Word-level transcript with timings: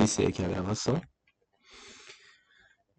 Iniciei 0.00 0.28
aqui 0.28 0.42
a 0.42 0.48
gravação. 0.48 0.98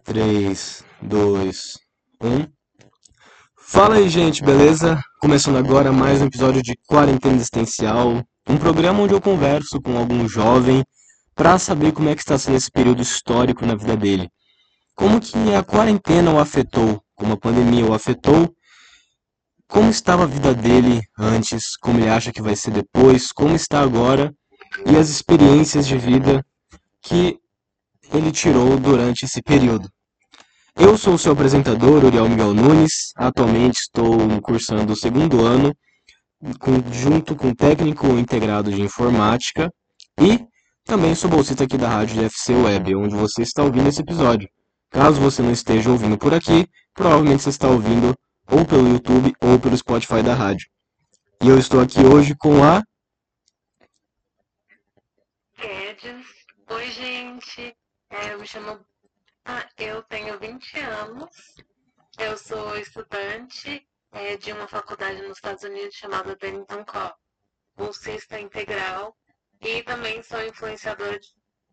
3, 0.03 0.83
2, 1.01 1.79
1. 2.21 2.47
Fala 3.57 3.95
aí, 3.95 4.07
gente, 4.07 4.43
beleza? 4.43 5.01
Começando 5.19 5.57
agora 5.57 5.91
mais 5.91 6.21
um 6.21 6.25
episódio 6.25 6.61
de 6.61 6.75
Quarentena 6.87 7.33
Existencial, 7.33 8.23
um 8.47 8.55
programa 8.55 9.01
onde 9.01 9.15
eu 9.15 9.19
converso 9.19 9.81
com 9.81 9.97
algum 9.97 10.29
jovem 10.29 10.83
para 11.33 11.57
saber 11.57 11.91
como 11.91 12.07
é 12.07 12.13
que 12.13 12.21
está 12.21 12.37
sendo 12.37 12.57
esse 12.57 12.69
período 12.69 13.01
histórico 13.01 13.65
na 13.65 13.73
vida 13.73 13.97
dele. 13.97 14.29
Como 14.93 15.19
que 15.19 15.55
a 15.55 15.63
quarentena 15.63 16.31
o 16.31 16.37
afetou, 16.37 17.03
como 17.15 17.33
a 17.33 17.37
pandemia 17.37 17.83
o 17.83 17.95
afetou, 17.95 18.55
como 19.67 19.89
estava 19.89 20.25
a 20.25 20.27
vida 20.27 20.53
dele 20.53 21.01
antes, 21.17 21.75
como 21.77 21.97
ele 21.97 22.09
acha 22.09 22.31
que 22.31 22.43
vai 22.43 22.55
ser 22.55 22.69
depois, 22.69 23.31
como 23.31 23.55
está 23.55 23.81
agora 23.81 24.31
e 24.85 24.95
as 24.95 25.09
experiências 25.09 25.87
de 25.87 25.97
vida 25.97 26.45
que 27.01 27.39
ele 28.13 28.31
tirou 28.31 28.77
durante 28.77 29.25
esse 29.25 29.41
período. 29.41 29.89
Eu 30.75 30.97
sou 30.97 31.15
o 31.15 31.17
seu 31.17 31.33
apresentador, 31.33 32.03
Uriel 32.03 32.29
Miguel 32.29 32.53
Nunes. 32.53 33.11
Atualmente 33.15 33.79
estou 33.79 34.17
cursando 34.41 34.93
o 34.93 34.95
segundo 34.95 35.45
ano, 35.45 35.75
com, 36.59 36.81
junto 36.91 37.35
com 37.35 37.53
técnico 37.53 38.07
integrado 38.07 38.71
de 38.71 38.81
informática 38.81 39.71
e 40.19 40.39
também 40.85 41.13
sou 41.13 41.29
bolsista 41.29 41.63
aqui 41.63 41.77
da 41.77 41.87
rádio 41.87 42.23
FC 42.23 42.53
Web, 42.53 42.95
onde 42.95 43.15
você 43.15 43.43
está 43.43 43.63
ouvindo 43.63 43.87
esse 43.87 44.01
episódio. 44.01 44.49
Caso 44.89 45.21
você 45.21 45.41
não 45.41 45.51
esteja 45.51 45.89
ouvindo 45.89 46.17
por 46.17 46.33
aqui, 46.33 46.67
provavelmente 46.93 47.43
você 47.43 47.49
está 47.49 47.67
ouvindo 47.67 48.15
ou 48.49 48.65
pelo 48.65 48.89
YouTube 48.89 49.33
ou 49.41 49.59
pelo 49.59 49.77
Spotify 49.77 50.21
da 50.23 50.33
rádio. 50.33 50.67
E 51.41 51.47
eu 51.47 51.57
estou 51.57 51.79
aqui 51.79 51.99
hoje 52.01 52.35
com 52.35 52.63
a. 52.63 52.83
Oi, 56.73 56.89
gente. 56.89 57.75
É, 58.09 58.31
eu 58.33 58.39
me 58.39 58.47
chamo. 58.47 58.79
Ah, 59.43 59.67
eu 59.77 60.01
tenho 60.03 60.39
20 60.39 60.79
anos. 60.79 61.29
Eu 62.17 62.37
sou 62.37 62.77
estudante 62.77 63.85
é, 64.13 64.37
de 64.37 64.53
uma 64.53 64.65
faculdade 64.69 65.21
nos 65.21 65.37
Estados 65.37 65.63
Unidos 65.65 65.95
chamada 65.95 66.37
Bennington 66.39 66.85
College, 66.85 67.13
bolsista 67.75 68.39
integral. 68.39 69.17
E 69.59 69.83
também 69.83 70.23
sou 70.23 70.41
influenciadora 70.41 71.19
de 71.19 71.27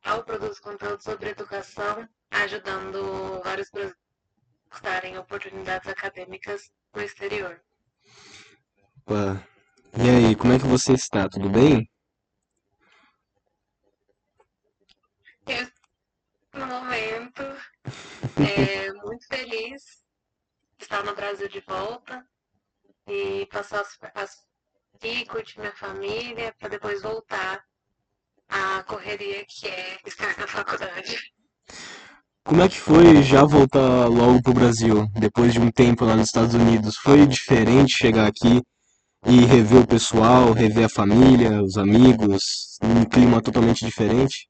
eu 0.04 0.24
produzo 0.24 0.60
conteúdo 0.60 1.00
sobre 1.00 1.30
educação, 1.30 2.08
ajudando 2.32 3.40
vários 3.44 3.70
brasileiros 3.70 4.02
a 4.68 4.74
buscarem 4.74 5.16
oportunidades 5.16 5.88
acadêmicas 5.88 6.72
no 6.92 7.02
exterior. 7.02 7.62
Opa. 9.06 9.46
E 9.96 10.10
aí, 10.10 10.34
como 10.34 10.54
é 10.54 10.58
que 10.58 10.66
você 10.66 10.92
está? 10.94 11.28
Tudo 11.28 11.48
bem? 11.48 11.88
Eu, 15.48 15.66
no 16.58 16.66
momento, 16.66 17.42
é, 18.36 18.92
muito 18.92 19.26
feliz 19.28 19.82
de 20.76 20.84
estar 20.84 21.04
no 21.04 21.14
Brasil 21.14 21.48
de 21.48 21.60
volta 21.60 22.24
e 23.06 23.46
passar 23.46 23.80
as, 23.80 23.98
as 24.14 24.48
e 25.02 25.24
curtir 25.26 25.60
minha 25.60 25.72
família 25.72 26.52
para 26.58 26.70
depois 26.70 27.02
voltar 27.02 27.62
à 28.48 28.82
correria 28.82 29.44
que 29.46 29.68
é 29.68 29.98
estar 30.04 30.36
na 30.38 30.46
faculdade. 30.46 31.32
Como 32.44 32.62
é 32.62 32.68
que 32.68 32.80
foi 32.80 33.22
já 33.22 33.44
voltar 33.44 34.06
logo 34.06 34.42
pro 34.42 34.54
Brasil, 34.54 35.06
depois 35.14 35.52
de 35.52 35.60
um 35.60 35.70
tempo 35.70 36.04
lá 36.04 36.16
nos 36.16 36.28
Estados 36.28 36.54
Unidos? 36.54 36.96
Foi 36.96 37.26
diferente 37.26 37.96
chegar 37.96 38.26
aqui 38.26 38.62
e 39.26 39.44
rever 39.44 39.82
o 39.82 39.86
pessoal, 39.86 40.52
rever 40.52 40.86
a 40.86 40.88
família, 40.88 41.62
os 41.62 41.76
amigos, 41.76 42.78
num 42.82 43.04
clima 43.04 43.42
totalmente 43.42 43.84
diferente? 43.84 44.47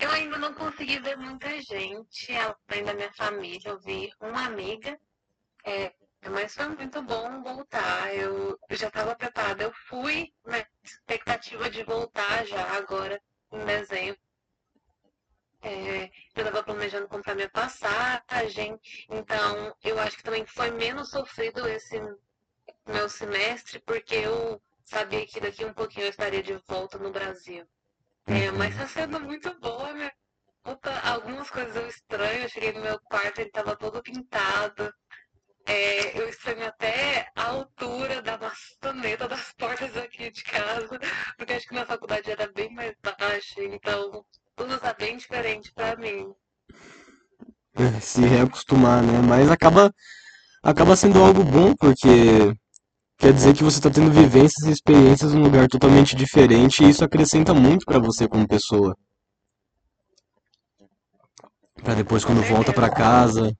Eu 0.00 0.10
ainda 0.12 0.38
não 0.38 0.54
consegui 0.54 0.98
ver 0.98 1.16
muita 1.18 1.60
gente, 1.60 2.32
além 2.68 2.84
da 2.84 2.94
minha 2.94 3.12
família. 3.12 3.68
Eu 3.68 3.78
vi 3.80 4.10
uma 4.18 4.46
amiga, 4.46 4.98
é, 5.64 5.92
mas 6.30 6.54
foi 6.54 6.68
muito 6.68 7.02
bom 7.02 7.42
voltar. 7.42 8.14
Eu, 8.14 8.58
eu 8.68 8.76
já 8.76 8.88
estava 8.88 9.14
preparada. 9.14 9.62
Eu 9.62 9.72
fui 9.88 10.32
na 10.46 10.64
expectativa 10.82 11.68
de 11.68 11.84
voltar 11.84 12.46
já 12.46 12.62
agora, 12.78 13.20
em 13.52 13.64
dezembro. 13.64 14.18
É, 15.62 16.04
eu 16.04 16.10
estava 16.46 16.62
planejando 16.62 17.06
comprar 17.06 17.34
minha 17.34 17.50
passagem, 17.50 18.80
então 19.10 19.76
eu 19.84 19.98
acho 19.98 20.16
que 20.16 20.22
também 20.22 20.46
foi 20.46 20.70
menos 20.70 21.10
sofrido 21.10 21.68
esse 21.68 22.00
meu 22.86 23.06
semestre, 23.10 23.78
porque 23.80 24.14
eu 24.14 24.62
sabia 24.86 25.26
que 25.26 25.38
daqui 25.38 25.62
um 25.62 25.74
pouquinho 25.74 26.06
eu 26.06 26.10
estaria 26.10 26.42
de 26.42 26.54
volta 26.66 26.96
no 26.96 27.10
Brasil. 27.10 27.68
É, 28.30 28.50
mas 28.52 28.70
está 28.70 28.86
sendo 28.86 29.20
muito 29.20 29.52
boa, 29.60 29.92
minha 29.92 30.12
puta. 30.62 31.00
Algumas 31.00 31.50
coisas 31.50 31.74
eu 31.74 31.88
estranho. 31.88 32.42
Eu 32.42 32.48
cheguei 32.48 32.72
no 32.72 32.80
meu 32.80 32.98
quarto, 33.00 33.40
ele 33.40 33.48
estava 33.48 33.76
todo 33.76 34.02
pintado. 34.02 34.92
É, 35.66 36.18
eu 36.20 36.28
estranho 36.28 36.66
até 36.66 37.28
a 37.36 37.44
altura 37.48 38.22
da 38.22 38.38
maçaneta 38.38 39.28
das 39.28 39.52
portas 39.58 39.96
aqui 39.96 40.30
de 40.30 40.42
casa, 40.44 40.98
porque 41.36 41.52
acho 41.52 41.66
que 41.66 41.74
na 41.74 41.84
faculdade 41.84 42.30
era 42.30 42.50
bem 42.52 42.72
mais 42.72 42.94
baixa, 43.02 43.62
então 43.62 44.24
tudo 44.56 44.74
está 44.74 44.92
bem 44.94 45.16
diferente 45.16 45.72
para 45.72 45.96
mim. 45.96 46.32
É, 47.74 48.00
Se 48.00 48.20
reacostumar, 48.22 49.02
né? 49.02 49.20
Mas 49.26 49.50
acaba, 49.50 49.92
acaba 50.62 50.96
sendo 50.96 51.22
algo 51.22 51.44
bom, 51.44 51.74
porque 51.76 52.54
quer 53.20 53.34
dizer 53.34 53.54
que 53.54 53.62
você 53.62 53.76
está 53.78 53.90
tendo 53.90 54.10
vivências 54.10 54.66
e 54.66 54.72
experiências 54.72 55.34
num 55.34 55.42
lugar 55.42 55.68
totalmente 55.68 56.16
diferente 56.16 56.82
e 56.82 56.88
isso 56.88 57.04
acrescenta 57.04 57.52
muito 57.52 57.84
para 57.84 57.98
você 57.98 58.26
como 58.26 58.48
pessoa. 58.48 58.96
Para 61.84 61.94
depois, 61.94 62.24
quando 62.24 62.42
volta 62.42 62.72
para 62.72 62.90
casa 62.90 63.52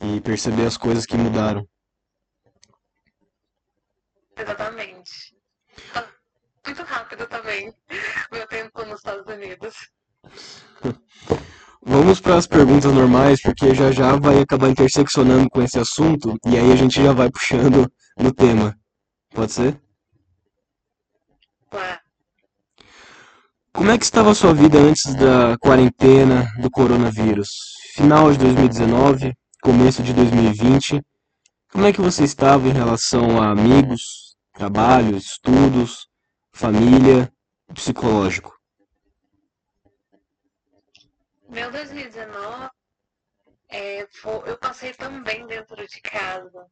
e 0.00 0.20
perceber 0.20 0.66
as 0.66 0.76
coisas 0.76 1.04
que 1.04 1.16
mudaram. 1.16 1.66
Exatamente. 4.36 5.36
Tá 5.92 6.08
muito 6.66 6.82
rápido 6.82 7.26
também, 7.26 7.72
meu 8.30 8.46
tempo 8.46 8.84
nos 8.84 8.98
Estados 8.98 9.26
Unidos. 9.26 9.74
Vamos 12.04 12.20
para 12.20 12.36
as 12.36 12.46
perguntas 12.46 12.92
normais, 12.92 13.40
porque 13.40 13.74
já 13.74 13.90
já 13.90 14.14
vai 14.16 14.38
acabar 14.38 14.68
interseccionando 14.68 15.48
com 15.48 15.62
esse 15.62 15.78
assunto 15.78 16.38
e 16.46 16.54
aí 16.54 16.70
a 16.70 16.76
gente 16.76 17.02
já 17.02 17.14
vai 17.14 17.30
puxando 17.30 17.90
no 18.18 18.30
tema. 18.30 18.76
Pode 19.34 19.52
ser? 19.52 19.80
Como 23.72 23.90
é 23.90 23.96
que 23.96 24.04
estava 24.04 24.32
a 24.32 24.34
sua 24.34 24.52
vida 24.52 24.78
antes 24.78 25.14
da 25.14 25.56
quarentena 25.56 26.46
do 26.60 26.70
coronavírus? 26.70 27.48
Final 27.94 28.30
de 28.32 28.38
2019, 28.38 29.32
começo 29.62 30.02
de 30.02 30.12
2020. 30.12 31.00
Como 31.72 31.86
é 31.86 31.92
que 31.92 32.02
você 32.02 32.22
estava 32.22 32.68
em 32.68 32.72
relação 32.72 33.40
a 33.40 33.50
amigos, 33.50 34.36
trabalho, 34.52 35.16
estudos, 35.16 36.06
família, 36.52 37.32
psicológico? 37.72 38.53
Meu 41.54 41.70
2019, 41.70 42.68
é, 43.68 44.06
fo- 44.20 44.42
eu 44.46 44.58
passei 44.58 44.92
também 44.94 45.46
dentro 45.46 45.76
de 45.86 46.00
casa, 46.00 46.66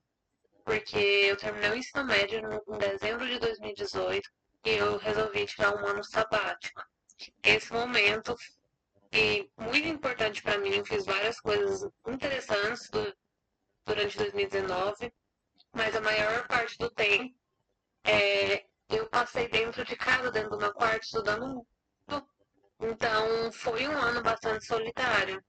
porque 0.65 0.97
eu 0.99 1.37
terminei 1.37 1.71
o 1.71 1.77
ensino 1.77 2.05
médio 2.05 2.43
no- 2.43 2.75
em 2.75 2.79
dezembro 2.79 3.27
de 3.27 3.39
2018 3.39 4.29
e 4.65 4.71
eu 4.71 4.97
resolvi 4.99 5.47
tirar 5.47 5.75
um 5.77 5.87
ano 5.87 6.05
sabático. 6.05 6.83
Esse 7.45 7.73
momento 7.73 8.37
foi 9.13 9.51
muito 9.59 9.89
importante 9.89 10.43
para 10.43 10.59
mim, 10.59 10.71
eu 10.75 10.85
fiz 10.85 11.05
várias 11.05 11.41
coisas 11.41 11.89
interessantes 12.09 12.91
du- 12.91 13.15
durante 13.87 14.19
2019, 14.19 15.13
mas 15.73 15.95
a 15.97 16.01
maior 16.01 16.47
parte 16.49 16.77
do 16.79 16.91
tempo 16.91 17.35
é, 18.05 18.65
eu 18.91 19.09
passei 19.09 19.49
dentro 19.49 19.85
de 19.85 19.97
casa, 19.97 20.31
dentro 20.31 20.51
do 20.51 20.59
meu 20.59 20.73
quarto, 20.75 21.05
estudando. 21.05 21.67
Então 22.83 23.53
foi 23.53 23.87
um 23.87 23.97
ano 23.97 24.23
bastante 24.23 24.67
solitário. 24.67 25.43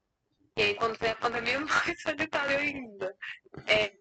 E 0.56 0.62
aí 0.62 0.74
quando 0.76 0.98
veio 0.98 1.12
a 1.12 1.16
pandemia, 1.16 1.60
mais 1.66 2.00
solitário 2.00 2.58
ainda. 2.58 3.16
É, 3.66 3.92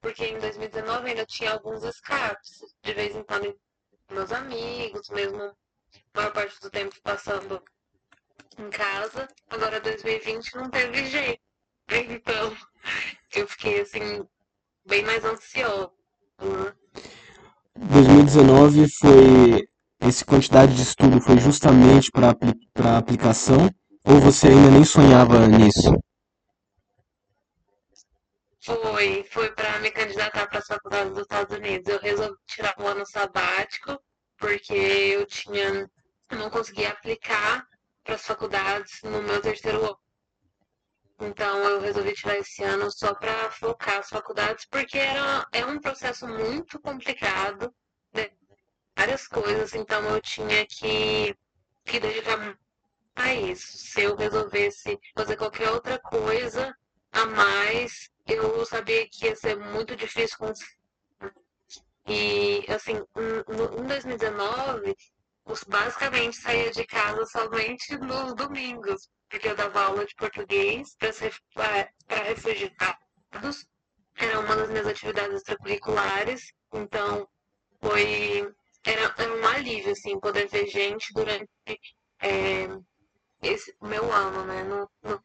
porque 0.00 0.24
em 0.26 0.38
2019 0.38 1.08
ainda 1.08 1.26
tinha 1.26 1.52
alguns 1.52 1.82
escapes, 1.82 2.74
de 2.82 2.94
vez 2.94 3.14
em 3.14 3.24
quando 3.24 3.58
meus 4.10 4.30
amigos, 4.32 5.08
mesmo 5.10 5.42
a 5.42 5.54
maior 6.14 6.32
parte 6.32 6.60
do 6.60 6.70
tempo 6.70 6.94
passando 7.02 7.62
em 8.56 8.70
casa. 8.70 9.28
Agora 9.50 9.80
2020 9.80 10.54
não 10.56 10.70
teve 10.70 11.06
jeito. 11.06 11.40
Então 11.92 12.56
eu 13.34 13.48
fiquei 13.48 13.80
assim, 13.80 14.24
bem 14.86 15.02
mais 15.04 15.24
ansiosa. 15.24 15.90
né? 16.38 16.72
2019 17.76 18.88
foi 18.88 19.69
essa 20.00 20.24
quantidade 20.24 20.74
de 20.74 20.82
estudo 20.82 21.20
foi 21.20 21.38
justamente 21.38 22.10
para 22.10 22.34
para 22.72 22.98
aplicação 22.98 23.68
ou 24.04 24.20
você 24.20 24.48
ainda 24.48 24.70
nem 24.70 24.84
sonhava 24.84 25.46
nisso? 25.46 25.92
Foi, 28.62 29.24
foi 29.30 29.50
para 29.52 29.78
me 29.80 29.90
candidatar 29.90 30.46
para 30.46 30.58
as 30.58 30.66
faculdades 30.66 31.12
dos 31.12 31.22
Estados 31.22 31.56
Unidos. 31.56 31.86
Eu 31.92 32.00
resolvi 32.00 32.36
tirar 32.46 32.74
um 32.78 32.86
ano 32.86 33.06
sabático 33.06 34.00
porque 34.38 34.74
eu 34.74 35.26
tinha 35.26 35.88
não 36.30 36.48
conseguia 36.48 36.90
aplicar 36.90 37.66
para 38.04 38.14
as 38.14 38.22
faculdades 38.22 39.02
no 39.02 39.22
meu 39.22 39.40
terceiro 39.40 39.84
ano. 39.84 39.98
Então 41.20 41.58
eu 41.64 41.80
resolvi 41.80 42.14
tirar 42.14 42.38
esse 42.38 42.62
ano 42.62 42.90
só 42.90 43.14
para 43.14 43.50
focar 43.50 43.98
as 43.98 44.08
faculdades, 44.08 44.66
porque 44.70 44.96
era, 44.96 45.46
é 45.52 45.64
um 45.66 45.78
processo 45.78 46.26
muito 46.26 46.80
complicado? 46.80 47.74
Várias 49.00 49.26
coisas, 49.26 49.74
então 49.74 50.02
eu 50.10 50.20
tinha 50.20 50.66
que, 50.66 51.34
que 51.86 51.98
dedicar 51.98 52.54
a 53.16 53.34
isso. 53.34 53.78
Se 53.78 54.02
eu 54.02 54.14
resolvesse 54.14 54.98
fazer 55.16 55.36
qualquer 55.36 55.70
outra 55.70 55.98
coisa 55.98 56.76
a 57.10 57.24
mais, 57.24 58.10
eu 58.26 58.62
sabia 58.66 59.08
que 59.08 59.24
ia 59.24 59.34
ser 59.34 59.56
muito 59.56 59.96
difícil 59.96 60.36
conseguir. 60.36 60.78
E 62.06 62.66
assim, 62.68 62.96
em 62.98 63.86
2019, 63.86 64.94
basicamente 65.66 66.36
saía 66.36 66.70
de 66.70 66.84
casa 66.84 67.24
somente 67.24 67.96
nos 67.96 68.34
domingos, 68.34 69.08
porque 69.30 69.48
eu 69.48 69.56
dava 69.56 69.82
aula 69.82 70.04
de 70.04 70.14
português 70.14 70.94
para 70.98 72.22
refugiados. 72.24 73.66
Era 74.18 74.40
uma 74.40 74.56
das 74.56 74.68
minhas 74.68 74.86
atividades 74.86 75.36
extracurriculares, 75.36 76.52
então 76.74 77.26
foi 77.80 78.54
era, 78.84 79.14
era 79.16 79.34
um 79.34 79.46
alívio 79.46 79.92
assim 79.92 80.18
poder 80.18 80.48
ver 80.48 80.66
gente 80.66 81.12
durante 81.12 81.48
é, 82.22 82.68
esse 83.42 83.74
meu 83.82 84.10
ano, 84.12 84.44
né? 84.44 84.62
No, 84.64 84.88
no, 85.02 85.22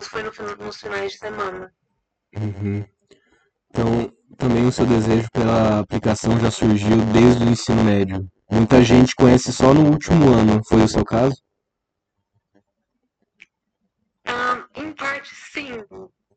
foi 0.00 0.22
no, 0.22 0.30
nos 0.64 0.76
finais 0.76 1.12
de 1.12 1.18
semana. 1.18 1.72
Uhum. 2.36 2.84
Então, 3.70 4.12
também 4.36 4.66
o 4.66 4.72
seu 4.72 4.86
desejo 4.86 5.28
pela 5.32 5.80
aplicação 5.80 6.38
já 6.38 6.50
surgiu 6.50 6.96
desde 7.12 7.44
o 7.44 7.48
ensino 7.48 7.82
médio. 7.84 8.28
Muita 8.50 8.82
gente 8.82 9.14
conhece 9.14 9.52
só 9.52 9.72
no 9.74 9.90
último 9.90 10.32
ano, 10.32 10.62
foi 10.64 10.82
o 10.82 10.88
seu 10.88 11.04
caso? 11.04 11.36
Ah, 14.26 14.66
em 14.74 14.92
parte, 14.92 15.34
sim. 15.34 15.84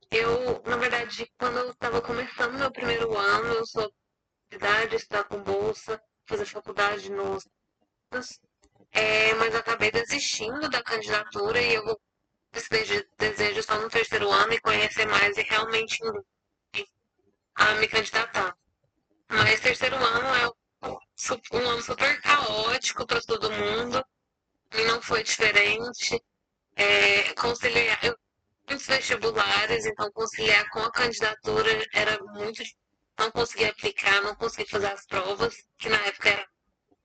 Eu, 0.10 0.62
na 0.66 0.78
verdade, 0.78 1.30
quando 1.38 1.58
eu 1.58 1.72
estava 1.72 2.02
começando 2.02 2.58
meu 2.58 2.72
primeiro 2.72 3.16
ano, 3.16 3.54
eu 3.56 3.66
sou 3.66 3.92
de 4.50 4.56
idade, 4.56 4.96
estudar 4.96 5.26
com 5.26 5.44
bolsa, 5.44 6.02
fazer 6.28 6.46
faculdade 6.46 7.10
nos. 7.12 7.48
É, 8.92 9.34
mas 9.36 9.56
acabei 9.56 9.92
desistindo 9.92 10.70
da 10.70 10.84
candidatura 10.84 11.62
e 11.62 11.74
eu 11.74 11.86
vou 11.86 12.00
desejo 13.18 13.64
só 13.64 13.80
no 13.80 13.90
terceiro 13.90 14.32
ano 14.32 14.54
e 14.54 14.62
conhecer 14.62 15.06
mais 15.06 15.38
e 15.38 15.42
realmente 15.44 16.00
a 17.56 17.74
me 17.76 17.88
candidatar. 17.88 18.56
Mas 19.30 19.60
terceiro 19.60 19.96
ano 19.96 20.28
é 20.36 20.92
um 21.54 21.70
ano 21.70 21.82
super 21.82 22.22
caótico 22.22 23.06
para 23.06 23.22
todo 23.22 23.52
mundo 23.52 24.04
e 24.74 24.84
não 24.86 25.02
foi 25.02 25.24
diferente. 25.24 26.22
É, 26.76 27.34
conciliar, 27.34 28.00
eu 28.04 28.16
muitos 28.68 28.86
vestibulares, 28.86 29.86
então 29.86 30.12
conciliar 30.12 30.70
com 30.70 30.80
a 30.80 30.92
candidatura 30.92 31.70
era 31.94 32.22
muito 32.34 32.62
não 33.18 33.32
consegui 33.32 33.66
aplicar, 33.66 34.22
não 34.22 34.36
consegui 34.36 34.70
fazer 34.70 34.88
as 34.88 35.06
provas, 35.06 35.56
que 35.78 35.90
na 35.90 35.98
época 36.06 36.30
eram 36.30 36.46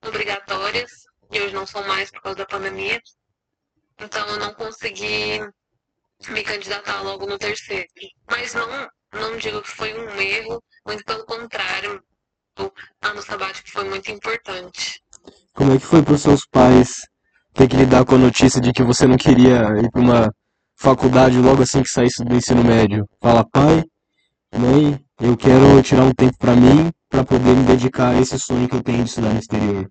obrigatórias, 0.07 0.91
e 1.31 1.41
hoje 1.41 1.55
não 1.55 1.67
são 1.67 1.87
mais 1.87 2.11
por 2.11 2.23
causa 2.23 2.39
da 2.39 2.47
pandemia. 2.47 3.01
Então 3.99 4.27
eu 4.29 4.39
não 4.39 4.53
consegui 4.55 5.41
me 6.29 6.43
candidatar 6.43 7.03
logo 7.03 7.27
no 7.27 7.39
terceiro. 7.39 7.89
Mas 8.31 8.55
não, 8.55 8.89
não 9.13 9.37
digo 9.37 9.63
que 9.63 9.71
foi 9.71 9.95
um 9.95 10.21
erro, 10.21 10.63
muito 10.87 11.05
pelo 11.05 11.25
contrário, 11.25 12.03
o 12.59 12.71
ano 13.03 13.23
sabático 13.23 13.71
foi 13.71 13.85
muito 13.89 14.11
importante. 14.11 15.03
Como 15.55 15.73
é 15.73 15.79
que 15.79 15.87
foi 15.87 16.03
para 16.03 16.15
os 16.15 16.23
seus 16.23 16.47
pais 16.47 17.01
ter 17.55 17.69
que 17.69 17.77
lidar 17.77 18.05
com 18.05 18.15
a 18.15 18.19
notícia 18.19 18.61
de 18.61 18.73
que 18.73 18.83
você 18.83 19.07
não 19.07 19.17
queria 19.17 19.63
ir 19.83 19.91
para 19.91 20.01
uma 20.01 20.35
faculdade 20.77 21.37
logo 21.39 21.63
assim 21.63 21.83
que 21.83 21.89
saísse 21.89 22.25
do 22.25 22.35
ensino 22.35 22.65
médio? 22.65 23.07
Fala, 23.21 23.45
pai, 23.49 23.83
mãe, 24.55 25.03
eu 25.23 25.37
quero 25.37 25.81
tirar 25.83 26.03
um 26.03 26.13
tempo 26.13 26.37
para 26.37 26.57
mim 26.57 26.93
para 27.09 27.25
poder 27.25 27.55
me 27.55 27.65
dedicar 27.65 28.09
a 28.09 28.21
esse 28.21 28.37
sonho 28.41 28.69
que 28.69 28.75
eu 28.75 28.83
tenho 28.83 29.05
de 29.05 29.09
estudar 29.09 29.33
no 29.33 29.39
exterior. 29.39 29.89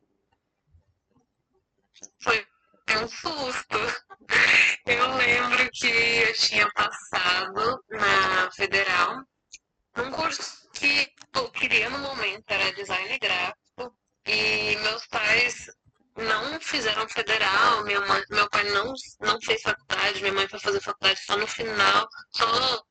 Foi 2.21 2.45
um 3.01 3.07
susto. 3.07 3.77
Eu 4.85 5.15
lembro 5.15 5.69
que 5.71 5.87
eu 5.87 6.33
tinha 6.33 6.69
passado 6.73 7.81
na 7.89 8.51
federal 8.53 9.23
um 9.97 10.11
curso 10.11 10.67
que 10.73 11.07
eu 11.33 11.49
queria 11.51 11.89
no 11.89 11.99
momento 11.99 12.43
era 12.49 12.73
design 12.73 13.17
gráfico 13.17 13.95
e 14.27 14.75
meus 14.83 15.07
pais 15.07 15.71
não 16.17 16.59
fizeram 16.59 17.07
federal, 17.07 17.83
minha 17.85 18.01
mãe, 18.01 18.21
meu 18.29 18.49
pai 18.49 18.63
não, 18.71 18.93
não 19.21 19.41
fez 19.41 19.61
faculdade, 19.61 20.21
minha 20.21 20.33
mãe 20.33 20.47
foi 20.47 20.59
fazer 20.59 20.81
faculdade 20.81 21.19
só 21.23 21.37
no 21.37 21.47
final, 21.47 22.07
só 22.31 22.83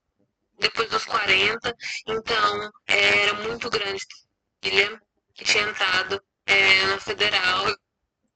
depois 0.61 0.89
dos 0.91 1.05
40, 1.05 1.75
então 2.07 2.71
era 2.87 3.35
muito 3.35 3.71
grande 3.71 4.05
filha 4.63 5.01
que 5.35 5.45
tinha 5.45 5.65
entrado 5.65 6.23
é, 6.47 6.87
na 6.87 7.01
federal. 7.01 7.67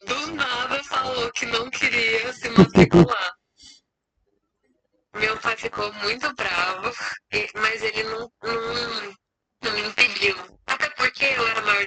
Do 0.07 0.27
nada 0.35 0.83
falou 0.85 1.31
que 1.33 1.47
não 1.47 1.71
queria 1.71 2.33
se 2.33 2.49
matricular. 2.51 3.33
Meu 5.15 5.39
pai 5.39 5.57
ficou 5.57 5.93
muito 5.95 6.35
bravo, 6.35 6.93
mas 7.55 7.83
ele 7.83 8.03
não, 8.05 8.31
não, 8.43 9.15
não 9.63 9.73
me 9.73 9.81
impediu. 9.83 10.37
Até 10.67 10.91
porque 10.91 11.25
eu 11.25 11.47
era 11.47 11.63
maior. 11.63 11.87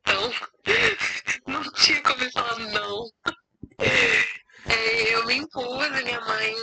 Então, 0.00 0.32
não 1.46 1.62
tinha 1.72 2.02
como 2.02 2.32
falar 2.32 2.58
não. 2.58 3.10
É, 4.64 5.14
eu 5.14 5.26
me 5.26 5.34
impus 5.34 5.90
minha 5.90 6.20
mãe 6.20 6.54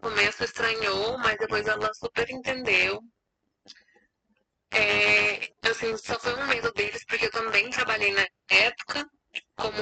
começo 0.00 0.44
estranhou, 0.44 1.18
mas 1.18 1.38
depois 1.38 1.66
ela 1.66 1.92
super 1.94 2.28
entendeu. 2.30 3.00
É, 4.70 5.50
assim, 5.68 5.96
só 5.96 6.18
foi 6.18 6.34
um 6.34 6.46
medo 6.46 6.72
deles, 6.72 7.04
porque 7.06 7.26
eu 7.26 7.30
também 7.30 7.70
trabalhei 7.70 8.12
na 8.12 8.26
época 8.50 9.08
como 9.56 9.78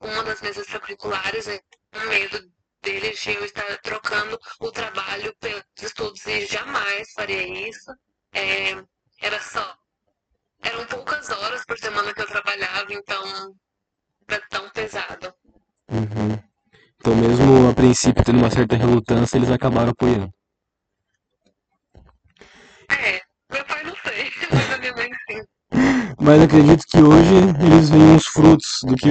uma 0.00 0.22
das 0.24 0.40
minhas 0.40 0.56
extracurriculares, 0.56 1.46
né? 1.46 1.58
um 1.94 2.08
medo 2.08 2.50
deles 2.82 3.20
de 3.20 3.34
eu 3.34 3.44
estar 3.44 3.78
trocando 3.78 4.38
o 4.60 4.70
trabalho 4.70 5.34
pelos 5.40 5.64
estudos 5.80 6.24
e 6.26 6.46
jamais 6.46 7.10
faria 7.12 7.68
isso. 7.68 7.90
É, 8.32 8.72
era 9.20 9.40
só. 9.40 9.76
Eram 10.62 10.86
poucas 10.86 11.30
horas 11.30 11.64
por 11.64 11.78
semana 11.78 12.12
que 12.12 12.20
eu 12.20 12.26
trabalhava, 12.26 12.92
então 12.92 13.54
era 14.28 14.42
tão 14.50 14.68
pesado. 14.70 15.32
Uhum. 15.90 16.38
Então, 17.00 17.14
mesmo 17.14 17.70
a 17.70 17.74
princípio 17.74 18.24
tendo 18.24 18.27
uma 18.38 18.50
certa 18.50 18.76
relutância, 18.76 19.36
eles 19.36 19.50
acabaram 19.50 19.90
apoiando. 19.90 20.32
É, 22.90 23.20
meu 23.52 23.64
pai 23.64 23.82
não 23.84 23.94
sei, 23.96 24.30
mas 24.52 24.72
a 24.72 24.78
minha 24.78 24.92
mãe 24.94 25.10
sim. 25.28 25.42
Mas 26.20 26.42
acredito 26.42 26.84
que 26.88 27.02
hoje 27.02 27.34
eles 27.60 27.90
veem 27.90 28.16
os 28.16 28.26
frutos 28.26 28.78
do 28.82 28.94
que 28.96 29.08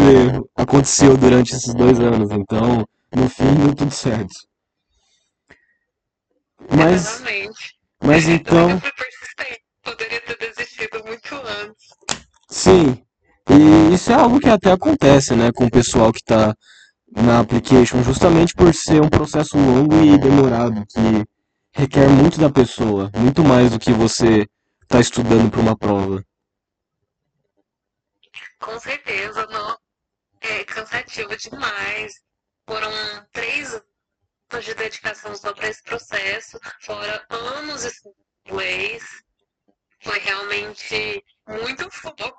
aconteceu 0.55 1.17
durante 1.17 1.53
esses 1.55 1.74
dois 1.74 2.00
anos. 2.00 2.31
Então, 2.31 2.88
no 3.13 3.29
fim, 3.29 3.53
deu 3.55 3.75
tudo 3.75 3.91
certo. 3.91 4.34
Mas, 6.69 7.24
mas 8.03 8.27
então. 8.27 8.72
Eu 8.72 8.79
fui 8.79 8.91
persistente, 8.91 9.62
poderia 9.84 10.22
ter 10.22 10.38
desistido 10.38 11.03
muito 11.05 11.36
antes. 11.36 11.88
Sim, 12.50 13.03
e 13.50 13.93
isso 13.93 14.12
é 14.12 14.15
algo 14.15 14.39
que 14.39 14.50
até 14.50 14.72
acontece, 14.72 15.36
né, 15.36 15.51
com 15.53 15.65
o 15.65 15.72
pessoal 15.72 16.12
que 16.12 16.19
está 16.19 16.55
na 17.11 17.39
application, 17.39 18.03
justamente 18.03 18.53
por 18.53 18.73
ser 18.73 19.01
um 19.01 19.09
processo 19.09 19.57
longo 19.57 19.95
e 20.03 20.17
demorado, 20.17 20.85
que 20.87 21.25
requer 21.73 22.07
muito 22.09 22.39
da 22.39 22.49
pessoa, 22.49 23.09
muito 23.15 23.43
mais 23.43 23.71
do 23.71 23.79
que 23.79 23.91
você 23.91 24.47
está 24.83 24.99
estudando 24.99 25.49
para 25.49 25.61
uma 25.61 25.77
prova. 25.77 26.23
Com 28.59 28.79
certeza, 28.79 29.45
não. 29.47 29.77
É 30.41 30.63
cansativo 30.63 31.35
demais. 31.37 32.13
Foram 32.67 32.91
três 33.31 33.73
anos 34.51 34.65
de 34.65 34.73
dedicação 34.73 35.35
só 35.35 35.53
para 35.53 35.69
esse 35.69 35.83
processo, 35.83 36.59
fora 36.81 37.25
anos 37.29 37.83
de 37.83 37.91
inglês. 38.45 39.03
Foi 40.01 40.19
realmente 40.19 41.23
muito 41.47 41.89
foco. 41.91 42.33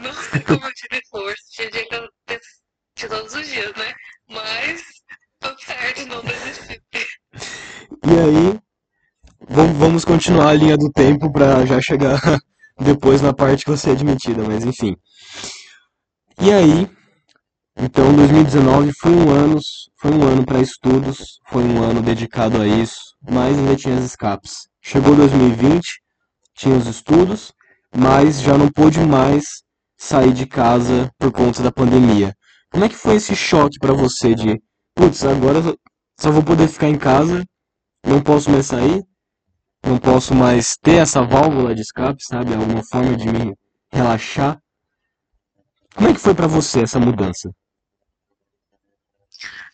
Não 0.00 0.12
sei 0.14 0.40
como 0.42 0.64
eu 0.66 0.74
tive 0.74 1.02
força. 1.10 1.42
Tinha 1.50 1.70
dia 1.70 1.86
que 1.86 1.94
eu 1.94 2.08
de 3.00 3.08
todos 3.08 3.34
os 3.34 3.46
dias, 3.48 3.72
né? 3.76 3.94
Mas 4.28 4.82
tudo 5.40 5.58
certo, 5.62 6.06
não 6.06 6.22
desisti. 6.22 6.82
E 8.04 8.10
aí, 8.10 8.60
vamos 9.78 10.04
continuar 10.04 10.48
a 10.50 10.54
linha 10.54 10.76
do 10.76 10.90
tempo 10.92 11.32
para 11.32 11.64
já 11.64 11.80
chegar 11.80 12.20
depois 12.78 13.22
na 13.22 13.32
parte 13.32 13.64
que 13.64 13.70
você 13.70 13.88
é 13.88 13.92
admitida, 13.92 14.44
mas 14.44 14.64
enfim. 14.64 14.94
E 16.38 16.52
aí, 16.52 16.90
então 17.78 18.14
2019 18.14 18.92
foi 19.00 19.12
um 19.12 19.30
ano, 19.30 19.58
foi 19.98 20.10
um 20.10 20.22
ano 20.22 20.44
para 20.44 20.60
estudos, 20.60 21.40
foi 21.48 21.62
um 21.62 21.82
ano 21.82 22.02
dedicado 22.02 22.60
a 22.60 22.66
isso, 22.66 23.16
mas 23.22 23.58
ainda 23.58 23.76
tinha 23.76 23.98
escapes. 23.98 24.68
Chegou 24.82 25.16
2020, 25.16 25.86
tinha 26.54 26.76
os 26.76 26.86
estudos, 26.86 27.50
mas 27.94 28.42
já 28.42 28.58
não 28.58 28.68
pôde 28.68 29.00
mais 29.00 29.44
sair 29.96 30.34
de 30.34 30.44
casa 30.46 31.10
por 31.18 31.32
conta 31.32 31.62
da 31.62 31.72
pandemia. 31.72 32.34
Como 32.70 32.84
é 32.84 32.88
que 32.88 32.94
foi 32.94 33.16
esse 33.16 33.34
choque 33.34 33.78
para 33.80 33.92
você 33.92 34.34
de, 34.34 34.60
putz, 34.94 35.24
agora 35.24 35.60
só 36.18 36.30
vou 36.30 36.44
poder 36.44 36.68
ficar 36.68 36.88
em 36.88 36.98
casa, 36.98 37.44
não 38.04 38.22
posso 38.22 38.50
mais 38.50 38.66
sair, 38.66 39.02
não 39.82 39.98
posso 39.98 40.34
mais 40.34 40.76
ter 40.76 40.96
essa 40.96 41.22
válvula 41.22 41.74
de 41.74 41.80
escape, 41.80 42.22
sabe? 42.22 42.54
Alguma 42.54 42.82
forma 42.84 43.16
de 43.16 43.26
me 43.26 43.54
relaxar. 43.92 44.60
Como 45.94 46.08
é 46.08 46.12
que 46.12 46.20
foi 46.20 46.34
para 46.34 46.46
você 46.46 46.82
essa 46.82 47.00
mudança? 47.00 47.50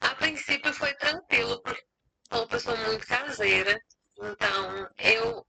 A 0.01 0.15
princípio 0.15 0.73
foi 0.73 0.95
tranquilo, 0.95 1.61
porque 1.63 1.83
sou 2.31 2.41
uma 2.41 2.49
pessoa 2.49 2.77
muito 2.77 3.07
caseira. 3.07 3.79
Então, 4.19 4.89
eu, 4.99 5.47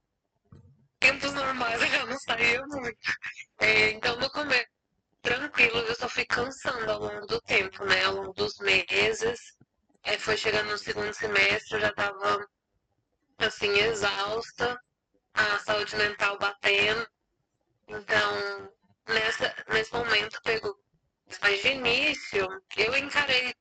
tempos 0.99 1.33
normais, 1.33 1.79
eu 1.81 1.87
já 1.87 2.05
não 2.05 2.19
saía 2.19 2.61
muito. 2.67 2.97
É, 3.59 3.91
então, 3.91 4.17
no 4.17 4.29
começo, 4.31 4.67
tranquilo, 5.27 5.79
eu 5.79 5.95
só 5.95 6.07
fui 6.07 6.25
cansando 6.25 6.89
ao 6.89 6.99
longo 6.99 7.25
do 7.27 7.41
tempo, 7.41 7.83
né? 7.85 8.05
Ao 8.05 8.15
longo 8.15 8.33
dos 8.33 8.57
meses. 8.59 9.57
É, 10.03 10.17
foi 10.17 10.37
chegando 10.37 10.69
no 10.69 10.77
segundo 10.77 11.13
semestre, 11.13 11.75
eu 11.75 11.81
já 11.81 11.93
tava, 11.93 12.47
assim, 13.39 13.71
exausta, 13.79 14.79
a 15.33 15.59
saúde 15.59 15.95
mental 15.97 16.37
batendo. 16.37 17.05
Então, 17.89 18.71
nessa, 19.07 19.53
nesse 19.67 19.91
momento 19.91 20.39
pegou. 20.43 20.75
Mas 21.41 21.61
de 21.61 21.69
início, 21.73 22.47
eu 22.77 22.97
encarei 22.97 23.53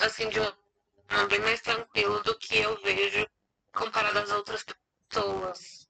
assim 0.00 0.28
de 0.28 0.40
uma 0.40 1.26
bem 1.28 1.38
mais 1.40 1.60
tranquilo 1.60 2.20
do 2.24 2.36
que 2.36 2.58
eu 2.58 2.80
vejo 2.82 3.24
comparado 3.72 4.18
às 4.18 4.30
outras 4.32 4.64
pessoas. 5.08 5.83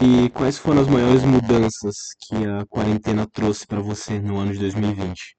E 0.00 0.30
quais 0.30 0.58
foram 0.58 0.82
as 0.82 0.86
maiores 0.86 1.24
mudanças 1.24 1.96
que 2.20 2.36
a 2.36 2.64
quarentena 2.66 3.26
trouxe 3.26 3.66
para 3.66 3.80
você 3.80 4.20
no 4.20 4.38
ano 4.38 4.52
de 4.52 4.60
2020? 4.60 5.36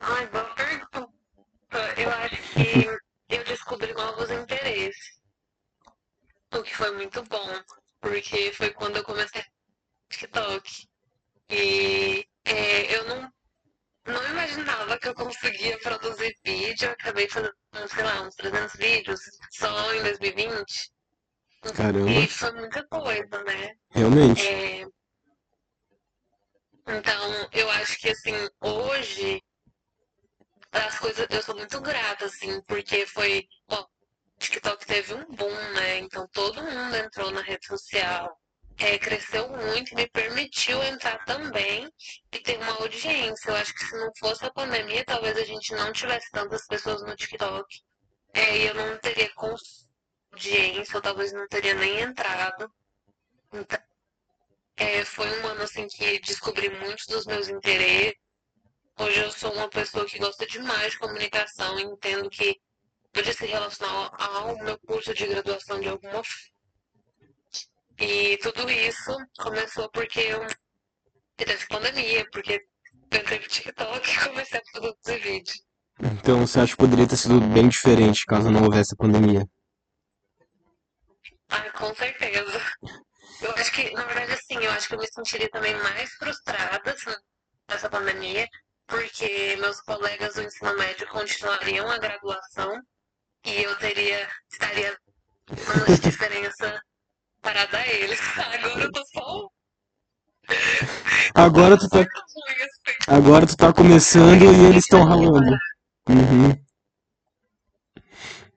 Ai, 0.00 0.26
boa 0.28 0.54
pergunta. 0.54 1.10
Eu 1.98 2.10
acho 2.10 2.36
que 2.54 2.88
eu 3.28 3.44
descobri 3.44 3.92
novos 3.92 4.30
interesses, 4.30 5.20
o 6.54 6.62
que 6.62 6.74
foi 6.74 6.90
muito 6.92 7.22
bom 7.24 7.62
porque 8.00 8.50
foi 8.52 8.70
quando 8.70 8.96
eu 8.96 9.04
comecei 9.04 9.44
TikTok. 10.08 10.88
E 11.50 12.26
é, 12.46 12.96
eu 12.96 13.04
não, 13.04 13.32
não 14.06 14.30
imaginava 14.30 14.98
que 14.98 15.08
eu 15.08 15.14
conseguia 15.14 15.78
produzir 15.80 16.34
vídeo. 16.42 16.90
Acabei 16.90 17.28
fazendo, 17.28 17.54
sei 17.92 18.02
lá, 18.02 18.22
uns 18.22 18.34
300 18.34 18.76
vídeos 18.76 19.20
só 19.50 19.94
em 19.94 20.02
2020. 20.02 20.93
Caramba. 21.72 22.10
E 22.10 22.26
foi 22.26 22.52
muita 22.52 22.86
coisa, 22.86 23.42
né? 23.44 23.74
Realmente. 23.90 24.46
É, 24.46 24.86
então, 26.86 27.48
eu 27.52 27.70
acho 27.70 27.98
que, 27.98 28.10
assim, 28.10 28.34
hoje, 28.60 29.42
as 30.70 30.98
coisas, 30.98 31.26
eu 31.30 31.42
sou 31.42 31.56
muito 31.56 31.80
grata, 31.80 32.26
assim, 32.26 32.60
porque 32.62 33.06
foi, 33.06 33.46
ó, 33.68 33.86
TikTok 34.38 34.84
teve 34.86 35.14
um 35.14 35.24
boom, 35.34 35.72
né? 35.72 35.98
Então 35.98 36.28
todo 36.32 36.62
mundo 36.62 36.94
entrou 36.96 37.30
na 37.30 37.40
rede 37.40 37.66
social. 37.66 38.38
É, 38.76 38.98
cresceu 38.98 39.48
muito 39.48 39.92
e 39.92 39.94
me 39.94 40.08
permitiu 40.08 40.82
entrar 40.82 41.24
também 41.24 41.88
e 42.32 42.38
ter 42.40 42.58
uma 42.58 42.72
audiência. 42.72 43.50
Eu 43.50 43.54
acho 43.56 43.72
que 43.72 43.84
se 43.84 43.96
não 43.96 44.10
fosse 44.18 44.44
a 44.44 44.52
pandemia, 44.52 45.04
talvez 45.04 45.36
a 45.38 45.44
gente 45.44 45.72
não 45.74 45.92
tivesse 45.92 46.28
tantas 46.32 46.66
pessoas 46.66 47.00
no 47.02 47.14
TikTok. 47.14 47.66
É, 48.34 48.58
e 48.58 48.66
eu 48.66 48.74
não 48.74 48.98
teria 48.98 49.32
audiência, 50.34 50.96
ou 50.96 51.02
talvez 51.02 51.32
não 51.32 51.46
teria 51.48 51.74
nem 51.74 52.00
entrado. 52.00 52.70
Então, 53.52 53.78
é, 54.76 55.04
foi 55.04 55.28
um 55.40 55.46
ano 55.46 55.62
assim 55.62 55.86
que 55.86 56.18
descobri 56.20 56.68
muitos 56.68 57.06
dos 57.06 57.24
meus 57.26 57.48
interesses. 57.48 58.14
Hoje 58.98 59.20
eu 59.20 59.30
sou 59.30 59.52
uma 59.52 59.68
pessoa 59.68 60.04
que 60.04 60.18
gosta 60.18 60.46
demais 60.46 60.92
de 60.92 60.98
comunicação, 60.98 61.78
entendo 61.78 62.28
que 62.28 62.56
podia 63.12 63.32
se 63.32 63.46
relacionar 63.46 64.10
ao 64.18 64.56
meu 64.58 64.78
curso 64.80 65.14
de 65.14 65.26
graduação 65.26 65.80
de 65.80 65.88
alguma 65.88 66.12
forma. 66.12 66.54
E 67.98 68.36
tudo 68.38 68.68
isso 68.68 69.16
começou 69.38 69.88
porque 69.90 70.18
eu 70.18 70.44
teve 71.36 71.66
pandemia, 71.68 72.28
porque 72.32 72.64
eu 73.10 73.20
entrei 73.20 73.38
TikTok 73.38 74.10
e 74.10 74.28
comecei 74.28 74.58
a 74.58 74.80
produzir 74.80 75.18
vídeo. 75.20 75.54
Então 76.00 76.44
você 76.44 76.58
acha 76.58 76.72
que 76.72 76.78
poderia 76.78 77.06
ter 77.06 77.16
sido 77.16 77.40
bem 77.40 77.68
diferente 77.68 78.26
caso 78.26 78.50
não 78.50 78.64
houvesse 78.64 78.94
a 78.94 78.96
pandemia? 78.96 79.48
Ah, 81.54 81.70
com 81.78 81.94
certeza. 81.94 82.60
Eu 83.40 83.52
acho 83.52 83.72
que, 83.72 83.90
na 83.92 84.04
verdade, 84.04 84.32
assim, 84.32 84.58
eu 84.58 84.72
acho 84.72 84.88
que 84.88 84.94
eu 84.94 84.98
me 84.98 85.06
sentiria 85.06 85.48
também 85.50 85.74
mais 85.82 86.10
frustrada 86.14 86.96
nessa 87.68 87.88
pandemia, 87.88 88.48
porque 88.88 89.56
meus 89.60 89.80
colegas 89.82 90.34
do 90.34 90.42
ensino 90.42 90.76
médio 90.76 91.06
continuariam 91.08 91.88
a 91.88 91.98
graduação 91.98 92.82
e 93.44 93.62
eu 93.62 93.76
teria, 93.76 94.28
estaria 94.50 94.98
anos 95.68 96.00
de 96.00 96.10
diferença 96.10 96.82
parada 97.40 97.78
a 97.78 97.86
eles. 97.86 98.18
Agora 98.36 98.82
eu 98.82 98.92
tô 98.92 99.04
só. 99.06 99.48
Agora 101.34 101.78
tu 101.78 101.88
tá. 101.88 102.04
Agora 103.06 103.46
tu 103.46 103.56
tá 103.56 103.72
começando 103.72 104.42
e 104.42 104.66
eles 104.66 104.84
estão 104.84 105.04
ralando. 105.04 105.56
Uhum. 106.08 106.50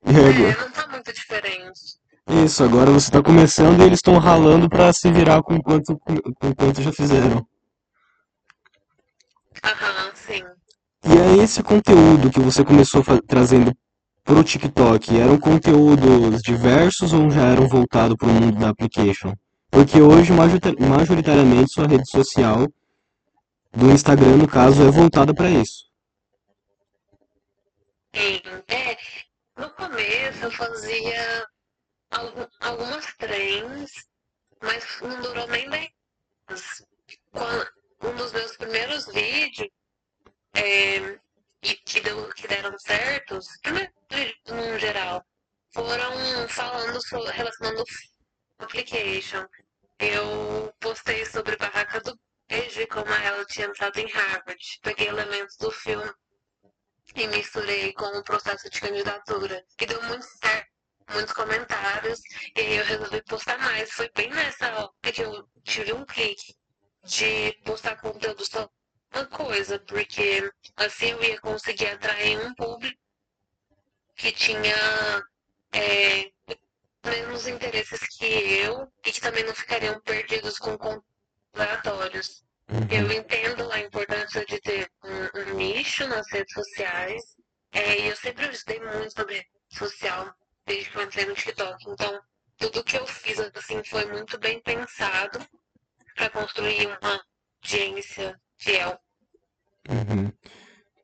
É, 0.04 0.62
não 0.62 0.72
tá 0.72 0.88
muito 0.88 1.12
diferente. 1.13 1.97
Isso, 2.29 2.63
agora 2.63 2.91
você 2.91 3.10
tá 3.10 3.24
começando 3.24 3.79
e 3.79 3.86
eles 3.86 4.00
estão 4.00 4.17
ralando 4.17 4.67
pra 4.69 4.91
se 4.91 5.10
virar 5.12 5.41
com 5.41 5.60
quanto, 5.62 5.98
com 5.98 6.53
quanto 6.53 6.81
já 6.81 6.91
fizeram. 6.91 7.48
Aham, 9.63 10.12
sim. 10.13 10.43
E 11.05 11.17
é 11.17 11.43
esse 11.43 11.63
conteúdo 11.63 12.29
que 12.29 12.39
você 12.39 12.65
começou 12.65 13.01
trazendo 13.25 13.74
pro 14.25 14.43
TikTok 14.43 15.17
eram 15.17 15.39
conteúdos 15.39 16.41
diversos 16.41 17.13
ou 17.13 17.31
já 17.31 17.43
eram 17.48 17.67
voltados 17.67 18.17
para 18.17 18.27
o 18.27 18.34
mundo 18.34 18.60
da 18.60 18.69
application? 18.69 19.34
Porque 19.72 20.01
hoje, 20.01 20.34
majoritariamente, 20.34 21.72
sua 21.72 21.88
rede 21.88 22.10
social 22.10 22.67
do 23.72 23.89
Instagram, 23.91 24.38
no 24.38 24.48
caso, 24.48 24.84
é 24.84 24.91
voltada 24.91 25.34
para 25.34 25.50
isso. 25.50 25.86
Sim, 28.13 28.41
é. 28.67 28.98
No 29.57 29.69
começo 29.72 30.43
eu 30.43 30.51
fazia 30.51 31.47
algumas 32.60 33.06
trends, 33.18 33.92
mas 34.62 35.02
não 35.02 35.22
durou 35.22 35.48
nem 35.48 35.70
10 35.70 35.90
Um 38.02 38.16
dos 38.16 38.32
meus 38.32 38.58
primeiros 38.58 39.06
vídeos, 39.08 39.70
é, 40.54 41.20
que, 41.86 42.00
deu, 42.02 42.30
que 42.34 42.48
deram 42.48 42.78
certos, 42.80 43.48
no 44.48 44.80
geral, 44.80 45.26
foram 45.74 46.48
falando 46.48 47.06
sobre, 47.08 47.32
relacionando 47.32 47.84
application. 48.60 49.46
Eu 50.00 50.74
postei 50.80 51.26
sobre 51.26 51.56
Barraca 51.58 52.00
do 52.02 52.18
Beijo 52.48 52.82
e 52.82 52.88
como 52.88 53.12
ela 53.12 53.46
tinha 53.46 53.68
entrado 53.68 53.98
em 53.98 54.10
Harvard. 54.12 54.80
Peguei 54.82 55.08
elementos 55.08 55.58
do 55.58 55.72
filme 55.72 56.12
e 57.16 57.28
misturei 57.28 57.94
com 57.94 58.06
o 58.06 58.24
processo 58.24 58.70
de 58.70 58.80
candidatura. 58.80 59.64
E 59.80 59.86
deu 59.86 60.02
muito 60.04 60.26
certo, 60.26 60.70
muitos 61.10 61.34
comentários. 61.34 62.20
E 62.56 62.60
aí 62.60 62.76
eu 62.78 62.86
resolvi 62.86 63.22
postar 63.24 63.58
mais. 63.60 63.92
Foi 63.92 64.10
bem 64.16 64.30
nessa 64.30 64.72
hora 64.74 64.92
que 65.02 65.22
eu 65.22 65.48
tive 65.64 65.94
um 65.94 66.06
clique 66.06 66.56
de 67.04 67.54
postar 67.64 67.96
conteúdo 68.02 68.46
sobre 68.46 68.70
uma 69.14 69.26
coisa, 69.28 69.80
porque 69.80 70.52
assim 70.76 71.12
eu 71.12 71.24
ia 71.24 71.40
conseguir 71.40 71.88
atrair 71.88 72.40
um 72.40 72.54
público 72.56 73.00
que 74.16 74.32
tinha 74.32 75.24
é, 75.74 76.32
menos 77.06 77.48
interesses 77.48 78.00
que 78.18 78.26
eu 78.26 78.92
e 79.06 79.12
que 79.12 79.22
também 79.22 79.44
não 79.44 79.54
ficariam 79.56 80.00
perdidos 80.02 80.58
com 80.58 80.78
aleatórios. 81.54 82.44
Uhum. 82.70 82.88
Eu 82.92 83.12
entendo 83.12 83.72
a 83.72 83.80
importância 83.80 84.46
de 84.46 84.60
ter 84.60 84.92
um, 85.04 85.52
um 85.52 85.54
nicho 85.56 86.06
nas 86.08 86.30
redes 86.32 86.54
sociais. 86.54 87.38
É, 87.72 88.00
e 88.00 88.08
eu 88.08 88.16
sempre 88.16 88.50
estudei 88.50 88.82
muito 88.82 89.14
sobre 89.14 89.36
rede 89.36 89.48
social 89.70 90.34
desde 90.68 90.92
que 90.92 90.98
eu 90.98 91.04
entrei 91.04 91.26
no 91.26 91.34
TikTok. 91.34 91.90
Então, 91.90 92.20
tudo 92.58 92.84
que 92.84 92.98
eu 92.98 93.08
fiz 93.08 93.40
assim 93.40 93.84
foi 93.84 94.06
muito 94.06 94.38
bem 94.38 94.62
pensado 94.62 95.40
para 96.16 96.30
construir 96.30 96.86
uma 96.88 97.24
audiência 97.64 98.40
fiel. 98.58 99.00
Uhum. 99.90 100.32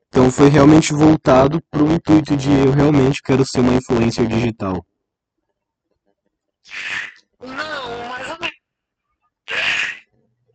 Então 0.08 0.30
foi 0.30 0.48
realmente 0.48 0.92
voltado 0.92 1.60
para 1.70 1.82
o 1.82 1.92
intuito 1.92 2.36
de 2.36 2.50
eu 2.50 2.70
realmente 2.70 3.22
quero 3.22 3.44
ser 3.44 3.60
uma 3.60 3.74
influencer 3.74 4.26
digital. 4.28 4.84
Não, 7.40 8.08
mais 8.08 8.30
ou 8.30 8.38
menos. 8.38 8.56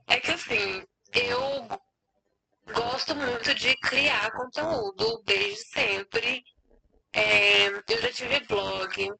É 0.07 0.19
que 0.19 0.31
assim, 0.31 0.83
eu 1.13 1.67
gosto 2.73 3.15
muito 3.15 3.53
de 3.55 3.75
criar 3.77 4.31
conteúdo 4.31 5.21
desde 5.25 5.63
sempre. 5.65 6.43
É, 7.13 7.67
eu 7.67 8.01
já 8.01 8.11
tive 8.11 8.39
blog, 8.41 9.11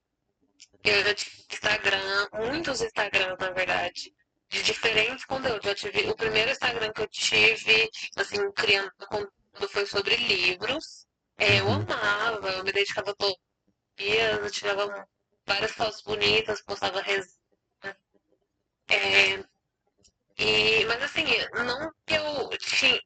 eu 0.84 1.04
já 1.04 1.14
tive 1.16 1.46
Instagram, 1.52 2.28
muitos 2.34 2.82
Instagram, 2.82 3.36
na 3.40 3.52
verdade. 3.52 4.14
de 4.50 4.64
diferentes 4.64 5.26
conteúdos. 5.26 5.66
Eu 5.68 5.76
tive, 5.76 6.10
o 6.10 6.16
primeiro 6.16 6.52
Instagram 6.52 6.92
que 6.94 7.02
eu 7.02 7.08
tive, 7.08 7.90
assim, 8.18 8.52
criando 8.54 8.92
conteúdo 9.08 9.70
foi 9.70 9.86
sobre 9.86 10.16
livros. 10.18 11.06
É, 11.38 11.60
eu 11.60 11.68
Uhum. 11.68 11.74
amava, 11.84 12.50
eu 12.54 12.64
me 12.64 12.72
dedicava 12.72 13.14
todos 13.16 13.36
os 13.36 14.06
dias, 14.06 14.40
eu 14.40 14.52
tirava 14.52 15.08
várias 15.48 15.72
fotos 15.74 16.02
bonitas, 16.04 16.62
postava 16.64 17.02
resenha. 17.02 17.38
É, 18.90 19.44
e, 20.40 20.86
mas 20.86 21.04
assim, 21.04 21.26
não 21.54 21.92
que 22.06 22.16
eu 22.16 22.50
tinha 22.58 23.00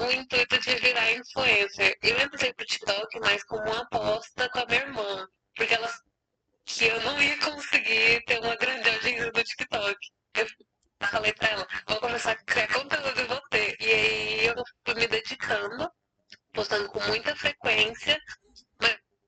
o 0.00 0.10
intuito 0.10 0.58
de 0.58 0.74
virar 0.76 1.12
influencer. 1.12 1.96
Eu 2.02 2.20
entrei 2.20 2.52
pro 2.54 2.66
TikTok 2.66 3.20
mais 3.20 3.44
como 3.44 3.62
uma 3.62 3.82
aposta 3.82 4.48
com 4.50 4.58
a 4.58 4.66
minha 4.66 4.80
irmã. 4.80 5.28
Porque 5.54 5.74
ela 5.74 5.88
que 6.64 6.86
eu 6.86 7.00
não 7.02 7.22
ia 7.22 7.38
conseguir 7.38 8.20
ter 8.26 8.40
uma 8.40 8.56
grande 8.56 8.88
audiência 8.90 9.26
no 9.32 9.44
TikTok. 9.44 9.96
Eu 10.34 10.46
falei 11.08 11.32
pra 11.34 11.48
ela, 11.50 11.66
vou 11.86 12.00
começar 12.00 12.32
a 12.32 12.44
criar 12.44 12.68
conteúdo 12.72 13.20
e 13.20 13.24
vou 13.24 13.40
ter. 13.50 13.76
E 13.80 13.90
aí 13.90 14.46
eu 14.46 14.54
fui 14.84 14.94
me 14.94 15.06
dedicando, 15.06 15.88
postando 16.52 16.88
com 16.88 17.00
muita 17.04 17.36
frequência, 17.36 18.20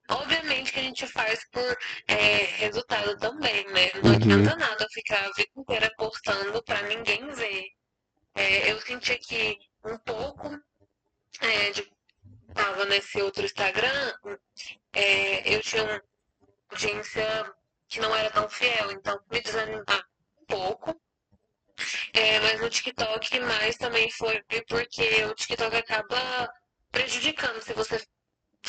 obviamente 0.09 0.71
que 0.73 0.79
a 0.79 0.83
gente 0.83 1.07
faz 1.07 1.39
por 1.51 1.77
é, 2.07 2.15
resultado 2.63 3.17
também, 3.17 3.65
né? 3.67 3.91
Não 3.95 4.11
Uhum. 4.11 4.15
adianta 4.15 4.55
nada 4.55 4.83
eu 4.83 4.89
ficar 4.91 5.25
a 5.25 5.31
vida 5.31 5.49
inteira 5.57 5.91
postando 5.97 6.63
pra 6.63 6.81
ninguém 6.83 7.27
ver. 7.33 7.65
É, 8.35 8.71
eu 8.71 8.81
senti 8.81 9.17
que 9.19 9.57
um 9.85 9.97
pouco 9.99 10.49
é, 11.41 11.71
de 11.71 11.91
tava 12.53 12.85
nesse 12.85 13.21
outro 13.21 13.45
Instagram, 13.45 14.13
é, 14.93 15.55
eu 15.55 15.61
tinha 15.61 15.83
uma 15.83 16.03
audiência 16.71 17.53
que 17.89 17.99
não 17.99 18.15
era 18.15 18.31
tão 18.31 18.49
fiel, 18.49 18.91
então 18.91 19.19
me 19.31 19.41
desanimava 19.41 20.05
um 20.41 20.45
pouco. 20.47 21.01
É, 22.13 22.39
mas 22.41 22.59
no 22.61 22.69
TikTok 22.69 23.39
mais 23.41 23.75
também 23.77 24.09
foi 24.11 24.41
porque 24.67 25.25
o 25.25 25.33
TikTok 25.33 25.75
acaba 25.75 26.49
prejudicando 26.91 27.61
se 27.61 27.73
você 27.73 27.99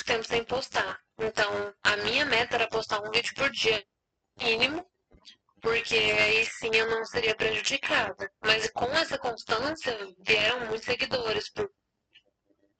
tempo 0.04 0.24
sem 0.24 0.44
postar. 0.44 0.98
Então, 1.18 1.74
a 1.82 1.96
minha 1.98 2.24
meta 2.24 2.54
era 2.56 2.68
postar 2.68 3.00
um 3.00 3.10
vídeo 3.10 3.34
por 3.34 3.50
dia 3.50 3.84
mínimo, 4.38 4.86
porque 5.60 5.94
aí 5.94 6.46
sim 6.46 6.70
eu 6.74 6.88
não 6.88 7.04
seria 7.04 7.34
prejudicada. 7.34 8.30
Mas 8.42 8.70
com 8.70 8.86
essa 8.86 9.18
constância 9.18 9.96
vieram 10.18 10.66
muitos 10.66 10.84
seguidores. 10.84 11.50
Por... 11.50 11.70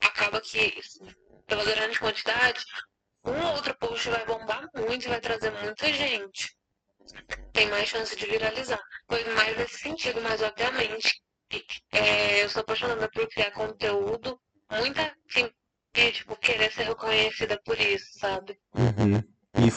Acaba 0.00 0.40
que, 0.40 0.81
pela 1.47 1.64
grande 1.64 1.99
quantidade, 1.99 2.64
um 3.25 3.38
ou 3.38 3.55
outro 3.55 3.76
post 3.76 4.09
vai 4.09 4.25
bombar 4.25 4.69
muito 4.75 5.05
e 5.05 5.09
vai 5.09 5.21
trazer 5.21 5.50
muita 5.50 5.93
gente. 5.93 6.57
Tem 7.52 7.69
mais 7.69 7.88
chance 7.88 8.17
de 8.17 8.26
viralizar. 8.26 8.81
Foi 9.09 9.23
mais 9.35 9.57
nesse 9.57 9.79
sentido, 9.79 10.21
mas 10.23 10.40
obviamente 10.40 11.21
é, 11.90 12.45
eu 12.45 12.49
sou 12.49 12.61
apaixonada 12.61 13.11
por 13.11 13.29
criar 13.29 13.50
conteúdo, 13.50 14.00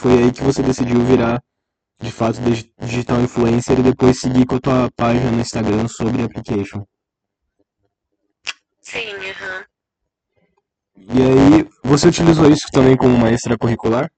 foi 0.04 0.22
aí 0.22 0.32
que 0.34 0.44
você 0.44 0.62
decidiu 0.62 1.00
virar, 1.06 1.42
de 2.02 2.12
fato, 2.12 2.42
digi- 2.42 2.70
digital 2.78 3.22
influencer 3.22 3.80
e 3.80 3.84
depois 3.84 4.20
seguir 4.20 4.46
com 4.46 4.56
a 4.56 4.60
tua 4.60 4.92
página 4.98 5.32
no 5.32 5.40
Instagram 5.40 5.88
sobre 5.88 6.22
application. 6.22 6.84
Sim, 8.82 9.16
aham. 9.32 9.66
E 10.98 11.22
aí, 11.22 11.70
você 11.86 12.10
utilizou 12.10 12.52
isso 12.52 12.68
também 12.74 12.98
como 12.98 13.16
uma 13.16 13.32
extracurricular? 13.32 14.12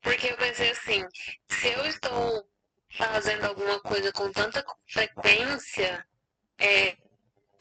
Porque 0.00 0.28
eu 0.28 0.36
pensei 0.36 0.70
assim, 0.70 1.04
se 1.50 1.66
eu 1.66 1.84
estou 1.86 2.46
fazendo 2.96 3.46
alguma 3.46 3.80
coisa 3.80 4.12
com 4.12 4.30
tanta 4.30 4.64
frequência, 4.86 6.06
é, 6.58 6.96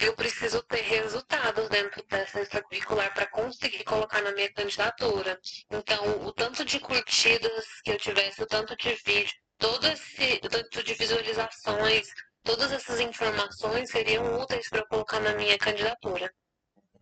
eu 0.04 0.16
preciso 0.16 0.62
ter 0.64 0.82
resultados 0.82 1.70
dentro 1.70 2.04
dessa 2.08 2.42
extracurricular 2.42 3.14
para 3.14 3.26
conseguir 3.28 3.84
colocar 3.84 4.22
na 4.22 4.32
minha 4.32 4.52
candidatura. 4.54 5.40
Então, 5.70 6.26
o 6.26 6.32
tanto 6.34 6.66
de 6.66 6.80
curtidas 6.80 7.66
que 7.84 7.92
eu 7.92 7.98
tivesse, 7.98 8.42
o 8.42 8.46
tanto 8.46 8.76
de 8.76 8.94
vídeo, 9.06 9.34
todo 9.58 9.88
esse, 9.88 10.42
o 10.44 10.50
tanto 10.50 10.84
de 10.84 10.94
visualizações, 10.94 12.08
todas 12.44 12.72
essas 12.72 13.00
informações 13.00 13.90
seriam 13.90 14.40
úteis 14.40 14.70
para 14.70 14.86
colocar 14.88 15.20
na 15.20 15.34
minha 15.36 15.58
candidatura. 15.58 16.32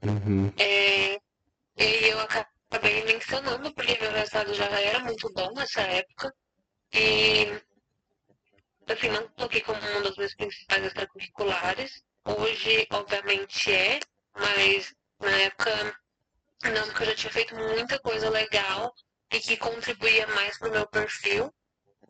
Uhum. 0.03 0.53
É, 0.59 1.19
e 1.77 2.07
eu 2.07 2.19
acabei 2.19 3.03
mencionando 3.05 3.73
porque 3.73 3.97
meu 3.99 4.11
resultado 4.11 4.53
já 4.53 4.65
era 4.65 4.99
muito 4.99 5.31
bom 5.33 5.51
nessa 5.53 5.81
época. 5.81 6.33
E 6.93 7.61
assim, 8.87 9.09
não 9.09 9.27
coloquei 9.29 9.61
como 9.61 9.79
uma 9.79 10.01
das 10.01 10.15
minhas 10.17 10.35
principais 10.35 10.85
extracurriculares. 10.85 12.03
Hoje, 12.25 12.87
obviamente, 12.91 13.71
é, 13.71 13.99
mas 14.35 14.93
na 15.19 15.31
época 15.41 15.95
não, 16.63 16.85
porque 16.87 17.03
eu 17.03 17.07
já 17.07 17.15
tinha 17.15 17.33
feito 17.33 17.55
muita 17.55 17.99
coisa 17.99 18.29
legal 18.29 18.93
e 19.31 19.39
que 19.39 19.57
contribuía 19.57 20.27
mais 20.27 20.57
pro 20.59 20.71
meu 20.71 20.87
perfil, 20.87 21.51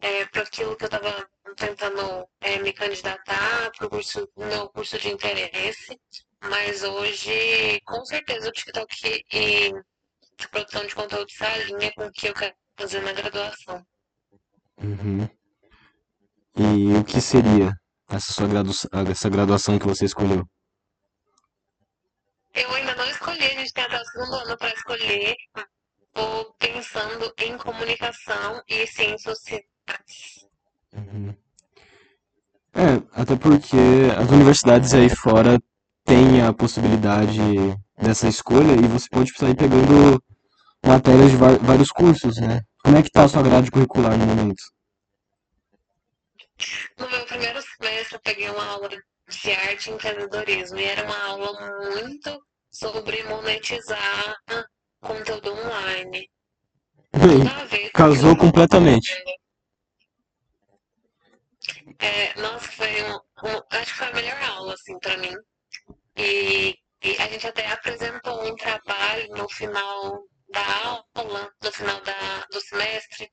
é, 0.02 0.26
para 0.26 0.42
aquilo 0.42 0.76
que 0.76 0.84
eu 0.84 0.88
estava 0.88 1.30
tentando 1.56 2.28
é, 2.42 2.58
me 2.60 2.74
candidatar, 2.74 3.72
pro 3.78 3.90
curso, 3.90 4.28
meu 4.36 4.68
curso 4.70 4.98
de 4.98 5.10
interesse. 5.10 5.98
Mas 6.44 6.84
hoje, 6.84 7.80
com 7.86 8.04
certeza, 8.04 8.50
o 8.50 8.52
TikTok 8.52 9.26
e 9.32 9.72
a 10.44 10.48
produção 10.50 10.86
de 10.86 10.96
conteúdo 10.96 11.32
se 11.32 11.44
alinha 11.46 11.94
com 11.94 12.06
o 12.08 12.12
que 12.12 12.28
eu 12.28 12.34
quero 12.34 12.56
fazer 12.76 13.02
na 13.02 13.14
graduação. 13.14 13.86
Uhum. 14.78 15.30
E 16.58 16.98
o 16.98 17.04
que 17.06 17.22
seria 17.22 17.81
essa 18.16 18.34
sua 18.34 18.48
gradu 18.48 18.72
essa 19.10 19.30
graduação 19.30 19.80
que 19.80 19.88
você 19.88 20.06
escolheu? 20.06 20.46
Eu 22.54 22.74
ainda 22.74 22.96
não 22.96 23.06
escolhi, 23.10 23.44
a 23.44 23.50
gente 23.50 23.74
tem 23.74 23.84
até 23.84 24.02
o 24.02 24.06
segundo 24.06 24.36
ano 24.36 24.58
para 24.58 24.74
escolher. 24.74 25.36
Estou 26.08 26.54
pensando 26.60 27.34
em 27.38 27.58
comunicação 27.58 28.62
e 28.68 28.86
ciências 28.88 29.22
sociais. 29.22 29.66
Uhum. 30.94 31.34
É, 32.74 33.22
até 33.22 33.36
porque 33.36 33.78
as 34.18 34.30
universidades 34.30 34.94
aí 34.94 35.10
fora 35.10 35.58
têm 36.06 36.42
a 36.42 36.52
possibilidade 36.52 37.40
dessa 37.98 38.28
escolha 38.28 38.74
e 38.74 38.88
você 38.88 39.08
pode 39.10 39.32
sair 39.38 39.56
pegando 39.56 40.22
matérias 40.86 41.32
de 41.32 41.38
vários 41.38 41.92
cursos, 41.92 42.38
né? 42.38 42.62
Como 42.84 42.98
é 42.98 43.04
que 43.04 43.12
tá 43.12 43.24
a 43.24 43.28
sua 43.28 43.44
grade 43.44 43.72
curricular 43.72 44.18
no 44.18 44.26
momento? 44.26 44.64
No 46.98 47.10
peguei 48.24 48.50
uma 48.50 48.66
aula 48.66 48.90
de 48.90 49.52
arte 49.52 49.90
e 49.90 49.94
empreendedorismo 49.94 50.78
e 50.80 50.84
era 50.86 51.04
uma 51.06 51.24
aula 51.26 51.90
muito 51.92 52.40
sobre 52.72 53.24
monetizar 53.24 54.36
conteúdo 55.02 55.54
online. 55.54 56.30
Tudo 57.12 57.48
a 57.50 57.66
ver 57.66 57.92
com 57.92 57.98
Casou 57.98 58.38
completamente. 58.38 59.12
É, 62.00 62.34
nossa, 62.40 62.68
foi 62.72 63.04
um, 63.04 63.16
um- 63.16 63.62
acho 63.72 63.92
que 63.92 63.98
foi 63.98 64.08
a 64.08 64.14
melhor 64.14 64.42
aula, 64.44 64.74
assim, 64.74 64.98
pra 65.00 65.18
mim. 65.18 65.34
E, 66.18 66.76
e 67.04 67.18
a 67.20 67.28
gente 67.28 67.48
até 67.48 67.68
apresentou 67.72 68.46
um 68.48 68.56
trabalho 68.56 69.28
no 69.36 69.48
final 69.50 70.24
da 70.50 70.66
aula, 71.16 71.52
no 71.64 71.72
final 71.72 72.02
da, 72.02 72.46
do 72.52 72.62
semestre, 72.62 73.30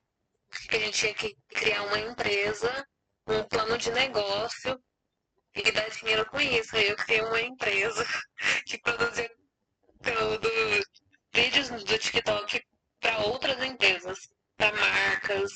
que 0.69 0.75
a 0.75 0.79
gente 0.79 0.97
tinha 0.97 1.13
que 1.13 1.35
criar 1.49 1.83
uma 1.83 1.99
empresa, 1.99 2.85
um 3.31 3.43
plano 3.43 3.77
de 3.77 3.91
negócio 3.91 4.81
e 5.55 5.71
dar 5.71 5.89
dinheiro 5.89 6.25
com 6.27 6.39
isso. 6.39 6.75
Aí 6.75 6.89
eu 6.89 6.95
criei 6.95 7.21
uma 7.21 7.41
empresa 7.41 8.05
que 8.65 8.77
produzia 8.79 9.29
conteúdo, 9.97 10.49
vídeos 11.33 11.69
do 11.69 11.97
TikTok 11.97 12.63
para 12.99 13.19
outras 13.19 13.63
empresas, 13.63 14.29
para 14.57 14.75
marcas. 14.75 15.51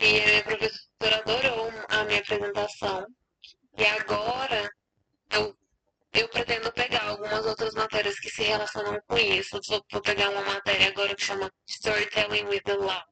E 0.00 0.20
a 0.20 0.26
minha 0.26 0.42
professora 0.44 1.16
adorou 1.18 1.70
a 1.88 2.04
minha 2.04 2.20
apresentação. 2.20 3.06
E 3.76 3.84
agora 3.84 4.70
eu, 5.30 5.56
eu 6.12 6.28
pretendo 6.28 6.72
pegar 6.72 7.04
algumas 7.04 7.44
outras 7.46 7.74
matérias 7.74 8.18
que 8.18 8.30
se 8.30 8.42
relacionam 8.42 9.00
com 9.06 9.18
isso. 9.18 9.60
Vou, 9.68 9.84
vou 9.92 10.02
pegar 10.02 10.30
uma 10.30 10.42
matéria 10.42 10.88
agora 10.88 11.14
que 11.14 11.24
chama 11.24 11.52
Storytelling 11.68 12.46
with 12.46 12.62
the 12.62 12.74
Law, 12.74 13.04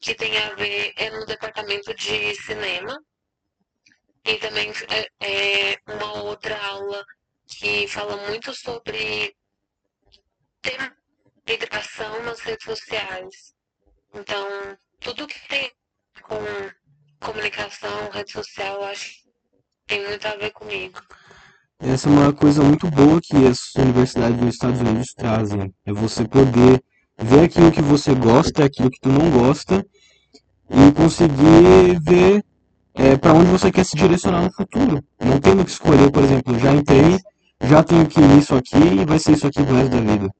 que 0.00 0.14
tem 0.14 0.36
a 0.38 0.54
ver 0.54 0.92
é 0.96 1.10
no 1.10 1.26
departamento 1.26 1.94
de 1.94 2.34
cinema. 2.36 2.98
E 4.24 4.36
também 4.36 4.72
é, 4.90 5.72
é 5.72 5.78
uma 5.86 6.22
outra 6.22 6.58
aula 6.66 7.04
que 7.46 7.88
fala 7.88 8.16
muito 8.28 8.54
sobre 8.54 9.34
de 11.48 11.52
educação 11.54 12.22
nas 12.24 12.40
redes 12.40 12.64
sociais. 12.64 13.54
Então, 14.12 14.46
tudo 15.00 15.26
que 15.26 15.48
tem 15.48 15.72
com 16.22 16.38
comunicação, 17.20 18.10
rede 18.10 18.32
social, 18.32 18.84
acho 18.84 19.10
que 19.10 19.28
tem 19.86 20.06
muito 20.06 20.26
a 20.26 20.36
ver 20.36 20.50
comigo. 20.50 21.00
Essa 21.80 22.08
é 22.08 22.12
uma 22.12 22.32
coisa 22.32 22.62
muito 22.62 22.90
boa 22.90 23.20
que 23.22 23.36
as 23.46 23.74
universidades 23.76 24.38
nos 24.40 24.54
Estados 24.54 24.80
Unidos 24.80 25.14
trazem. 25.14 25.74
É 25.86 25.92
você 25.92 26.26
poder 26.26 26.82
ver 27.18 27.44
aquilo 27.44 27.72
que 27.72 27.82
você 27.82 28.14
gosta, 28.14 28.64
aquilo 28.64 28.90
que 28.90 29.00
tu 29.00 29.08
não 29.08 29.30
gosta, 29.30 29.84
e 30.70 30.92
conseguir 30.92 31.98
ver 32.00 32.44
é, 32.94 33.16
para 33.16 33.32
onde 33.32 33.50
você 33.50 33.70
quer 33.70 33.84
se 33.84 33.96
direcionar 33.96 34.42
no 34.42 34.52
futuro. 34.52 35.02
Não 35.20 35.40
tendo 35.40 35.64
que 35.64 35.70
escolher, 35.70 36.10
por 36.10 36.22
exemplo, 36.22 36.58
já 36.58 36.72
entrei, 36.72 37.18
já 37.62 37.82
tenho 37.82 38.06
que 38.06 38.20
ir 38.20 38.38
isso 38.38 38.54
aqui 38.54 38.76
e 38.76 39.04
vai 39.04 39.18
ser 39.18 39.32
isso 39.32 39.46
aqui 39.46 39.64
pro 39.64 39.74
resto 39.74 39.90
da 39.90 40.00
vida. 40.00 40.30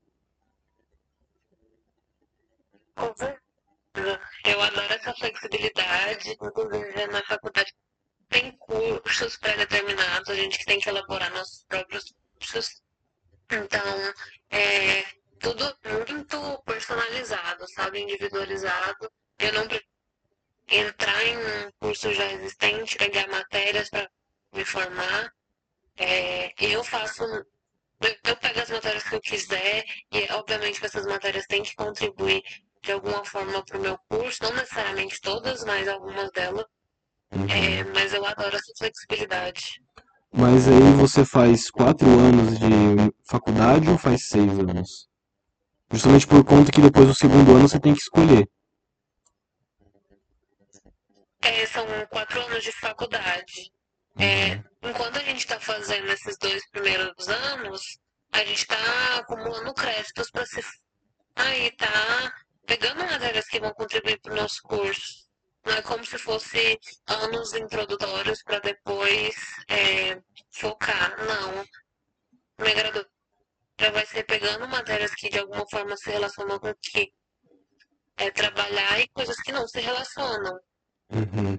Com 2.95 3.15
certeza. 3.17 4.21
Eu 4.45 4.63
adoro 4.63 4.93
essa 4.93 5.15
flexibilidade, 5.15 6.37
inclusive 6.41 7.07
na 7.09 7.23
faculdade 7.23 7.73
tem 8.29 8.53
cursos 8.59 9.37
pré-determinados, 9.39 10.29
a 10.29 10.35
gente 10.35 10.65
tem 10.67 10.79
que 10.79 10.89
elaborar 10.89 11.33
nossos 11.33 11.65
próprios 11.67 12.13
cursos. 12.39 12.83
Então, 13.51 14.13
é 14.51 15.18
tudo 15.39 15.77
muito 15.85 16.63
personalizado, 16.65 17.67
sabe? 17.73 18.01
Individualizado. 18.01 19.11
Eu 19.39 19.53
não 19.53 19.67
preciso 19.67 19.89
entrar 20.71 21.25
em 21.25 21.37
um 21.39 21.71
curso 21.81 22.13
já 22.13 22.33
existente, 22.33 22.97
pegar 22.97 23.27
matérias 23.29 23.89
para 23.89 24.09
me 24.53 24.65
formar. 24.65 25.33
É, 25.97 26.53
eu 26.59 26.85
faço. 26.85 27.25
Eu 28.25 28.37
pego 28.37 28.61
as 28.61 28.71
matérias 28.71 29.03
que 29.03 29.15
eu 29.15 29.21
quiser 29.21 29.85
e, 30.13 30.33
obviamente, 30.33 30.79
que 30.79 30.87
essas 30.87 31.05
matérias 31.07 31.47
têm 31.47 31.63
que 31.63 31.75
contribuir 31.75 32.43
de 32.83 32.93
alguma 32.93 33.25
forma 33.25 33.65
para 33.65 33.79
o 33.79 33.81
meu 33.81 33.99
curso, 34.09 34.43
não 34.43 34.53
necessariamente 34.53 35.21
todas, 35.21 35.65
mas 35.65 35.89
algumas 35.89 36.31
delas. 36.31 36.65
Uhum. 37.33 37.47
É, 37.49 37.85
mas 37.93 38.15
eu 38.15 38.25
adoro 38.25 38.57
essa 38.57 38.73
flexibilidade. 38.79 39.83
Mas 40.33 40.69
aí 40.69 40.93
você 40.97 41.25
faz 41.25 41.71
quatro 41.71 42.07
anos 42.07 42.59
de 42.59 43.13
faculdade 43.25 43.89
ou 43.89 43.99
faz 43.99 44.29
seis 44.29 44.51
anos? 44.59 45.09
Justamente 45.91 46.27
por 46.27 46.45
conta 46.45 46.71
que 46.71 46.81
depois 46.81 47.07
do 47.07 47.15
segundo 47.15 47.57
ano 47.57 47.69
você 47.69 47.81
tem 47.81 47.95
que 47.95 48.01
escolher. 48.01 48.47
É, 51.41 51.67
são 51.67 51.87
quatro 52.11 52.41
anos 52.43 52.63
de 52.63 52.73
faculdade. 52.73 53.73
É, 54.19 54.57
uhum. 54.57 54.91
enquanto 54.91 55.17
a 55.17 55.23
gente 55.23 55.39
está 55.39 55.59
fazendo 55.61 56.11
esses 56.11 56.37
dois 56.39 56.69
primeiros 56.71 57.29
anos, 57.29 57.99
a 58.33 58.39
gente 58.41 58.59
está 58.59 59.19
acumulando 59.19 59.73
créditos 59.73 60.31
para 60.31 60.45
se 60.45 60.61
aí 61.37 61.71
tá 61.73 62.35
pegando 62.67 63.05
matérias 63.05 63.47
que 63.47 63.61
vão 63.61 63.73
contribuir 63.73 64.21
para 64.21 64.33
o 64.33 64.37
nosso 64.37 64.61
curso. 64.63 65.29
Não 65.65 65.75
é 65.75 65.83
como 65.83 66.05
se 66.05 66.19
fosse 66.19 66.79
anos 67.07 67.55
introdutórios 67.55 68.43
para 68.43 68.59
depois 68.59 69.35
é, 69.69 70.21
focar. 70.51 71.17
Não. 71.25 71.65
Minha 72.59 72.75
graduação 72.75 73.18
vai 73.93 74.05
ser 74.07 74.25
pegando 74.25 74.69
matérias 74.69 75.15
que 75.15 75.29
de 75.29 75.39
alguma 75.39 75.65
forma 75.71 75.97
se 75.97 76.11
relacionam 76.11 76.59
com 76.59 76.71
o 76.71 76.75
que 76.83 77.13
é 78.17 78.31
trabalhar 78.31 79.01
e 79.01 79.09
coisas 79.09 79.37
que 79.37 79.53
não 79.53 79.67
se 79.69 79.81
relacionam. 79.81 80.59
Uhum. 81.11 81.59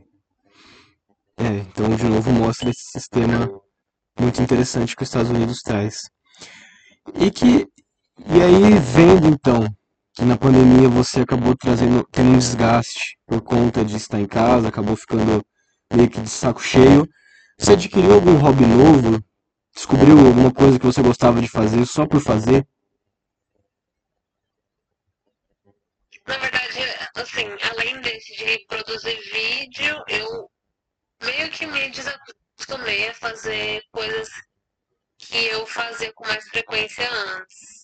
É, 1.37 1.47
então 1.59 1.95
de 1.95 2.03
novo 2.03 2.31
mostra 2.31 2.69
esse 2.69 2.91
sistema 2.91 3.49
muito 4.19 4.41
interessante 4.41 4.95
que 4.95 5.03
os 5.03 5.09
Estados 5.09 5.31
Unidos 5.31 5.61
traz. 5.61 6.01
E 7.15 7.31
que 7.31 7.65
e 8.27 8.41
aí 8.41 8.77
vendo 8.79 9.27
então 9.27 9.65
que 10.13 10.25
na 10.25 10.37
pandemia 10.37 10.89
você 10.89 11.21
acabou 11.21 11.55
trazendo, 11.55 12.05
tendo 12.11 12.31
um 12.31 12.37
desgaste 12.37 13.17
por 13.25 13.41
conta 13.41 13.85
de 13.85 13.95
estar 13.95 14.19
em 14.19 14.27
casa, 14.27 14.67
acabou 14.67 14.97
ficando 14.97 15.41
meio 15.93 16.09
que 16.09 16.19
de 16.19 16.29
saco 16.29 16.61
cheio. 16.61 17.07
Você 17.57 17.71
adquiriu 17.71 18.13
algum 18.13 18.35
hobby 18.35 18.65
novo? 18.65 19.23
Descobriu 19.73 20.17
alguma 20.17 20.53
coisa 20.53 20.79
que 20.79 20.85
você 20.85 21.01
gostava 21.01 21.41
de 21.41 21.47
fazer 21.47 21.85
só 21.85 22.05
por 22.05 22.21
fazer? 22.21 22.67
Na 26.27 26.37
verdade, 26.37 26.79
assim, 27.15 27.47
além 27.71 28.01
desse 28.01 28.35
de 28.35 28.65
produzir 28.67 29.19
vídeo, 29.31 30.03
eu 30.07 30.51
meio 31.23 31.49
que 31.49 31.65
me 31.65 31.89
desacostumei 31.89 33.09
a 33.09 33.13
fazer 33.13 33.83
coisas 33.91 34.29
que 35.17 35.45
eu 35.45 35.65
fazia 35.65 36.13
com 36.13 36.25
mais 36.27 36.47
frequência 36.49 37.09
antes 37.11 37.79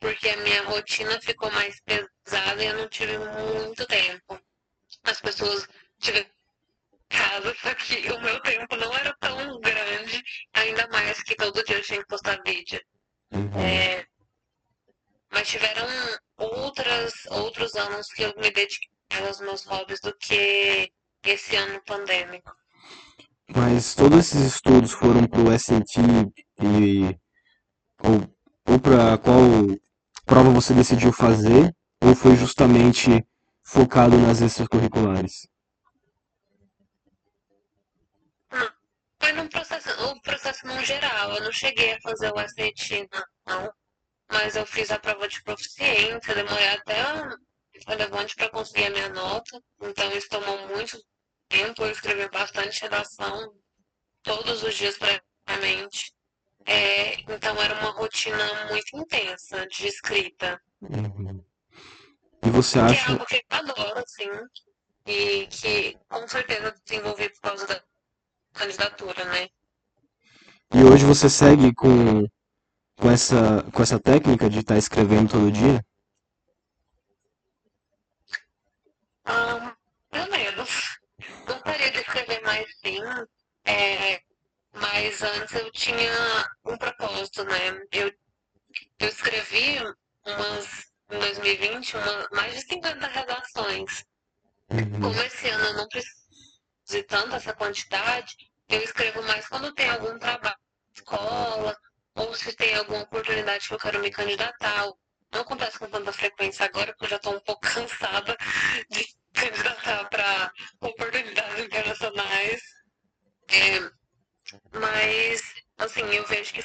porque 0.00 0.28
a 0.28 0.36
minha 0.38 0.62
rotina 0.64 1.20
ficou 1.20 1.50
mais 1.50 1.80
pesada 1.80 2.62
e 2.62 2.66
eu 2.66 2.76
não 2.76 2.88
tive 2.88 3.18
muito 3.18 3.86
tempo. 3.86 4.40
As 5.04 5.20
pessoas 5.20 5.66
tiveram 5.98 6.28
casa, 7.08 7.54
só 7.62 7.74
que 7.74 8.10
o 8.10 8.20
meu 8.20 8.40
tempo 8.42 8.76
não 8.76 8.92
era 8.94 9.14
tão 9.20 9.60
grande, 9.60 10.22
ainda 10.54 10.86
mais 10.88 11.22
que 11.22 11.34
todo 11.34 11.64
dia 11.64 11.76
eu 11.76 11.82
tinha 11.82 12.00
que 12.00 12.06
postar 12.06 12.40
vídeo. 12.44 12.80
Uhum. 13.32 13.60
É, 13.60 14.06
mas 15.32 15.48
tiveram 15.48 15.86
outras, 16.36 17.12
outros 17.30 17.74
anos 17.74 18.06
que 18.08 18.22
eu 18.22 18.34
me 18.36 18.50
dediquei 18.50 18.88
aos 19.26 19.40
meus 19.40 19.64
hobbies 19.64 20.00
do 20.00 20.14
que 20.16 20.90
esse 21.24 21.56
ano 21.56 21.80
pandêmico. 21.84 22.52
Mas 23.54 23.94
todos 23.94 24.18
esses 24.18 24.54
estudos 24.54 24.92
foram 24.92 25.26
para 25.26 25.40
o 25.40 25.52
SNT 25.52 26.00
e 26.62 27.16
ou, 28.02 28.36
ou 28.66 28.78
para 28.78 29.18
qual 29.18 29.40
prova 30.24 30.50
você 30.50 30.74
decidiu 30.74 31.12
fazer 31.12 31.74
ou 32.00 32.14
foi 32.14 32.36
justamente 32.36 33.24
focado 33.64 34.16
nas 34.18 34.40
extracurriculares? 34.40 35.48
Foi 39.28 39.36
num 39.36 39.48
processo, 39.48 39.90
o 40.04 40.22
processo 40.22 40.66
no 40.66 40.82
geral. 40.82 41.34
Eu 41.34 41.44
não 41.44 41.52
cheguei 41.52 41.92
a 41.92 42.00
fazer 42.00 42.32
o 42.32 42.38
SAT, 42.38 43.06
não. 43.46 43.70
Mas 44.32 44.56
eu 44.56 44.64
fiz 44.64 44.90
a 44.90 44.98
prova 44.98 45.28
de 45.28 45.42
proficiência, 45.42 46.34
demorei 46.34 46.68
até 46.68 46.94
relevante 47.86 48.34
para 48.34 48.48
conseguir 48.48 48.86
a 48.86 48.90
minha 48.90 49.08
nota. 49.10 49.62
Então 49.82 50.10
isso 50.12 50.30
tomou 50.30 50.68
muito 50.68 50.98
tempo. 51.46 51.82
Eu 51.82 51.90
escrevi 51.90 52.26
bastante 52.30 52.80
redação 52.80 53.52
todos 54.22 54.62
os 54.62 54.74
dias 54.74 54.96
previamente. 54.96 56.10
É, 56.64 57.20
então 57.30 57.60
era 57.60 57.78
uma 57.80 57.90
rotina 57.90 58.66
muito 58.70 58.96
intensa 58.96 59.66
de 59.66 59.88
escrita. 59.88 60.58
Uhum. 60.80 61.44
E 62.46 62.48
você 62.48 62.78
acha. 62.78 62.94
Que 62.94 63.10
é 63.10 63.12
algo 63.12 63.26
que 63.26 63.36
eu 63.36 63.42
adoro, 63.50 63.98
assim, 63.98 64.30
e 65.04 65.46
que 65.48 65.98
com 66.08 66.26
certeza 66.26 66.74
desenvolvi 66.86 67.28
por 67.28 67.40
causa 67.42 67.66
da 67.66 67.82
candidatura, 68.58 69.24
né? 69.24 69.48
E 70.74 70.82
hoje 70.82 71.04
você 71.04 71.30
segue 71.30 71.72
com, 71.74 72.26
com, 72.98 73.10
essa, 73.10 73.62
com 73.72 73.82
essa 73.82 73.98
técnica 73.98 74.50
de 74.50 74.58
estar 74.58 74.74
tá 74.74 74.78
escrevendo 74.78 75.30
todo 75.30 75.52
dia? 75.52 75.82
Um, 79.26 79.72
pelo 80.10 80.30
menos. 80.30 80.98
Gostaria 81.46 81.90
de 81.90 81.98
escrever 81.98 82.42
mais 82.42 82.66
sim. 82.84 83.00
É, 83.64 84.20
mas 84.72 85.22
antes 85.22 85.54
eu 85.54 85.70
tinha 85.70 86.46
um 86.64 86.76
propósito, 86.76 87.44
né? 87.44 87.80
Eu, 87.92 88.12
eu 88.98 89.08
escrevi 89.08 89.78
umas, 90.26 90.86
em 91.10 91.18
2020, 91.18 91.96
uma, 91.96 92.28
mais 92.32 92.54
de 92.54 92.60
50 92.62 93.06
redações. 93.06 94.04
Uhum. 94.70 95.00
Como 95.00 95.22
esse 95.22 95.48
ano 95.48 95.64
eu 95.64 95.74
não 95.74 95.88
preciso 95.88 96.18
de 96.88 97.02
tanta 97.02 97.36
essa 97.36 97.52
quantidade, 97.52 98.47
eu 98.68 98.82
escrevo 98.82 99.22
mais 99.22 99.48
quando 99.48 99.72
tem 99.72 99.88
algum 99.88 100.18
trabalho 100.18 100.56
na 100.56 100.92
escola, 100.94 101.76
ou 102.14 102.34
se 102.34 102.54
tem 102.54 102.74
alguma 102.74 103.02
oportunidade 103.02 103.66
que 103.66 103.74
eu 103.74 103.78
quero 103.78 104.00
me 104.00 104.10
candidatar. 104.10 104.86
Não 105.32 105.40
acontece 105.42 105.78
com 105.78 105.88
tanta 105.88 106.12
frequência 106.12 106.64
agora, 106.66 106.92
porque 106.92 107.04
eu 107.04 107.10
já 107.10 107.16
estou 107.16 107.34
um 107.34 107.40
pouco 107.40 107.60
cansada 107.68 108.36
de 108.90 109.06
candidatar 109.32 110.08
para 110.08 110.52
oportunidades 110.80 111.64
internacionais. 111.64 112.62
É, 113.50 113.90
mas, 114.72 115.42
assim, 115.78 116.04
eu 116.14 116.26
vejo 116.26 116.52
que 116.54 116.60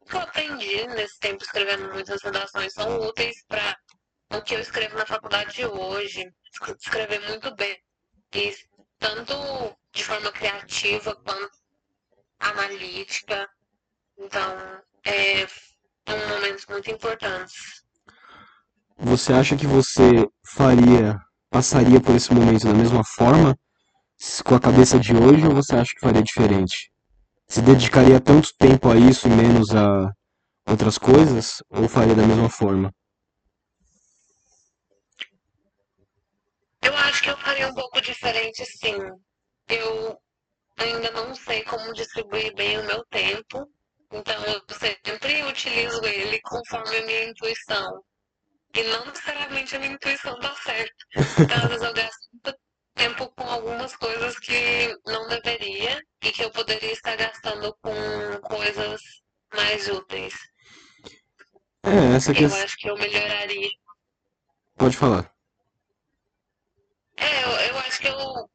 o 0.00 0.04
que 0.06 0.16
eu 0.16 0.20
aprendi 0.20 0.86
nesse 0.88 1.18
tempo 1.20 1.42
escrevendo 1.42 1.92
muitas 1.92 2.22
redações 2.22 2.72
são 2.72 3.00
úteis 3.00 3.44
para 3.46 3.76
o 4.32 4.42
que 4.42 4.54
eu 4.54 4.60
escrevo 4.60 4.96
na 4.96 5.06
faculdade 5.06 5.64
hoje. 5.64 6.24
Escrever 6.78 7.20
muito 7.28 7.54
bem. 7.54 7.78
E 8.34 8.54
tanto 8.98 9.34
de 9.92 10.04
forma 10.04 10.32
criativa 10.32 11.14
quanto 11.16 11.58
analítica. 12.40 13.48
Então, 14.18 14.82
é 15.04 15.46
um 16.08 16.28
momentos 16.28 16.66
muito 16.66 16.90
importantes. 16.90 17.82
Você 18.98 19.32
acha 19.32 19.56
que 19.56 19.66
você 19.66 20.28
faria, 20.44 21.18
passaria 21.50 22.00
por 22.00 22.14
esse 22.14 22.32
momento 22.32 22.66
da 22.66 22.74
mesma 22.74 23.04
forma 23.04 23.56
com 24.44 24.54
a 24.54 24.60
cabeça 24.60 24.98
de 24.98 25.14
hoje 25.14 25.46
ou 25.46 25.54
você 25.54 25.74
acha 25.74 25.92
que 25.92 26.00
faria 26.00 26.22
diferente? 26.22 26.92
se 27.52 27.60
dedicaria 27.60 28.18
tanto 28.18 28.48
tempo 28.56 28.88
a 28.90 28.96
isso 28.96 29.28
e 29.28 29.30
menos 29.30 29.76
a 29.76 30.10
outras 30.66 30.96
coisas? 30.96 31.62
Ou 31.68 31.86
faria 31.86 32.14
da 32.14 32.26
mesma 32.26 32.48
forma? 32.48 32.90
Eu 36.80 36.96
acho 36.96 37.22
que 37.22 37.28
eu 37.28 37.36
faria 37.36 37.68
um 37.68 37.74
pouco 37.74 38.00
diferente, 38.00 38.64
sim. 38.64 38.96
Eu 39.68 40.20
ainda 40.78 41.10
não 41.12 41.34
sei 41.34 41.64
como 41.64 41.92
distribuir 41.94 42.54
bem 42.54 42.78
o 42.78 42.84
meu 42.86 43.04
tempo, 43.06 43.70
então 44.12 44.44
eu 44.46 44.62
sempre 44.76 45.42
utilizo 45.44 46.04
ele 46.04 46.40
conforme 46.42 46.96
a 46.98 47.02
minha 47.06 47.24
intuição. 47.26 48.02
e 48.76 48.82
não 48.84 49.06
necessariamente 49.06 49.76
a 49.76 49.78
minha 49.80 49.92
intuição 49.92 50.38
tá 50.40 50.54
certa. 50.56 50.94
Então, 51.44 51.56
às 51.58 51.68
vezes 51.68 51.82
eu 51.82 51.94
gasto 51.94 52.28
muito 52.32 52.58
tempo 52.94 53.28
com 53.36 53.44
algumas 53.44 53.96
coisas 53.96 54.38
que 54.38 54.94
não 55.06 55.28
deveria 55.28 56.00
e 56.22 56.32
que 56.32 56.42
eu 56.44 56.50
poderia 56.52 56.92
estar 56.92 57.16
gastando 57.16 57.74
com 57.82 58.40
coisas 58.42 59.00
mais 59.54 59.88
úteis. 59.88 60.34
É, 61.84 62.16
essa 62.16 62.32
Eu 62.32 62.34
questão. 62.34 62.62
acho 62.62 62.76
que 62.76 62.88
eu 62.90 62.96
melhoraria. 62.96 63.70
Pode 64.76 64.96
falar. 64.96 65.32
É, 67.16 67.44
eu, 67.44 67.50
eu 67.70 67.78
acho 67.78 68.00
que 68.00 68.08
eu 68.08 68.50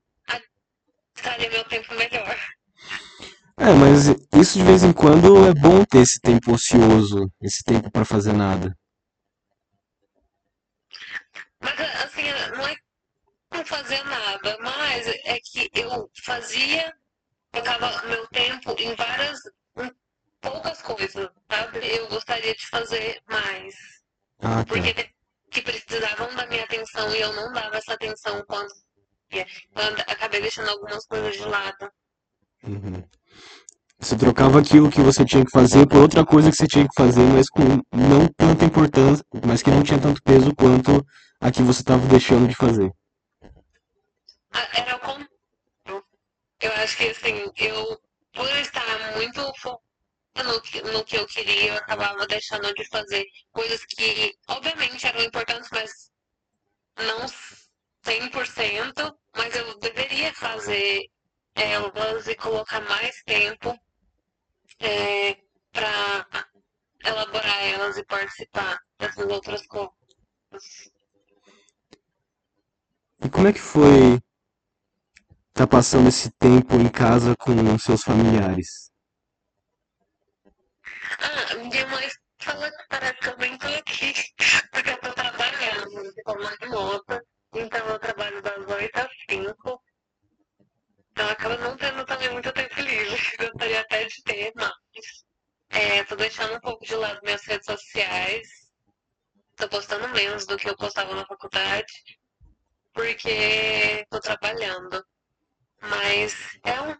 gastaria 1.27 1.49
meu 1.49 1.63
tempo 1.65 1.93
melhor. 1.95 2.37
É, 3.59 3.73
mas 3.73 4.07
isso 4.39 4.57
de 4.57 4.63
vez 4.63 4.83
em 4.83 4.93
quando 4.93 5.45
é 5.45 5.53
bom 5.53 5.83
ter 5.83 5.99
esse 5.99 6.19
tempo 6.21 6.53
ocioso, 6.53 7.29
esse 7.41 7.63
tempo 7.63 7.91
pra 7.91 8.05
fazer 8.05 8.33
nada. 8.33 8.77
Mas 11.61 11.79
assim, 12.03 12.23
não 12.55 12.67
é 12.67 12.75
não 13.51 13.65
fazia 13.65 14.03
nada, 14.03 14.57
mas 14.59 15.07
é 15.07 15.39
que 15.39 15.71
eu 15.73 16.09
fazia, 16.23 16.93
colocava 17.51 18.07
meu 18.07 18.27
tempo 18.27 18.75
em 18.77 18.93
várias, 18.95 19.39
em 19.77 19.91
poucas 20.41 20.81
coisas, 20.81 21.29
sabe? 21.49 21.79
Eu 21.97 22.07
gostaria 22.09 22.53
de 22.53 22.67
fazer 22.67 23.19
mais, 23.27 23.73
Ah, 24.39 24.63
tá. 24.63 24.65
porque 24.65 24.93
que 25.49 25.61
precisavam 25.61 26.35
da 26.35 26.45
minha 26.47 26.63
atenção 26.65 27.15
e 27.15 27.21
eu 27.21 27.33
não 27.33 27.51
dava 27.53 27.77
essa 27.77 27.93
atenção 27.93 28.43
quando 28.47 28.69
ia. 29.31 29.45
eu 29.75 29.83
acabei 30.07 30.41
deixando 30.41 30.69
algumas 30.69 31.05
coisas 31.05 31.35
de 31.35 31.45
lado. 31.45 31.91
Uhum. 32.63 33.03
Você 33.99 34.15
trocava 34.15 34.59
aquilo 34.59 34.91
que 34.91 35.01
você 35.01 35.25
tinha 35.25 35.43
que 35.43 35.51
fazer 35.51 35.87
por 35.87 36.01
outra 36.01 36.23
coisa 36.25 36.51
que 36.51 36.55
você 36.57 36.67
tinha 36.67 36.87
que 36.87 36.93
fazer, 36.95 37.23
mas 37.23 37.49
com 37.49 37.63
não 37.91 38.27
tanta 38.37 38.65
importância, 38.65 39.25
mas 39.45 39.63
que 39.63 39.71
não 39.71 39.81
tinha 39.81 39.99
tanto 39.99 40.21
peso 40.21 40.53
quanto 40.55 41.05
a 41.41 41.51
que 41.51 41.63
você 41.63 41.81
estava 41.81 42.05
deixando 42.07 42.47
de 42.47 42.55
fazer. 42.55 42.91
Ah, 44.51 44.67
Era 44.73 44.95
o 44.95 44.99
contrário. 44.99 46.05
Eu 46.61 46.71
acho 46.83 46.97
que 46.97 47.09
assim, 47.09 47.51
eu, 47.57 47.99
por 48.33 48.49
estar 48.57 49.15
muito 49.15 49.41
focada 49.59 49.83
no 50.45 50.61
que, 50.61 50.81
no 50.83 51.03
que 51.03 51.17
eu 51.17 51.25
queria, 51.25 51.69
eu 51.69 51.77
acabava 51.77 52.27
deixando 52.27 52.71
de 52.75 52.87
fazer 52.89 53.25
coisas 53.51 53.83
que, 53.85 54.33
obviamente, 54.47 55.07
eram 55.07 55.23
importantes, 55.23 55.69
mas 55.71 56.11
não 56.99 57.27
100%, 58.07 59.17
mas 59.35 59.53
eu 59.53 59.77
deveria 59.79 60.33
fazer 60.33 61.09
elas 61.55 62.25
e 62.27 62.35
colocar 62.35 62.79
mais 62.81 63.21
tempo 63.23 63.77
para 65.73 66.25
elaborar 67.03 67.63
elas 67.63 67.97
e 67.97 68.05
participar 68.05 68.79
dessas 68.97 69.25
outras 69.29 69.67
coisas. 69.67 69.93
E 73.21 73.29
como 73.29 73.49
é 73.49 73.53
que 73.53 73.59
foi 73.59 74.21
tá 75.53 75.67
passando 75.67 76.07
esse 76.07 76.31
tempo 76.39 76.75
em 76.75 76.87
casa 76.87 77.35
com 77.35 77.77
seus 77.77 78.03
familiares? 78.03 78.89
Ah, 81.19 81.55
minha 81.55 81.87
mãe 81.87 82.09
fala 82.39 82.71
que 82.71 82.87
parece 82.87 83.19
que 83.19 83.27
eu 83.27 83.37
nem 83.37 83.57
tô 83.57 83.67
aqui, 83.67 84.13
porque 84.71 84.91
eu 84.91 84.97
tô 84.97 85.13
trabalhando, 85.13 86.05
eu 86.05 86.13
tô 86.23 86.35
acaba 91.27 91.57
não 91.57 91.77
tendo 91.77 92.05
também 92.05 92.29
muito 92.31 92.51
tempo 92.51 92.79
livre, 92.79 93.17
gostaria 93.37 93.81
até 93.81 94.05
de 94.05 94.23
ter, 94.23 94.51
mas 94.55 94.73
é, 95.69 96.03
tô 96.03 96.15
deixando 96.15 96.55
um 96.55 96.59
pouco 96.59 96.85
de 96.85 96.95
lado 96.95 97.19
minhas 97.23 97.43
redes 97.45 97.65
sociais, 97.65 98.47
tô 99.55 99.67
postando 99.69 100.07
menos 100.09 100.45
do 100.45 100.57
que 100.57 100.69
eu 100.69 100.77
postava 100.77 101.13
na 101.15 101.25
faculdade, 101.25 101.93
porque 102.93 104.05
tô 104.09 104.19
trabalhando, 104.19 105.03
mas 105.81 106.57
é 106.63 106.81
um, 106.81 106.95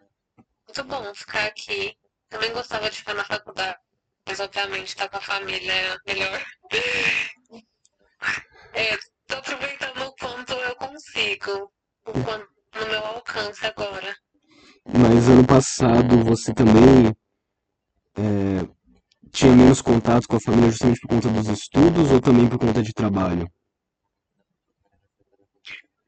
muito 0.66 0.84
bom 0.84 1.14
ficar 1.14 1.46
aqui, 1.46 1.96
também 2.28 2.52
gostava 2.52 2.90
de 2.90 2.98
ficar 2.98 3.14
na 3.14 3.24
faculdade, 3.24 3.78
mas 4.26 4.40
obviamente 4.40 4.88
estar 4.88 5.08
com 5.08 5.16
a 5.16 5.20
família 5.20 5.72
é 5.72 5.96
melhor. 6.06 6.44
É, 8.72 8.96
tô 9.26 9.36
aproveitando 9.36 10.02
o 10.02 10.14
quanto 10.16 10.52
eu 10.52 10.76
consigo, 10.76 11.72
o 12.04 12.12
quanto 12.22 12.57
no 12.78 12.86
meu 12.86 13.04
alcance 13.04 13.66
agora. 13.66 14.16
Mas 14.86 15.28
ano 15.28 15.46
passado 15.46 16.24
você 16.24 16.54
também 16.54 17.14
é, 18.16 18.68
tinha 19.30 19.54
menos 19.54 19.82
contato 19.82 20.26
com 20.26 20.36
a 20.36 20.40
família 20.40 20.70
justamente 20.70 21.00
por 21.00 21.08
conta 21.08 21.28
dos 21.28 21.48
estudos 21.48 22.10
ou 22.10 22.20
também 22.20 22.48
por 22.48 22.58
conta 22.58 22.82
de 22.82 22.92
trabalho? 22.92 23.50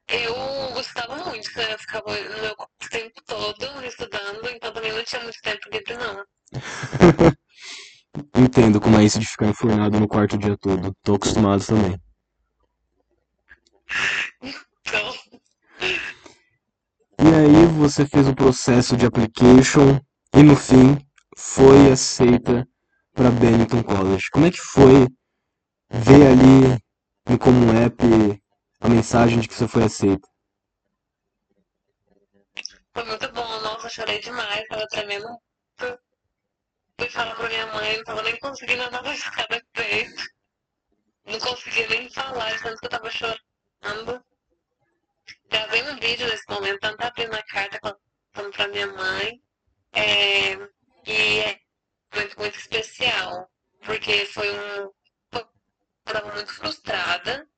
Eu 0.09 0.35
gostava 0.73 1.17
muito, 1.25 1.57
né? 1.57 1.73
eu 1.73 1.79
ficava 1.79 2.11
no 2.11 2.41
meu 2.41 2.57
tempo 2.91 3.23
todo 3.27 3.85
estudando, 3.85 4.51
então 4.51 4.73
também 4.73 4.93
não 4.93 5.05
tinha 5.05 5.23
muito 5.23 5.41
tempo 5.41 5.69
livre, 5.71 5.97
não. 5.97 6.25
Entendo 8.35 8.81
como 8.81 8.99
é 8.99 9.05
isso 9.05 9.21
de 9.21 9.27
ficar 9.27 9.47
enfurnado 9.47 10.01
no 10.01 10.09
quarto 10.09 10.35
o 10.35 10.39
dia 10.39 10.57
todo. 10.57 10.93
Tô 11.05 11.15
acostumado 11.15 11.65
também. 11.65 12.01
E 17.23 17.35
aí 17.35 17.67
você 17.79 18.07
fez 18.07 18.27
o 18.27 18.35
processo 18.35 18.97
de 18.97 19.05
application 19.05 20.01
e 20.35 20.43
no 20.43 20.57
fim 20.57 20.99
foi 21.37 21.93
aceita 21.93 22.67
para 23.15 23.31
Bennington 23.31 23.83
College. 23.83 24.31
Como 24.33 24.47
é 24.47 24.51
que 24.51 24.61
foi 24.61 25.07
ver 25.91 26.27
ali 26.27 26.79
no 27.29 27.39
Common 27.39 27.77
App 27.85 28.03
a 28.81 28.89
mensagem 28.89 29.39
de 29.39 29.49
que 29.49 29.55
você 29.55 29.69
foi 29.69 29.85
aceita? 29.85 30.27
foi 32.93 33.05
muito 33.05 33.33
bom, 33.33 33.61
nossa, 33.61 33.89
chorei 33.89 34.21
demais, 34.21 34.67
tava 34.69 34.87
tremendo. 34.89 35.27
Fui 36.99 37.09
falar 37.09 37.35
pra 37.35 37.49
minha 37.49 37.67
mãe, 37.69 37.97
não 37.97 38.05
tava 38.05 38.23
nem 38.23 38.39
conseguindo 38.39 38.83
andar 38.83 39.03
na 39.03 39.15
escada 39.15 39.63
direito. 39.75 40.23
Não 41.25 41.39
conseguia 41.39 41.89
nem 41.89 42.11
falar, 42.11 42.61
tanto 42.63 42.79
que 42.79 42.87
eu 42.87 42.91
tava 42.91 43.11
chorando. 43.11 44.25
Gravei 45.51 45.83
um 45.83 45.97
vídeo 45.99 46.29
nesse 46.29 46.49
momento, 46.49 46.81
tanto 46.81 47.03
abrindo 47.03 47.35
a 47.35 47.43
carta 47.43 47.81
quanto 47.81 48.57
pra 48.57 48.69
minha 48.69 48.87
mãe. 48.87 49.43
É, 49.93 50.55
e 51.07 51.39
é 51.41 51.61
muito, 52.15 52.39
muito 52.39 52.57
especial, 52.59 53.51
porque 53.85 54.27
foi 54.27 54.49
um. 54.51 54.91
Eu 55.33 55.49
tava 56.05 56.33
muito 56.35 56.53
frustrada, 56.55 57.49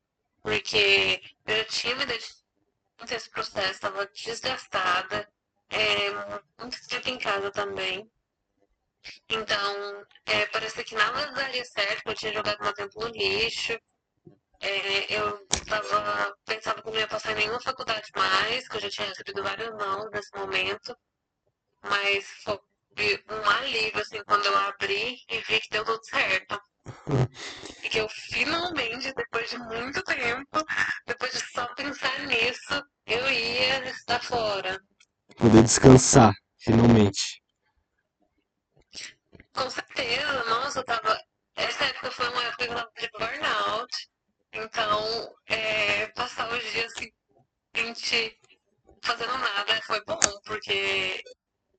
porque 0.43 1.21
eu 1.47 1.57
já 1.57 1.65
tinha 1.67 1.97
me 1.97 2.07
dedicado 2.07 2.43
esse 3.11 3.31
processo, 3.31 3.71
estava 3.73 4.07
desgastada, 4.07 5.29
é, 5.71 6.11
muito 6.59 6.89
tempo 6.89 7.09
em 7.09 7.19
casa 7.19 7.51
também. 7.51 8.11
Então, 9.29 10.07
é, 10.27 10.47
parecia 10.47 10.85
que 10.85 10.95
nada 10.95 11.33
daria 11.33 11.65
certo, 11.65 12.09
eu 12.09 12.15
tinha 12.15 12.33
jogado 12.33 12.63
meu 12.63 12.73
tempo 12.75 13.01
no 13.01 13.09
lixo. 13.09 13.79
É, 14.63 15.13
eu 15.13 15.45
tava, 15.67 16.37
pensava 16.45 16.81
que 16.81 16.89
não 16.89 16.97
ia 16.97 17.09
passar 17.09 17.33
em 17.33 17.35
nenhuma 17.35 17.61
faculdade 17.61 18.09
mais, 18.15 18.69
que 18.69 18.77
eu 18.77 18.81
já 18.81 18.91
tinha 18.91 19.09
recebido 19.09 19.43
vários 19.43 19.71
não 19.77 20.09
nesse 20.11 20.33
momento. 20.37 20.97
Mas 21.83 22.25
foi 22.45 22.61
um 23.29 23.51
alívio, 23.51 24.01
assim, 24.01 24.23
quando 24.25 24.47
eu 24.47 24.57
abri 24.57 25.19
e 25.29 25.39
vi 25.41 25.61
que 25.61 25.69
deu 25.69 25.85
tudo 25.85 26.05
certo. 26.05 26.63
E 27.83 27.89
que 27.89 27.99
eu 27.99 28.09
finalmente, 28.09 29.13
depois 29.15 29.51
de 29.51 29.59
muito 29.59 30.01
tempo, 30.05 30.65
depois 31.07 31.33
de 31.33 31.41
só 31.51 31.67
pensar 31.75 32.21
nisso, 32.21 32.85
eu 33.07 33.33
ia 33.33 33.91
estar 33.91 34.23
fora. 34.23 34.81
Poder 35.39 35.63
descansar, 35.65 36.33
finalmente. 36.61 37.43
Com 39.53 39.69
certeza, 39.69 40.45
nossa, 40.45 40.79
eu 40.79 40.85
tava. 40.85 41.21
Essa 41.57 41.85
época 41.85 42.13
foi 42.13 42.29
uma 42.29 42.45
época 42.45 42.91
de 43.01 43.11
burnout. 43.19 44.12
Então, 44.53 45.35
é, 45.47 46.07
passar 46.09 46.53
os 46.53 46.63
dias 46.73 46.93
seguintes 46.93 48.37
fazendo 49.03 49.37
nada 49.39 49.83
foi 49.83 50.05
bom, 50.05 50.41
porque 50.45 51.23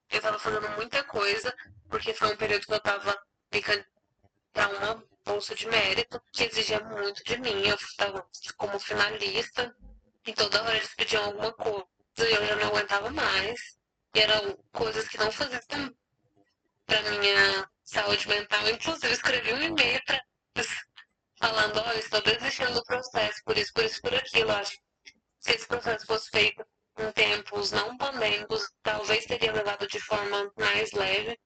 eu 0.10 0.22
tava 0.22 0.40
fazendo 0.40 0.70
muita 0.70 1.04
coisa, 1.04 1.54
porque 1.90 2.14
foi 2.14 2.34
um 2.34 2.38
período 2.38 2.66
que 2.66 2.74
eu 2.74 2.80
tava 2.80 3.16
ficando 3.52 3.86
para 4.52 4.70
uma 4.70 5.04
bolsa 5.26 5.56
de 5.56 5.68
mérito 5.68 6.22
que 6.34 6.44
exigia 6.46 6.80
muito 6.82 7.24
de 7.24 7.38
mim. 7.40 7.68
Eu 7.68 7.76
estava 7.76 8.26
como 8.58 8.80
finalista 8.80 9.76
e 10.26 10.34
toda 10.34 10.62
hora 10.64 10.76
eles 10.78 10.96
pediam 10.96 11.26
alguma 11.26 11.54
coisa 11.54 11.86
e 12.20 12.34
eu 12.34 12.46
já 12.48 12.56
não 12.56 12.68
aguentava 12.68 13.10
mais. 13.12 13.60
E 14.16 14.20
eram 14.20 14.58
coisas 14.72 15.08
que 15.08 15.18
não 15.18 15.32
faziam 15.32 15.62
para 16.86 17.02
minha 17.12 17.70
saúde 17.84 18.28
mental. 18.28 18.70
Inclusive, 18.70 19.14
escrevi 19.14 19.54
um 19.54 19.62
e-mail 19.62 20.02
para 20.06 20.24
falando: 21.44 21.78
olha, 21.78 22.00
estou 22.00 22.22
desistindo 22.22 22.74
do 22.74 22.84
processo, 22.84 23.42
por 23.44 23.58
isso, 23.58 23.74
por 23.74 23.84
isso, 23.84 24.02
por 24.02 24.16
aquilo. 24.16 24.52
Acho 24.52 24.78
se 25.40 25.52
esse 25.52 25.68
processo 25.68 26.06
fosse 26.06 26.30
feito 26.30 26.66
em 26.98 27.12
tempos 27.12 27.72
não 27.72 27.98
pandêmicos, 27.98 28.72
talvez 28.82 29.26
teria 29.26 29.52
levado 29.52 29.86
de 29.88 30.00
forma 30.00 30.50
mais 30.58 30.92
leve. 30.94 31.38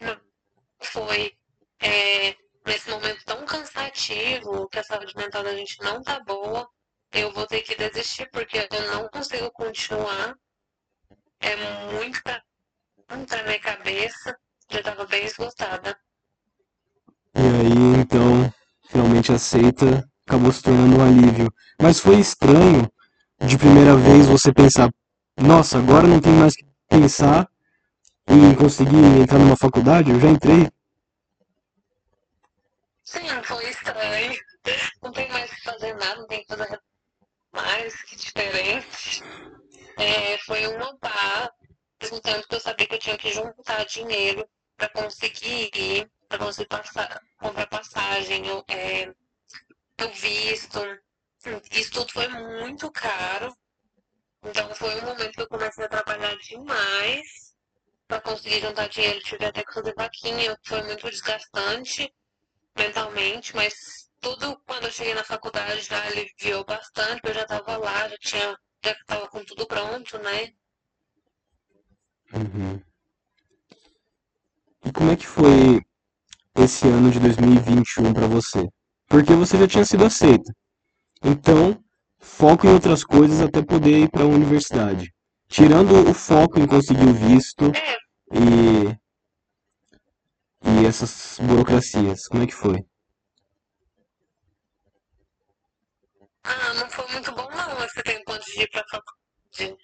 Não 0.00 0.20
foi 0.82 1.32
é, 1.80 2.36
nesse 2.66 2.90
momento 2.90 3.24
tão 3.24 3.46
cansativo 3.46 4.68
que 4.68 4.78
a 4.78 4.84
saúde 4.84 5.16
mental 5.16 5.42
da 5.42 5.54
gente 5.54 5.80
não 5.82 6.02
tá 6.02 6.20
boa, 6.20 6.68
eu 7.12 7.32
vou 7.32 7.46
ter 7.46 7.62
que 7.62 7.74
desistir, 7.74 8.28
porque 8.30 8.68
eu 8.70 8.86
não 8.92 9.08
consigo 9.08 9.50
continuar. 9.52 10.36
É 11.40 11.56
muita, 11.92 12.44
muita 13.08 13.42
minha 13.44 13.60
cabeça, 13.60 14.38
já 14.68 14.80
estava 14.80 15.06
bem 15.06 15.24
esgotada. 15.24 15.98
E 17.34 17.40
aí, 17.40 18.00
então, 18.00 18.52
finalmente 18.88 19.32
aceita, 19.32 20.08
acabou 20.26 20.52
se 20.52 20.62
tornando 20.62 20.98
um 20.98 21.04
alívio. 21.04 21.52
Mas 21.80 22.00
foi 22.00 22.18
estranho, 22.18 22.90
de 23.40 23.56
primeira 23.56 23.96
vez, 23.96 24.26
você 24.26 24.52
pensar, 24.52 24.90
nossa, 25.38 25.78
agora 25.78 26.06
não 26.06 26.20
tem 26.20 26.32
mais 26.32 26.54
que 26.54 26.66
pensar 26.88 27.48
em 28.26 28.54
conseguir 28.54 29.20
entrar 29.20 29.38
numa 29.38 29.56
faculdade, 29.56 30.10
eu 30.10 30.20
já 30.20 30.28
entrei. 30.28 30.68
Sim, 33.04 33.26
foi 33.44 33.70
estranho. 33.70 34.38
Não 35.02 35.12
tem 35.12 35.28
mais 35.30 35.50
que 35.50 35.62
fazer 35.62 35.94
nada, 35.94 36.16
não 36.16 36.26
tem 36.26 36.40
que 36.40 36.46
fazer 36.48 36.80
mais, 37.52 38.02
que 38.02 38.16
diferente. 38.16 39.22
É, 39.96 40.36
foi 40.38 40.66
uma 40.66 40.98
mesmo 42.00 42.20
tempo 42.20 42.46
que 42.48 42.54
eu 42.54 42.60
sabia 42.60 42.86
que 42.86 42.94
eu 42.94 42.98
tinha 42.98 43.18
que 43.18 43.32
juntar 43.32 43.84
dinheiro 43.84 44.48
para 44.76 44.88
conseguir 44.90 45.70
ir, 45.74 46.10
para 46.28 46.38
conseguir 46.38 46.68
passar, 46.68 47.22
comprar 47.38 47.66
passagem, 47.66 48.42
é, 48.68 49.12
eu 49.98 50.12
visto. 50.12 50.78
Isso 51.72 51.92
tudo 51.92 52.12
foi 52.12 52.28
muito 52.28 52.90
caro. 52.90 53.56
Então 54.44 54.74
foi 54.74 55.00
um 55.00 55.06
momento 55.06 55.32
que 55.32 55.42
eu 55.42 55.48
comecei 55.48 55.84
a 55.84 55.88
trabalhar 55.88 56.36
demais 56.36 57.54
para 58.06 58.20
conseguir 58.20 58.60
juntar 58.60 58.88
dinheiro. 58.88 59.20
Tive 59.20 59.46
até 59.46 59.62
que 59.64 59.72
fazer 59.72 59.94
vaquinha, 59.94 60.56
foi 60.64 60.82
muito 60.82 61.10
desgastante 61.10 62.12
mentalmente, 62.76 63.54
mas 63.56 64.08
tudo 64.20 64.60
quando 64.66 64.84
eu 64.84 64.92
cheguei 64.92 65.14
na 65.14 65.24
faculdade 65.24 65.80
já 65.82 66.04
aliviou 66.04 66.64
bastante, 66.64 67.20
eu 67.24 67.34
já 67.34 67.42
estava 67.42 67.76
lá, 67.76 68.08
já 68.08 68.16
tinha, 68.18 68.58
já 68.84 68.92
estava 68.92 69.28
com 69.28 69.44
tudo 69.44 69.66
pronto, 69.66 70.18
né? 70.18 70.52
Uhum. 72.32 72.82
E 74.84 74.92
como 74.92 75.10
é 75.10 75.16
que 75.16 75.26
foi 75.26 75.87
esse 76.62 76.86
ano 76.86 77.10
de 77.10 77.20
2021 77.20 78.12
para 78.12 78.26
você? 78.26 78.68
Porque 79.08 79.32
você 79.34 79.58
já 79.58 79.66
tinha 79.66 79.84
sido 79.84 80.04
aceita. 80.04 80.52
Então, 81.22 81.78
foco 82.20 82.66
em 82.66 82.70
outras 82.70 83.04
coisas 83.04 83.40
até 83.40 83.62
poder 83.62 83.98
ir 83.98 84.10
para 84.10 84.22
a 84.22 84.26
universidade. 84.26 85.12
Tirando 85.48 86.08
o 86.08 86.14
foco 86.14 86.58
em 86.60 86.66
conseguir 86.66 87.08
o 87.08 87.14
visto 87.14 87.72
e, 88.32 88.96
e 90.62 90.86
essas 90.86 91.38
burocracias, 91.40 92.28
como 92.28 92.42
é 92.42 92.46
que 92.46 92.54
foi? 92.54 92.84
ah, 96.48 96.74
não 96.74 96.90
foi 96.90 97.06
muito 97.12 97.30
bom 97.32 97.48
não 97.50 97.84
esse 97.84 98.02
tempo 98.02 98.32
antes 98.32 98.52
de 98.54 98.62
ir 98.62 98.70
pra 98.70 98.84
faculdade. 98.90 99.78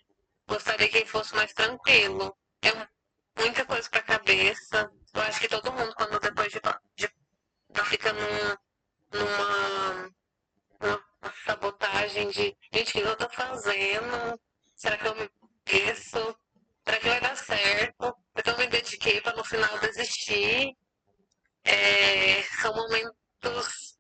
Gostaria 0.48 0.88
que 0.88 1.06
fosse 1.06 1.34
mais 1.34 1.52
tranquilo. 1.52 2.34
É 2.62 2.70
muita 3.36 3.64
coisa 3.64 3.88
pra 3.90 4.02
cabeça. 4.02 4.90
Eu 5.12 5.22
acho 5.22 5.40
que 5.40 5.48
todo 5.48 5.72
mundo, 5.72 5.94
quando 5.94 6.18
depois 6.20 6.52
de, 6.52 6.60
de 6.96 7.08
fica 7.84 8.12
num, 8.12 8.56
numa, 9.18 10.10
numa 10.80 11.34
sabotagem 11.44 12.28
de 12.30 12.56
gente, 12.72 12.90
o 12.90 12.92
que 12.92 13.00
eu 13.00 13.16
tô 13.16 13.28
fazendo? 13.30 14.40
Será 14.74 14.96
que 14.98 15.06
eu 15.06 15.14
me 15.14 15.30
esqueço? 15.66 16.36
Será 16.84 16.98
que 16.98 17.08
vai 17.08 17.20
dar 17.20 17.36
certo? 17.36 18.16
Então 18.36 18.56
me 18.58 18.66
dediquei 18.66 19.20
para 19.20 19.36
no 19.36 19.44
final 19.44 19.78
desistir. 19.78 20.74
É, 21.64 22.42
são 22.60 22.74
momentos 22.74 23.98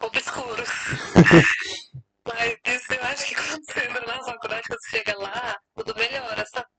obscuros. 0.00 0.68
Mas 2.24 2.90
eu 2.90 3.02
acho 3.04 3.26
que 3.26 3.34
quando 3.34 3.64
você 3.64 3.80
entra 3.80 4.06
na 4.06 4.24
faculdade, 4.24 4.66
quando 4.68 4.80
você 4.80 4.90
chega 4.90 5.18
lá, 5.18 5.56
tudo 5.74 5.94
melhora, 5.94 6.44
sabe? 6.46 6.71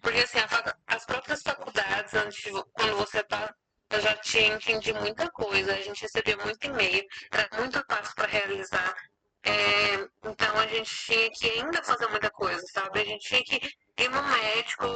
Porque 0.00 0.20
assim, 0.20 0.38
as 0.86 1.04
próprias 1.04 1.42
faculdades, 1.42 2.14
antes 2.14 2.42
quando 2.72 2.96
você 2.96 3.22
tá, 3.24 3.52
eu 3.90 4.00
já 4.00 4.14
tinha 4.16 4.54
entendido 4.54 5.00
muita 5.00 5.30
coisa, 5.30 5.72
a 5.72 5.80
gente 5.80 6.02
recebia 6.02 6.36
muito 6.36 6.64
e-mail, 6.64 7.04
era 7.30 7.48
muito 7.58 7.84
passo 7.86 8.14
para 8.14 8.28
realizar. 8.28 8.94
É, 9.42 9.94
então 10.24 10.58
a 10.58 10.66
gente 10.66 10.94
tinha 10.94 11.30
que 11.30 11.50
ainda 11.50 11.82
fazer 11.82 12.06
muita 12.08 12.30
coisa, 12.30 12.62
sabe? 12.72 13.00
A 13.00 13.04
gente 13.04 13.26
tinha 13.26 13.42
que 13.44 13.56
ir 13.98 14.08
no 14.10 14.22
médico, 14.22 14.86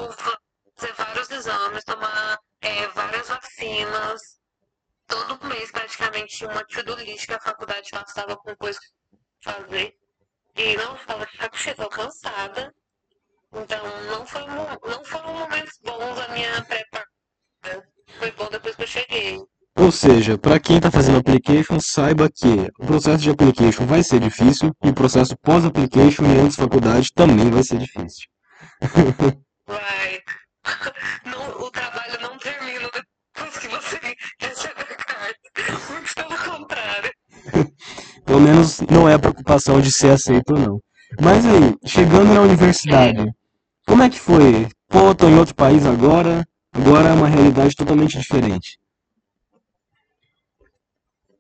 fazer 0.77 0.93
vários 0.95 1.31
exames, 1.31 1.85
tomar 1.85 2.39
é, 2.61 2.87
várias 2.89 3.29
vacinas. 3.29 4.21
Todo 5.07 5.47
mês 5.47 5.71
praticamente 5.71 6.37
tinha 6.37 6.51
uma 6.51 6.65
to-do 6.67 6.95
list 6.97 7.27
que 7.27 7.35
a 7.35 7.41
faculdade 7.41 7.91
passava 7.91 8.37
com 8.37 8.55
coisa 8.57 8.79
fazer. 9.43 9.97
E 10.55 10.77
não 10.77 10.95
estava 10.97 11.27
de 11.27 11.37
saco 11.37 11.89
cansada. 11.89 12.75
Então 13.55 13.85
não, 14.07 14.27
foi, 14.27 14.47
não 14.47 15.05
foram 15.05 15.35
momentos 15.35 15.79
bons 15.85 16.19
a 16.19 16.29
minha 16.33 16.63
preparação. 16.63 17.83
Foi 18.19 18.31
bom 18.33 18.49
depois 18.51 18.75
que 18.77 18.83
eu 18.83 18.87
cheguei. 18.87 19.39
Ou 19.77 19.91
seja, 19.91 20.39
para 20.39 20.61
quem 20.61 20.77
está 20.77 20.91
fazendo 20.91 21.19
application, 21.19 21.79
saiba 21.81 22.31
que 22.31 22.71
o 22.79 22.87
processo 22.87 23.23
de 23.23 23.31
application 23.31 23.87
vai 23.87 24.03
ser 24.03 24.21
difícil 24.21 24.71
e 24.83 24.89
o 24.89 24.95
processo 24.95 25.37
pós-application 25.43 26.25
e 26.25 26.39
antes 26.41 26.57
faculdade 26.57 27.13
também 27.15 27.51
vai 27.51 27.63
ser 27.63 27.79
difícil. 27.79 28.27
Vai. 29.67 30.21
Não, 31.25 31.61
o 31.61 31.71
trabalho 31.71 32.21
não 32.21 32.39
termina 32.39 32.89
depois 32.93 33.59
que 33.59 33.69
você 33.69 33.99
recebe 34.41 34.81
a 34.81 34.95
carta. 34.95 35.93
Muito 35.93 36.15
pelo 36.15 36.59
contrário. 36.59 37.13
Pelo 38.25 38.41
menos 38.41 38.81
não 38.83 39.09
é 39.09 39.15
a 39.15 39.19
preocupação 39.19 39.81
de 39.81 39.91
ser 39.93 40.13
aceito 40.13 40.55
ou 40.55 40.59
não. 40.59 40.81
Mas 41.21 41.45
aí, 41.45 41.75
chegando 41.85 42.33
na 42.33 42.41
universidade, 42.41 43.27
como 43.87 44.03
é 44.03 44.11
que 44.11 44.19
foi? 44.19 44.69
Pô, 44.89 45.15
tô 45.15 45.29
em 45.29 45.39
outro 45.39 45.55
país 45.55 45.85
agora, 45.87 46.47
agora 46.73 47.09
é 47.09 47.13
uma 47.13 47.29
realidade 47.29 47.75
totalmente 47.77 48.19
diferente. 48.19 48.79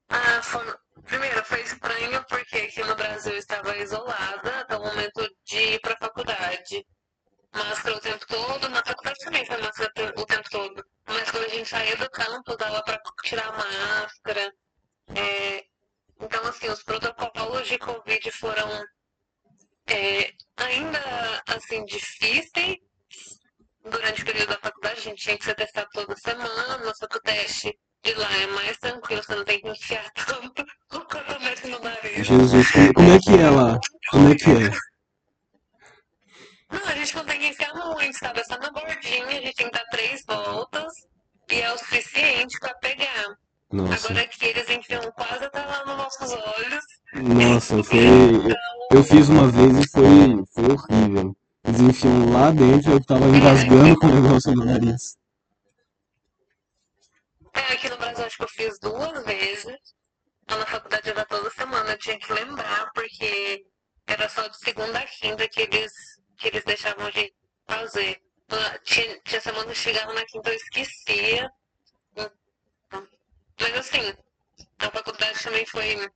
Ah, 0.09 0.40
foi... 0.42 0.74
Primeiro, 1.05 1.44
foi 1.44 1.61
estranho 1.62 2.24
porque 2.28 2.57
aqui 2.59 2.83
no 2.85 2.94
Brasil 2.94 3.33
eu 3.33 3.38
estava 3.38 3.76
isolada 3.76 4.61
até 4.61 4.76
o 4.76 4.83
momento 4.83 5.28
de 5.44 5.57
ir 5.74 5.81
para 5.81 5.94
a 5.94 5.98
faculdade. 5.98 6.87
Máscara 7.55 7.96
o 7.96 8.00
tempo 8.00 8.26
todo, 8.26 8.68
na 8.68 8.83
faculdade 8.85 9.18
também 9.24 9.44
foi 9.46 9.57
máscara 9.61 9.90
o 10.16 10.26
tempo 10.26 10.50
todo. 10.50 10.85
Mas 11.07 11.31
quando 11.31 11.44
a 11.44 11.48
gente 11.48 11.68
saía 11.68 11.96
do 11.96 12.11
campus, 12.11 12.57
dava 12.57 12.83
para 12.83 13.00
tirar 13.24 13.48
a 13.48 13.52
máscara. 13.52 14.52
É, 15.14 15.64
Então, 16.20 16.46
assim, 16.46 16.68
os 16.68 16.83
protocolos 16.83 17.68
de 17.68 17.78
Covid 17.78 18.31
foram 18.33 18.85
é, 19.92 20.33
ainda, 20.57 21.42
assim, 21.46 21.85
difíceis 21.85 22.78
durante 23.85 24.22
o 24.22 24.24
período 24.24 24.48
da 24.48 24.59
faculdade. 24.59 24.98
A 24.98 25.02
gente 25.02 25.22
tinha 25.22 25.38
que 25.38 25.44
ser 25.44 25.55
testado 25.55 25.88
toda 25.92 26.16
semana, 26.16 26.94
só 26.94 27.07
que 27.07 27.18
o 27.18 27.22
teste 27.22 27.78
de 28.02 28.14
lá 28.14 28.33
é 28.38 28.46
mais 28.48 28.76
tranquilo, 28.78 29.22
você 29.22 29.35
não 29.35 29.44
tem 29.44 29.61
que 29.61 29.68
enfiar 29.68 30.11
tanto 30.26 30.64
o 30.92 31.00
cotonete 31.00 31.68
no 31.68 31.78
nariz. 31.78 32.26
Jesus, 32.26 32.70
como, 32.94 33.12
é 33.12 33.18
que 33.18 33.31
é 33.31 33.50
lá? 33.50 33.78
Como 34.11 34.33
é 34.33 34.35
que 34.35 34.50
é? 34.50 34.92
Não, 36.70 36.88
a 36.88 36.94
gente 36.94 37.14
não 37.14 37.24
tem 37.24 37.38
que 37.38 37.46
enfiar 37.48 37.74
muito, 37.74 38.18
sabe? 38.18 38.40
É 38.40 38.44
só 38.44 38.59
na 38.59 38.70
bordinha, 38.70 39.26
a 39.26 39.31
gente 39.33 39.55
tem 39.55 39.66
que 39.66 39.72
dar 39.72 39.85
três 39.90 40.24
voltas 40.26 40.92
e 41.50 41.61
é 41.61 41.72
o 41.72 41.78
suficiente 41.78 42.59
para 42.59 42.74
pegar. 42.76 43.37
Nossa, 43.70 44.09
Agora 44.09 44.24
aqui 44.24 44.46
eles 44.46 44.68
enfiam 44.68 45.12
quase 45.12 45.44
até 45.44 45.64
lá 45.64 45.85
nos 45.85 45.96
nossos 45.96 46.33
olhos. 46.33 46.85
Nossa, 47.14 47.83
foi. 47.85 47.98
Eu 48.90 49.05
fiz 49.05 49.29
uma 49.29 49.48
vez 49.48 49.85
e 49.85 49.88
foi, 49.88 50.44
foi 50.55 50.64
horrível. 50.64 51.37
Eles 51.64 51.81
enfiam 51.81 52.33
lá 52.33 52.51
dentro 52.51 52.92
eu 52.92 53.05
tava 53.05 53.27
engasgando 53.27 53.98
com 53.98 54.07
o 54.07 54.20
negócio 54.20 54.53
no 54.53 54.64
nariz. 54.64 55.16
É, 57.55 57.72
aqui 57.72 57.88
no 57.88 57.96
Brasil 57.98 58.25
acho 58.25 58.37
que 58.37 58.42
eu 58.42 58.48
fiz 58.48 58.79
duas 58.81 59.25
vezes. 59.25 59.77
Na 60.48 60.67
faculdade 60.67 61.10
era 61.10 61.25
toda 61.25 61.50
semana, 61.50 61.90
eu 61.90 61.98
tinha 61.98 62.19
que 62.19 62.33
lembrar, 62.33 62.90
porque 62.94 63.65
era 64.06 64.29
só 64.29 64.48
de 64.48 64.58
segunda 64.58 64.98
a 64.98 65.06
quinta 65.06 65.48
que 65.48 65.63
eles, 65.63 65.92
que 66.37 66.48
eles 66.48 66.65
deixavam 66.65 67.10
gente 67.10 67.35
fazer. 67.67 68.21
Então, 68.44 68.58
Tinha, 68.85 69.21
tinha 69.25 69.40
semana 69.40 69.67
que 69.67 69.75
chegava 69.75 70.13
na 70.13 70.25
quinta 70.27 70.50
eu 70.50 70.56
esquecia. 70.56 71.50
Mas 73.60 73.75
assim, 73.77 74.15
a 74.79 74.90
faculdade 74.90 75.42
também 75.42 75.65
foi 75.67 76.10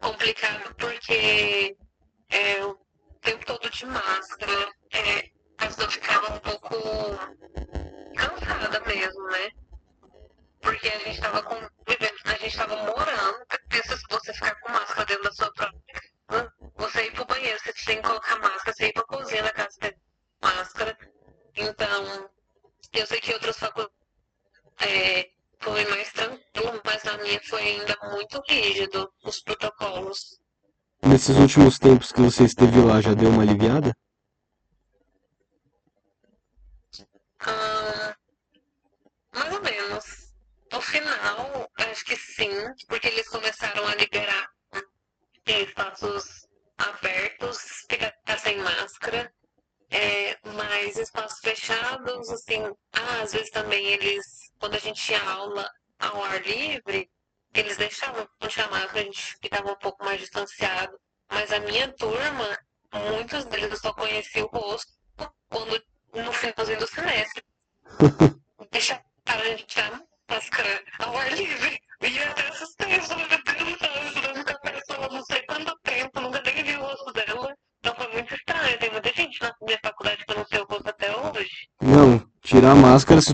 complicado 0.00 0.74
porque 0.76 1.76
é, 2.30 2.64
o 2.64 2.78
tempo 3.20 3.44
todo 3.46 3.70
de 3.70 3.86
máscara, 3.86 4.72
é, 4.92 5.30
a 5.58 5.66
pessoa 5.66 5.90
ficava 5.90 6.34
um 6.34 6.38
pouco 6.40 6.76
cansada 8.16 8.80
mesmo, 8.86 9.26
né? 9.28 9.50
Porque 10.60 10.88
a 10.88 10.98
gente 10.98 11.20
tava 11.20 11.42
convivendo, 11.42 12.16
a 12.24 12.34
gente 12.34 12.56
tava 12.56 12.76
morando, 12.76 13.46
pensa 13.68 13.96
se 13.96 14.04
você 14.10 14.32
ficar 14.32 14.54
com 14.60 14.72
máscara 14.72 15.04
dentro 15.06 15.24
da 15.24 15.32
sua 15.32 15.52
Nesses 31.26 31.42
últimos 31.42 31.76
tempos 31.76 32.12
que 32.12 32.22
você 32.22 32.44
esteve 32.44 32.78
lá, 32.78 33.00
já 33.00 33.12
deu 33.12 33.28
uma 33.28 33.42
aliviada? 33.42 33.92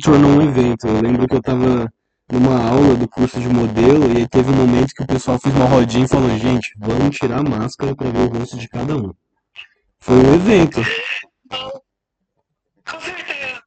Tornou 0.02 0.30
um 0.30 0.42
evento. 0.42 0.86
Eu 0.86 1.00
lembro 1.00 1.26
que 1.26 1.36
eu 1.36 1.42
tava 1.42 1.90
numa 2.30 2.68
aula 2.68 2.94
do 2.94 3.08
curso 3.08 3.40
de 3.40 3.48
modelo 3.48 4.18
e 4.18 4.26
teve 4.28 4.50
um 4.50 4.56
momento 4.56 4.94
que 4.94 5.02
o 5.02 5.06
pessoal 5.06 5.38
fez 5.38 5.54
uma 5.54 5.64
rodinha 5.66 6.04
e 6.04 6.08
falou, 6.08 6.36
gente, 6.38 6.74
vamos 6.78 7.16
tirar 7.16 7.38
a 7.38 7.42
máscara 7.42 7.94
para 7.94 8.10
ver 8.10 8.18
o 8.18 8.38
rosto 8.38 8.56
de 8.56 8.68
cada 8.68 8.96
um. 8.96 9.12
Foi 10.00 10.16
um 10.16 10.34
evento. 10.34 10.80
Com 12.84 13.00
certeza. 13.00 13.62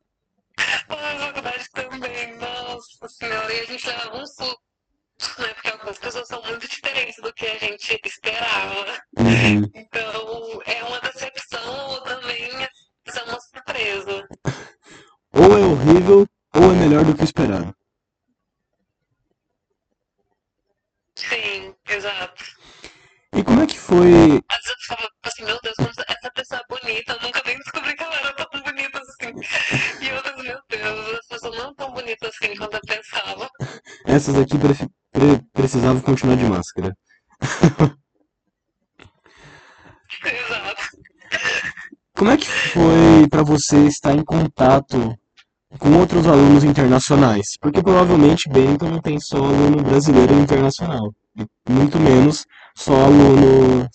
Lá 0.90 1.14
na 1.14 1.20
faculdade 1.28 1.66
também, 1.74 2.38
nossa 2.38 3.08
senhora, 3.08 3.54
e 3.54 3.60
a 3.62 3.66
gente 3.66 3.88
levava 3.88 4.18
um 4.18 4.26
susto, 4.26 4.60
né? 5.40 5.48
Porque 5.54 5.70
algumas 5.70 5.98
pessoas 5.98 6.28
são 6.28 6.44
muito 6.44 6.68
diferentes 6.68 7.16
do 7.22 7.34
que 7.34 7.46
a 7.46 7.58
gente 7.58 8.02
esperava. 8.04 8.86
Uhum. 9.18 9.70
Então, 9.74 10.15
Ou 15.36 15.58
é 15.58 15.62
horrível, 15.66 16.26
ou 16.56 16.72
é 16.72 16.76
melhor 16.76 17.04
do 17.04 17.14
que 17.16 17.22
o 17.22 17.26
esperado. 17.26 17.76
Sim, 21.16 21.74
exato. 21.88 22.44
E 23.34 23.44
como 23.44 23.62
é 23.62 23.68
que 23.68 23.78
foi. 23.78 24.12
Às 24.50 24.64
vezes 24.64 24.70
eu 24.70 24.76
ficava 24.82 25.10
assim, 25.24 25.44
meu 25.44 25.60
Deus, 25.62 25.76
essa 26.08 26.32
pessoa 26.34 26.62
é 26.62 26.74
bonita, 26.74 27.14
eu 27.14 27.22
nunca 27.22 27.42
nem 27.46 27.58
descobri 27.58 27.96
que 27.96 28.04
ela 28.04 28.16
era 28.16 28.34
tão 28.34 28.62
bonita 28.62 29.00
assim. 29.00 29.34
E 30.02 30.12
outras, 30.14 30.36
meu 30.44 30.60
Deus, 30.70 31.20
as 31.20 31.28
pessoas 31.28 31.58
não 31.58 31.76
tão 31.76 31.92
bonitas 31.94 32.32
assim 32.34 32.56
quanto 32.56 32.76
eu 32.76 32.82
pensava. 32.88 33.50
Essas 34.06 34.36
aqui 34.38 34.58
pre- 34.58 34.90
pre- 35.12 35.46
precisavam 35.54 36.02
continuar 36.02 36.38
de 36.38 36.46
máscara. 36.46 36.96
Exato. 40.24 40.84
Como 42.16 42.32
é 42.32 42.38
que 42.38 42.48
foi 42.48 43.28
para 43.30 43.44
você 43.44 43.86
estar 43.88 44.14
em 44.14 44.24
contato 44.24 45.14
com 45.80 46.00
outros 46.00 46.26
alunos 46.28 46.64
internacionais? 46.64 47.58
Porque 47.60 47.82
provavelmente 47.82 48.50
Bento 48.50 48.86
não 48.86 49.02
tem 49.02 49.20
só 49.20 49.38
aluno 49.38 49.84
brasileiro 49.84 50.34
e 50.34 50.42
internacional, 50.42 51.14
muito 51.70 52.00
menos 52.00 52.46
só 52.76 52.94
alunos 53.06 53.88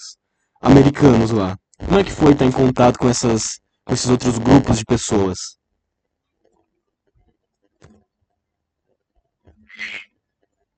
americanos 0.61 1.31
lá. 1.31 1.57
Como 1.78 1.99
é 1.99 2.05
que 2.05 2.12
foi 2.12 2.33
estar 2.33 2.45
em 2.45 2.53
contato 2.53 2.99
com 2.99 3.09
essas, 3.09 3.61
com 3.85 3.95
esses 3.95 4.09
outros 4.09 4.39
grupos 4.39 4.78
de 4.78 4.85
pessoas? 4.85 5.59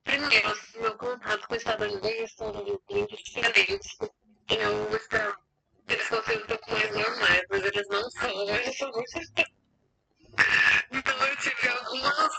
Primeiro, 0.03 0.53
meu 0.79 0.97
contato 0.97 1.47
com 1.47 1.55
estadunidenses 1.55 2.35
são 2.35 2.53
muito 2.53 3.15
diferentes. 3.23 3.97
Eu 4.49 4.95
esperava 4.95 5.37
que 5.87 5.93
eles 5.93 6.07
fossem 6.07 6.37
um 6.37 6.45
pouco 6.45 6.71
mais 6.71 6.91
normais, 6.91 7.41
mas 7.49 7.63
eles 7.63 7.87
não 7.89 8.09
são, 8.11 8.49
eles 8.49 8.77
são 8.77 8.91
muito. 8.91 9.52
Então 10.91 11.27
eu 11.27 11.35
tive 11.37 11.67
algumas. 11.69 12.33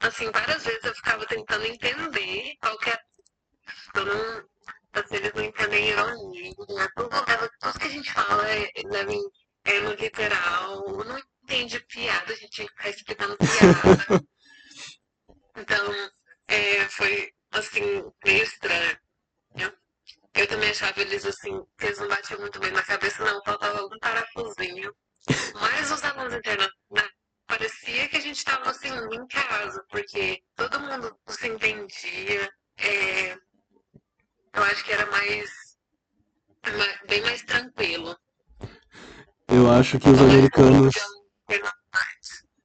Assim, 0.00 0.30
várias 0.30 0.64
vezes 0.64 0.84
eu 0.84 0.94
ficava 0.94 1.26
tentando 1.26 1.64
entender 1.66 2.56
qual 2.60 2.78
que 2.78 2.90
é. 2.90 2.98
Não. 3.94 4.48
Assim, 4.92 5.16
eles 5.16 5.32
não 5.34 5.44
entendem 5.44 5.88
ironia. 5.88 6.54
Tudo, 6.96 7.08
tudo 7.60 7.78
que 7.78 7.86
a 7.86 7.90
gente 7.90 8.12
fala 8.12 8.50
é, 8.50 8.70
é 9.64 9.80
no 9.80 9.92
literal. 9.94 11.04
Não 11.04 11.18
entende 11.42 11.80
piada, 11.80 12.32
a 12.32 12.36
gente 12.36 12.50
tinha 12.50 12.68
que 12.68 12.74
ficar 12.74 12.90
explicando 12.90 13.36
piada. 13.36 14.22
Então, 15.54 16.10
é, 16.48 16.88
foi, 16.88 17.30
assim, 17.50 18.10
meio 18.24 18.42
estranho. 18.42 18.98
Eu 20.34 20.46
também 20.46 20.70
achava 20.70 21.00
eles, 21.02 21.26
assim, 21.26 21.62
que 21.78 21.86
eles 21.86 21.98
não 21.98 22.08
batiam 22.08 22.40
muito 22.40 22.58
bem 22.58 22.70
na 22.70 22.82
cabeça, 22.82 23.22
não, 23.22 23.42
faltava 23.44 23.80
algum 23.80 23.98
parafusinho. 23.98 24.94
Mas 25.54 25.90
os 25.90 26.02
alunos 26.04 26.34
internacionais, 26.34 27.12
parecia 27.46 28.08
que 28.08 28.16
a 28.16 28.20
gente 28.20 28.36
estava, 28.38 28.70
assim, 28.70 28.88
em 28.88 29.26
casa, 29.26 29.84
porque 29.90 30.42
todo 30.56 30.80
mundo 30.80 31.16
se 31.28 31.48
entendia. 31.48 32.50
é, 32.78 33.32
eu 34.54 34.62
acho 34.64 34.84
que 34.84 34.92
era 34.92 35.06
mais, 35.10 35.50
ma- 36.66 37.06
bem 37.06 37.22
mais 37.22 37.42
tranquilo. 37.42 38.16
Eu 39.48 39.70
acho 39.70 39.98
que 39.98 40.08
os 40.08 40.18
americanos, 40.20 40.94
como 41.46 41.72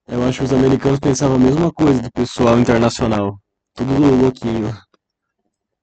eu 0.07 0.23
acho 0.23 0.39
que 0.39 0.45
os 0.45 0.53
americanos 0.53 0.99
pensavam 0.99 1.35
a 1.35 1.39
mesma 1.39 1.71
coisa 1.73 2.01
do 2.01 2.11
pessoal 2.11 2.57
internacional. 2.57 3.37
Tudo 3.73 3.93
louquinho. 4.21 4.73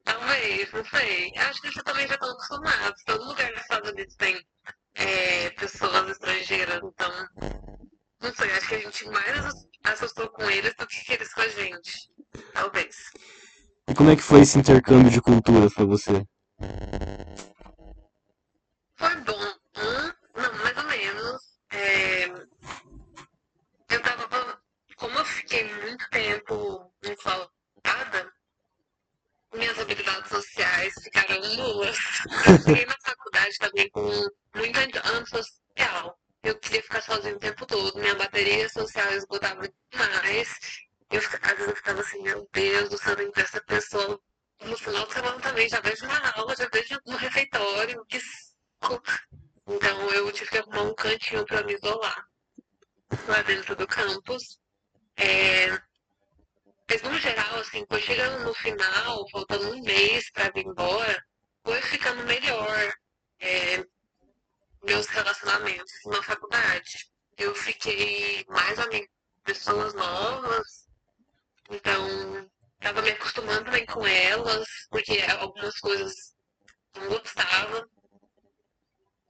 Talvez, 0.05 0.73
não 0.73 0.85
sei. 0.87 1.33
Acho 1.37 1.61
que 1.61 1.67
eles 1.69 1.83
também 1.85 2.09
já 2.09 2.15
estão 2.15 2.31
acostumados. 2.31 3.03
Todo 3.05 3.25
lugar 3.25 3.53
dos 3.53 3.61
Estados 3.61 3.91
Unidos 3.91 4.17
tem 4.17 4.47
é, 4.95 5.51
pessoas 5.51 6.09
estrangeiras, 6.11 6.81
então. 6.83 7.29
Não 8.21 8.35
sei, 8.35 8.51
acho 8.53 8.69
que 8.69 8.75
a 8.77 8.79
gente 8.81 9.05
mais 9.11 9.45
assus- 9.45 9.67
assustou 9.85 10.29
com 10.31 10.49
eles 10.51 10.75
do 10.77 10.87
que 10.87 11.13
eles 11.13 11.33
com 11.35 11.41
a 11.43 11.49
gente. 11.49 12.11
Talvez. 12.53 12.97
E 13.89 13.95
como 13.95 14.11
é 14.11 14.17
que 14.17 14.23
foi 14.23 14.41
esse 14.41 14.59
intercâmbio 14.59 15.11
de 15.11 15.21
culturas 15.21 15.75
para 15.75 15.85
você? 15.85 16.25
Foi 18.97 19.15
bom. 19.23 19.45
Hum, 19.77 20.13
não, 20.37 20.53
mais 20.63 20.77
ou 20.79 20.85
menos. 20.85 21.43
É, 21.73 22.25
eu 23.91 24.03
tava. 24.03 24.61
Como 24.97 25.19
eu 25.19 25.25
fiquei 25.25 25.65
muito 25.83 26.09
tempo 26.11 26.91
enfaltada, 27.05 28.33
minhas 29.53 29.79
habilidades 29.79 30.29
sociais 30.31 30.95
ficaram 31.03 31.41
nulas. 31.57 31.97
Eu 32.47 32.59
cheguei 32.59 32.87
na 32.87 32.97
faculdade 33.05 33.59
também 33.59 33.91
com 33.91 34.11
muito 34.55 34.79
antissocial. 35.05 36.19
Eu 36.43 36.59
queria 36.59 36.83
ficar 36.83 37.03
sozinha 37.03 37.37
o 37.37 37.39
tempo 37.39 37.67
todo. 37.67 37.99
Minha 37.99 38.15
bateria 38.15 38.69
social 38.69 39.13
esgotava 39.13 39.69
demais. 39.91 40.49
Eu, 41.11 41.21
às 41.21 41.57
vezes 41.57 41.69
eu 41.69 41.77
ficava 41.77 42.01
assim, 42.01 42.23
meu 42.23 42.49
Deus 42.53 42.89
do 42.91 42.99
céu, 42.99 43.17
ver 43.17 43.33
essa 43.37 43.61
pessoa 43.63 44.21
no 44.63 44.77
final 44.77 45.07
de 45.07 45.13
semana 45.15 45.41
também. 45.41 45.69
Já 45.69 45.81
vejo 45.81 46.07
na 46.07 46.33
aula, 46.37 46.55
já 46.57 46.69
vejo 46.73 46.99
no 47.07 47.17
refeitório. 47.17 48.05
Que. 48.07 48.21
Então 49.67 50.11
eu 50.11 50.31
tive 50.33 50.51
que 50.51 50.59
arrumar 50.59 50.83
um 50.83 50.95
cantinho 50.95 51.45
para 51.47 51.63
me 51.63 51.75
isolar 51.75 52.27
lá 53.27 53.43
dentro 53.43 53.75
do 53.77 53.87
campus. 53.87 54.59
É, 55.17 55.71
mas 56.91 57.03
no 57.03 57.19
geral, 57.19 57.57
assim, 57.61 57.85
foi 57.89 58.01
chegando 58.01 58.45
no 58.45 58.55
final, 58.55 59.29
faltando 59.31 59.71
um 59.71 59.83
mês 59.83 60.31
para 60.31 60.51
vir 60.51 60.67
embora, 60.67 61.25
foi 61.65 61.81
ficando 61.83 62.25
melhor 62.25 62.95
é, 63.41 63.85
meus 64.85 65.07
relacionamentos 65.07 65.93
na 66.07 66.23
faculdade. 66.23 67.11
Eu 67.37 67.55
fiquei 67.55 68.45
mais 68.49 68.79
amiga 68.79 69.07
de 69.07 69.43
pessoas 69.45 69.95
novas, 69.95 70.89
então 71.71 72.49
estava 72.79 73.03
me 73.03 73.11
acostumando 73.11 73.71
bem 73.71 73.87
com 73.87 74.07
elas, 74.07 74.67
porque 74.91 75.21
algumas 75.41 75.79
coisas 75.81 76.15
não 76.95 77.09
gostava. 77.09 77.89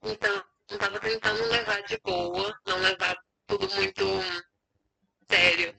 Então, 0.02 0.44
eu 0.68 0.78
tava 0.78 1.00
tentando 1.00 1.44
levar 1.44 1.82
de 1.82 1.98
boa, 2.04 2.58
não 2.66 2.78
levar 2.78 3.16
tudo 3.46 3.68
muito 3.74 4.04
sério. 5.30 5.74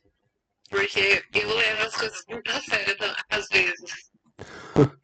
Porque 0.70 1.24
eu 1.34 1.56
levo 1.56 1.84
as 1.84 1.96
coisas 1.96 2.24
muito 2.28 2.52
a 2.52 2.62
sério 2.62 2.96
às 3.30 3.48
vezes. 3.48 4.12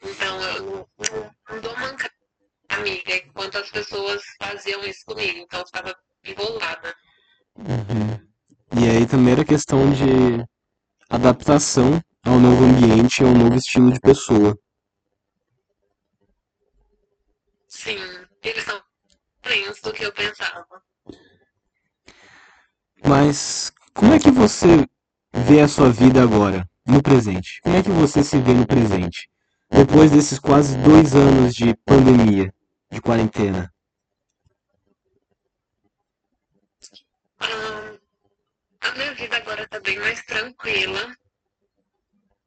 Então 0.03 0.41
eu 0.41 0.63
não, 0.63 0.89
não, 1.49 1.61
dou 1.61 1.77
mancada, 1.77 2.13
amiga, 2.69 3.15
enquanto 3.15 3.57
as 3.57 3.69
pessoas 3.69 4.23
faziam 4.61 4.83
isso 4.85 5.05
comigo. 5.05 5.39
Então 5.39 5.59
eu 5.59 5.65
ficava 5.65 5.95
embolada. 6.23 6.95
Uhum. 7.57 8.79
E 8.79 8.89
aí 8.89 9.05
também 9.05 9.33
era 9.33 9.43
questão 9.43 9.91
de 9.91 10.45
adaptação 11.09 12.01
ao 12.23 12.39
novo 12.39 12.63
ambiente 12.63 13.21
e 13.21 13.25
ao 13.25 13.33
novo 13.33 13.55
estilo 13.55 13.91
de 13.91 13.99
pessoa. 13.99 14.57
Sim, 17.67 17.97
eles 18.43 18.63
são 18.63 18.81
diferentes 19.41 19.81
do 19.81 19.91
que 19.91 20.03
eu 20.03 20.13
pensava. 20.13 20.81
Mas 23.03 23.71
como 23.93 24.13
é 24.13 24.19
que 24.19 24.29
você 24.29 24.87
vê 25.33 25.61
a 25.61 25.67
sua 25.67 25.89
vida 25.89 26.21
agora, 26.21 26.69
no 26.85 27.01
presente? 27.01 27.59
Como 27.63 27.75
é 27.75 27.81
que 27.81 27.89
você 27.89 28.23
se 28.23 28.39
vê 28.39 28.53
no 28.53 28.67
presente? 28.67 29.27
Depois 29.69 30.11
desses 30.11 30.37
quase 30.37 30.77
dois 30.77 31.15
anos 31.15 31.55
de 31.55 31.73
pandemia, 31.85 32.53
de 32.91 33.01
quarentena. 33.01 33.71
Ah, 37.39 37.97
a 38.81 38.91
minha 38.91 39.15
agora 39.71 39.79
tá 39.79 39.79
bem 39.79 39.99
mais 39.99 40.21
tranquila. 40.25 41.15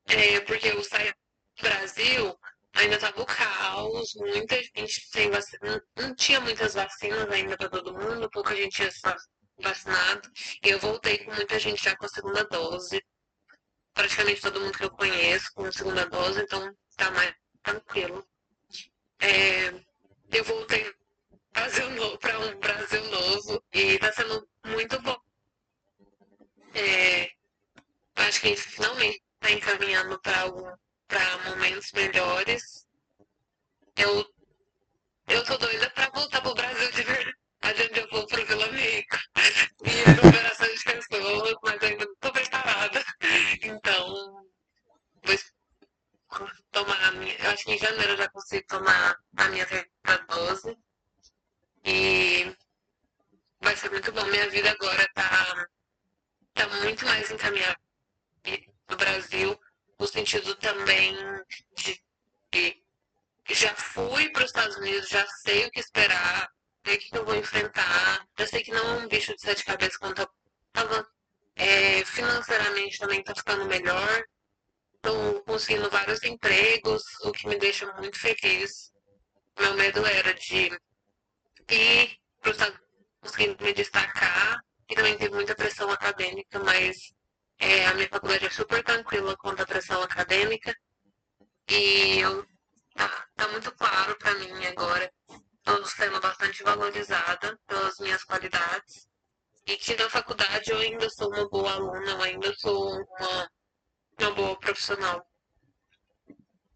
É, 0.07 0.41
porque 0.41 0.83
saí 0.85 1.11
do 1.11 1.63
Brasil, 1.63 2.39
ainda 2.75 2.99
tava 2.99 3.23
o 3.23 3.27
caos, 3.27 4.15
muita 4.17 4.57
gente 4.63 5.01
sem 5.09 5.31
vacina, 5.31 5.83
não 5.97 6.15
tinha 6.15 6.41
muitas 6.41 6.75
vacinas 6.75 7.31
ainda 7.31 7.57
para 7.57 7.71
todo 7.71 7.95
mundo, 7.95 8.31
pouca 8.31 8.55
gente 8.55 8.77
tinha 8.77 8.91
vacinado. 9.59 10.31
E 10.63 10.69
eu 10.69 10.79
voltei 10.79 11.19
com 11.19 11.33
muita 11.33 11.59
gente 11.59 11.83
já 11.83 11.97
com 11.97 12.05
a 12.05 12.09
segunda 12.09 12.45
dose. 12.45 13.03
Praticamente 13.95 14.43
todo 14.43 14.61
mundo 14.61 14.77
que 14.77 14.85
eu 14.85 14.91
conheço 14.91 15.51
com 15.55 15.65
a 15.65 15.73
segunda 15.73 16.05
dose, 16.07 16.43
então 16.43 16.77
tá 16.97 17.11
mais 17.13 17.35
tranquilo. 17.63 18.27
É, 19.21 19.69
eu 20.33 20.45
voltei 20.45 20.93
para 22.21 22.39
um 22.41 22.59
Brasil 22.59 23.03
novo 23.05 23.65
e 23.73 23.99
tá 23.99 24.13
sendo 24.13 24.47
muito 24.67 25.01
bom. 25.01 25.17
É, 26.75 27.31
acho 28.17 28.41
que 28.41 28.57
finalmente 28.57 29.23
está 29.35 29.51
encaminhando 29.51 30.21
para 30.21 31.39
momentos 31.49 31.93
melhores. 31.93 32.87
Eu, 33.97 34.27
eu 35.29 35.45
tô 35.45 35.57
doida 35.57 35.89
para 35.91 36.11
voltar 36.11 36.41
pro 36.43 36.55
Brasil 36.55 36.91
de 36.91 37.03
verdade. 37.03 37.35
Onde 37.65 37.99
eu 37.99 38.09
vou 38.11 38.27
pro 38.27 38.45
Vila 38.45 38.67
Amigo. 38.67 39.17
E 39.85 40.11
aglomeração 40.11 40.67
de 40.67 40.85
pessoas, 40.85 41.55
mas 41.63 41.83
ainda 41.83 42.05
não 42.05 42.17
tô 42.17 42.33
preparada. 42.33 43.05
Então, 43.63 44.47
vou 45.23 45.39
tomar 46.71 47.05
a 47.05 47.13
minha. 47.13 47.35
Eu 47.37 47.51
acho 47.51 47.65
que 47.65 47.73
em 47.73 47.79
janeiro 47.79 48.13
eu 48.13 48.17
já 48.17 48.29
consigo 48.31 48.67
tomar 48.67 49.17
a 49.37 49.49
minha 49.49 49.67
terceira 49.67 50.27
dose. 50.29 50.77
E 51.85 52.55
vai 53.61 53.77
ser 53.77 53.91
muito 53.91 54.13
bom. 54.13 54.25
Minha 54.27 54.49
vida 54.51 54.71
agora 54.71 55.09
tá, 55.15 55.67
tá 56.55 56.67
encaminhada 57.45 57.79
do 58.89 58.97
Brasil, 58.97 59.61
no 59.99 60.07
sentido 60.07 60.55
também 60.57 61.15
de 61.77 62.03
que 62.51 62.83
já 63.51 63.75
fui 63.75 64.31
para 64.31 64.45
os 64.45 64.51
Estados 64.51 64.77
Unidos, 64.77 65.09
já 65.09 65.27
sei 65.43 65.67
o 65.67 65.71
que 65.71 65.81
esperar, 65.81 66.49
sei 66.87 66.97
o 66.97 66.99
que 66.99 67.17
eu 67.19 67.25
vou 67.25 67.35
enfrentar, 67.35 68.27
já 68.39 68.47
sei 68.47 68.63
que 68.63 68.71
não 68.73 69.01
é 69.01 69.05
um 69.05 69.09
bicho 69.09 69.35
de 69.35 69.41
sete 69.41 69.65
cabeças 69.65 69.97
quanto 69.99 70.23
eu 70.23 70.29
estava. 70.69 71.07
É, 71.57 72.05
financeiramente 72.05 72.99
também 72.99 73.21
está 73.21 73.35
ficando 73.35 73.67
melhor. 73.67 74.25
Estou 74.97 75.43
conseguindo 75.43 75.91
vários 75.91 76.23
empregos, 76.25 77.03
o 77.23 77.33
que 77.33 77.47
me 77.47 77.57
deixa 77.59 77.93
muito 77.95 78.19
feliz. 78.19 78.91
Meu 79.59 79.75
medo 79.75 80.05
era 80.07 80.35
de 80.35 80.71
ir 81.69 82.19
para 82.41 82.51
os 82.51 82.57
Estados 82.57 82.79
Unidos 82.79 82.95
conseguindo 83.21 83.65
me 83.65 83.73
destacar 83.73 84.61
e 84.89 84.95
também 84.95 85.17
teve 85.17 85.35
muita 85.35 85.55
pressão 85.55 85.91
acadêmica, 85.91 86.59
mas 86.61 87.15
é, 87.59 87.87
a 87.87 87.95
minha 87.95 88.09
faculdade 88.09 88.47
é 88.47 88.51
super 88.51 88.83
tranquila 88.83 89.37
quanto 89.37 89.63
à 89.63 89.67
pressão 89.67 90.03
acadêmica 90.03 90.75
e 91.69 92.19
eu, 92.19 92.47
tá, 92.95 93.27
tá 93.37 93.49
muito 93.49 93.73
claro 93.73 94.17
para 94.19 94.35
mim 94.35 94.67
agora. 94.67 95.11
Estou 95.59 95.87
sendo 95.87 96.21
bastante 96.21 96.63
valorizada 96.63 97.59
pelas 97.67 97.99
minhas 97.99 98.23
qualidades 98.25 99.09
e 99.67 99.77
que 99.77 99.97
na 99.97 100.11
faculdade 100.11 100.71
eu 100.71 100.79
ainda 100.79 101.09
sou 101.09 101.33
uma 101.33 101.49
boa 101.49 101.73
aluna, 101.73 102.11
eu 102.11 102.23
ainda 102.23 102.55
sou 102.55 102.93
uma, 102.93 103.51
uma 104.21 104.31
boa 104.33 104.59
profissional. 104.59 105.27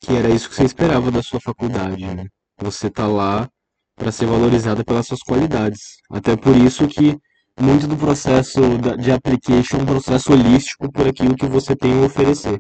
Que 0.09 0.17
era 0.17 0.31
isso 0.31 0.49
que 0.49 0.55
você 0.55 0.65
esperava 0.65 1.11
da 1.11 1.23
sua 1.23 1.39
faculdade, 1.39 2.03
né? 2.07 2.25
Você 2.63 2.89
tá 2.89 3.07
lá 3.07 3.47
para 3.95 4.11
ser 4.11 4.25
valorizada 4.25 4.83
pelas 4.83 5.07
suas 5.07 5.21
qualidades. 5.21 5.99
Até 6.11 6.35
por 6.35 6.57
isso 6.57 6.89
que 6.89 7.15
muito 7.61 7.87
do 7.87 7.95
processo 7.95 8.59
de 8.99 9.13
application 9.13 9.77
é 9.77 9.83
um 9.83 9.85
processo 9.85 10.33
holístico 10.33 10.91
por 10.91 11.07
aquilo 11.07 11.37
que 11.37 11.45
você 11.45 11.77
tem 11.77 11.93
a 11.93 12.07
oferecer. 12.07 12.59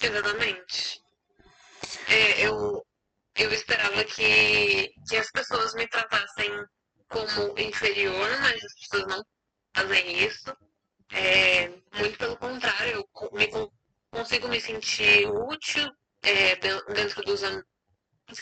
Exatamente. 0.00 1.00
É, 2.06 2.46
eu, 2.46 2.86
eu 3.34 3.52
esperava 3.52 4.04
que, 4.04 4.92
que 5.08 5.16
as 5.16 5.28
pessoas 5.32 5.74
me 5.74 5.88
tratassem 5.88 6.52
como 7.08 7.58
inferior, 7.58 8.28
mas 8.42 8.62
as 8.62 8.74
pessoas 8.78 9.08
não 9.08 9.24
fazem 9.74 10.24
isso. 10.24 10.56
É, 11.10 11.68
muito 11.98 12.16
pelo 12.16 12.36
contrário, 12.36 12.92
eu 12.94 13.30
me, 13.32 13.48
consigo 14.16 14.48
me 14.48 14.58
sentir 14.58 15.28
útil 15.28 15.92
é, 16.22 16.56
dentro 16.56 17.22
dos 17.24 17.42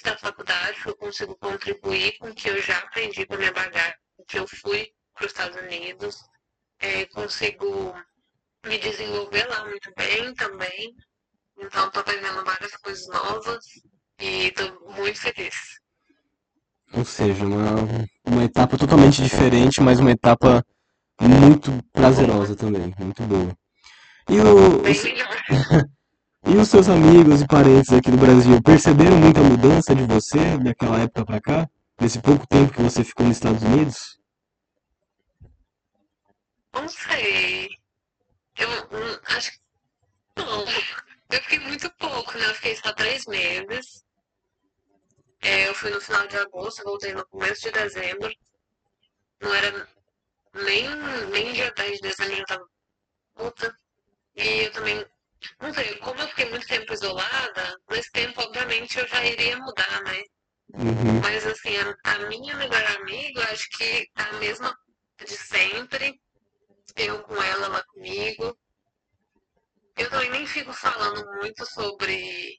da 0.03 0.16
faculdade, 0.16 0.79
eu 0.87 0.97
consigo 0.97 1.37
contribuir 1.37 2.16
com 2.18 2.29
o 2.29 2.35
que 2.35 2.49
eu 2.49 2.62
já 2.62 2.79
aprendi 2.79 3.27
com 3.27 3.35
a 3.35 3.39
minha 3.39 3.53
bagagem, 3.53 3.95
que 4.27 4.39
eu 4.39 4.47
fui 4.47 4.89
para 5.14 5.27
os 5.27 5.33
Estados 5.33 5.61
Unidos, 5.61 6.25
é, 6.79 7.05
consigo 7.07 7.95
me 8.64 8.79
desenvolver 8.79 9.47
lá 9.47 9.64
muito 9.66 9.93
bem 9.97 10.33
também. 10.35 10.95
Então, 11.59 11.87
estou 11.87 12.01
aprendendo 12.01 12.45
várias 12.45 12.75
coisas 12.77 13.07
novas 13.09 13.64
e 14.20 14.47
estou 14.47 14.93
muito 14.93 15.20
feliz. 15.20 15.55
Ou 16.95 17.05
seja, 17.05 17.45
uma, 17.45 17.75
uma 18.25 18.45
etapa 18.45 18.79
totalmente 18.79 19.22
diferente, 19.22 19.81
mas 19.83 19.99
uma 19.99 20.12
etapa 20.12 20.64
muito 21.20 21.70
prazerosa 21.93 22.57
também, 22.57 22.95
muito 22.99 23.22
boa. 23.25 23.55
E 24.29 24.41
o, 24.41 24.83
melhor. 24.83 25.45
E 26.47 26.57
os 26.57 26.68
seus 26.68 26.91
amigos 26.91 27.41
e 27.41 27.47
parentes 27.47 27.91
aqui 27.91 28.11
do 28.11 28.18
Brasil 28.18 28.62
perceberam 28.62 29.16
muita 29.16 29.41
mudança 29.41 29.95
de 29.95 30.03
você 30.03 30.59
daquela 30.59 31.01
época 31.01 31.25
para 31.25 31.41
cá? 31.41 31.68
Nesse 31.99 32.20
pouco 32.20 32.47
tempo 32.47 32.70
que 32.70 32.83
você 32.83 33.03
ficou 33.03 33.27
nos 33.27 33.39
Estados 33.39 33.62
Unidos? 33.62 34.18
Não 36.75 36.87
sei. 36.87 37.70
Eu 38.59 38.68
hum, 38.68 39.18
acho 39.29 39.53
que 39.53 39.59
não. 40.37 40.64
Eu 41.31 41.41
fiquei 41.43 41.61
muito 41.61 41.91
pouco, 41.99 42.37
né? 42.37 42.45
Eu 42.45 42.55
fiquei 42.57 42.77
só 42.77 42.93
três 42.93 43.25
meses. 43.27 44.05
É, 45.41 45.68
eu 45.68 45.75
fui 45.75 45.91
no 45.91 46.01
final 46.01 46.27
de 46.27 46.37
agosto, 46.37 46.85
voltei 46.85 47.14
no 47.14 47.27
começo 47.27 47.62
de 47.62 47.70
dezembro. 47.70 48.31
Não 49.41 49.55
era 49.55 49.89
nem, 50.55 50.89
nem 51.31 51.53
dia 51.53 51.72
10 51.72 51.97
de 51.97 52.09
dezembro, 52.09 52.37
já 52.37 52.45
tava 52.45 52.64
puta. 53.35 53.84
E 54.37 54.64
eu 54.64 54.72
também 54.72 55.07
não 55.61 55.72
sei, 55.72 55.95
como 55.99 56.20
eu 56.20 56.28
fiquei 56.28 56.49
muito 56.51 56.66
tempo 56.66 56.93
isolada, 56.93 57.80
nesse 57.91 58.11
tempo, 58.12 58.41
obviamente, 58.41 58.99
eu 58.99 59.07
já 59.07 59.24
iria 59.24 59.57
mudar, 59.59 60.03
né? 60.05 60.22
Uhum. 60.72 61.20
Mas, 61.22 61.47
assim, 61.47 61.76
a, 61.76 61.97
a, 62.05 62.18
minha 62.28 62.57
melhor 62.57 62.85
amiga, 62.97 63.41
eu 63.41 63.45
acho 63.45 63.68
que 63.70 64.09
a 64.14 64.32
mesma 64.35 64.74
de 65.22 65.37
sempre. 65.37 66.20
Eu 66.97 67.22
com 67.22 67.35
ela, 67.43 67.66
ela 67.66 67.85
comigo. 67.85 68.57
Eu 69.97 70.11
também 70.11 70.30
nem 70.30 70.47
fico 70.47 70.72
falando 70.72 71.24
muito 71.41 71.64
sobre 71.66 72.59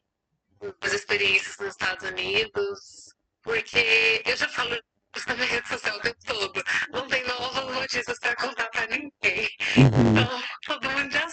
as 0.81 0.93
experiências 0.93 1.57
nos 1.57 1.69
Estados 1.69 2.07
Unidos, 2.09 3.13
porque 3.41 4.21
eu 4.25 4.37
já 4.37 4.47
falo 4.49 4.75
isso 5.15 5.27
na 5.27 5.35
minha 5.35 5.47
rede 5.47 5.67
social 5.67 5.97
o 5.97 6.01
tempo 6.01 6.17
todo. 6.25 6.63
Não 6.91 7.07
tem 7.07 7.25
novas 7.25 7.75
notícias 7.75 8.19
para 8.19 8.35
contar 8.35 8.69
para 8.69 8.87
ninguém. 8.87 9.49
Uhum. 9.77 10.11
Então, 10.11 10.43
todo 10.65 10.89
mundo 10.91 11.11
já 11.11 11.24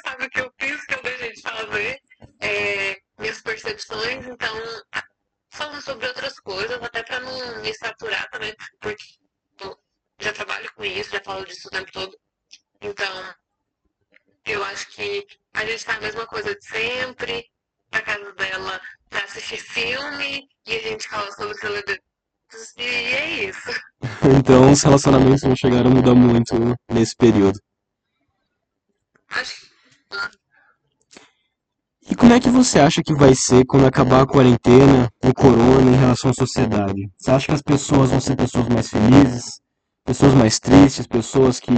fazer, 1.66 2.00
é, 2.40 2.98
minhas 3.18 3.40
percepções. 3.40 4.26
Então, 4.26 4.54
falando 5.50 5.82
sobre 5.82 6.06
outras 6.06 6.38
coisas, 6.40 6.82
até 6.82 7.02
para 7.02 7.20
não 7.20 7.62
me 7.62 7.74
saturar 7.74 8.28
também, 8.30 8.54
porque 8.80 9.04
eu 9.60 9.78
já 10.18 10.32
trabalho 10.32 10.72
com 10.74 10.84
isso, 10.84 11.10
já 11.10 11.20
falo 11.20 11.44
disso 11.44 11.68
o 11.68 11.70
tempo 11.70 11.92
todo. 11.92 12.16
Então, 12.80 13.34
eu 14.44 14.64
acho 14.64 14.88
que 14.88 15.26
a 15.54 15.64
gente 15.64 15.84
tá 15.84 15.96
a 15.96 16.00
mesma 16.00 16.26
coisa 16.26 16.54
de 16.54 16.64
sempre, 16.64 17.46
na 17.92 18.00
casa 18.02 18.32
dela 18.32 18.80
pra 19.08 19.24
assistir 19.24 19.58
filme, 19.58 20.48
e 20.66 20.76
a 20.76 20.80
gente 20.80 21.08
fala 21.08 21.30
sobre 21.32 21.56
celebridades 21.58 22.02
e 22.76 22.82
é 22.82 23.44
isso. 23.44 23.70
Então 24.24 24.70
os 24.70 24.82
relacionamentos 24.82 25.42
não 25.42 25.56
chegaram 25.56 25.90
a 25.90 25.94
mudar 25.94 26.14
muito 26.14 26.54
nesse 26.88 27.16
período. 27.16 27.58
Acho 29.28 29.61
e 32.12 32.14
como 32.14 32.34
é 32.34 32.38
que 32.38 32.50
você 32.50 32.78
acha 32.78 33.02
que 33.02 33.14
vai 33.14 33.34
ser 33.34 33.64
quando 33.64 33.86
acabar 33.86 34.20
a 34.20 34.26
quarentena, 34.26 35.10
o 35.24 35.32
corona, 35.32 35.90
em 35.90 35.96
relação 35.96 36.30
à 36.30 36.34
sociedade? 36.34 37.10
Você 37.16 37.30
acha 37.30 37.46
que 37.46 37.54
as 37.54 37.62
pessoas 37.62 38.10
vão 38.10 38.20
ser 38.20 38.36
pessoas 38.36 38.68
mais 38.68 38.90
felizes, 38.90 39.62
pessoas 40.04 40.34
mais 40.34 40.60
tristes, 40.60 41.06
pessoas 41.06 41.58
que 41.58 41.72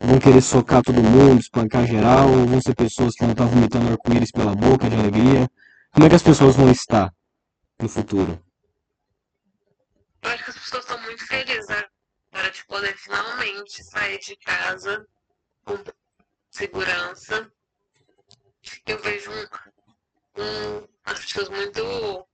vão 0.00 0.18
querer 0.18 0.40
socar 0.40 0.80
todo 0.80 1.02
mundo, 1.02 1.38
espancar 1.42 1.86
geral, 1.86 2.30
ou 2.30 2.46
vão 2.46 2.58
ser 2.58 2.74
pessoas 2.74 3.12
que 3.14 3.22
vão 3.22 3.32
estar 3.32 3.44
vomitando 3.44 3.90
arco-íris 3.90 4.30
pela 4.30 4.54
boca 4.54 4.88
de 4.88 4.96
alegria? 4.96 5.46
Como 5.92 6.06
é 6.06 6.08
que 6.08 6.16
as 6.16 6.22
pessoas 6.22 6.56
vão 6.56 6.70
estar 6.70 7.12
no 7.78 7.86
futuro? 7.86 8.42
Eu 10.22 10.30
acho 10.30 10.42
que 10.42 10.50
as 10.52 10.56
pessoas 10.56 10.84
estão 10.84 11.02
muito 11.02 11.26
felizes 11.26 11.68
agora 12.32 12.50
de 12.50 12.64
poder 12.64 12.96
finalmente 12.96 13.84
sair 13.84 14.18
de 14.20 14.36
casa 14.36 15.06
com 15.66 15.76
segurança. 16.50 17.52
Eu 18.86 18.98
vejo 19.02 19.30
um, 19.30 20.42
um, 20.42 20.88
as 21.04 21.20
pessoas 21.20 21.48
muito 21.48 22.28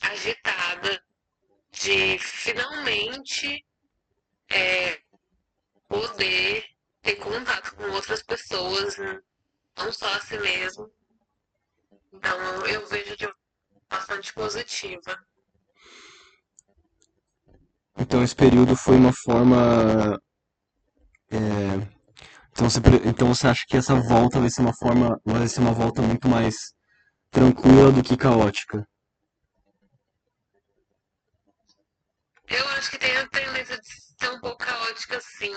agitadas 0.00 1.00
de 1.72 2.18
finalmente 2.18 3.64
é, 4.50 5.00
poder 5.88 6.64
ter 7.02 7.16
contato 7.16 7.74
com 7.76 7.84
outras 7.90 8.22
pessoas, 8.22 8.96
não 9.76 9.92
só 9.92 10.06
a 10.14 10.20
si 10.20 10.38
mesmo. 10.38 10.90
Então 12.12 12.66
eu 12.66 12.86
vejo 12.86 13.16
de 13.16 13.28
bastante 13.88 14.32
positiva. 14.32 15.18
Então 17.98 18.22
esse 18.22 18.34
período 18.34 18.76
foi 18.76 18.96
uma 18.96 19.12
forma. 19.12 20.20
É, 21.30 21.95
então, 22.56 22.70
você, 22.70 22.80
então 23.04 23.28
você 23.34 23.48
acha 23.48 23.64
que 23.68 23.76
essa 23.76 23.94
volta 23.96 24.40
vai 24.40 24.48
ser 24.48 24.62
uma 24.62 24.72
forma. 24.72 25.20
Vai 25.26 25.46
ser 25.46 25.60
uma 25.60 25.72
volta 25.72 26.00
muito 26.00 26.26
mais 26.26 26.72
tranquila 27.30 27.92
do 27.92 28.02
que 28.02 28.16
caótica? 28.16 28.82
Eu 32.48 32.68
acho 32.70 32.90
que 32.90 32.98
tem 32.98 33.14
a 33.14 33.28
tendência 33.28 33.78
de 33.78 33.86
ser 34.18 34.30
um 34.30 34.40
pouco 34.40 34.56
caótica 34.56 35.20
sim, 35.20 35.52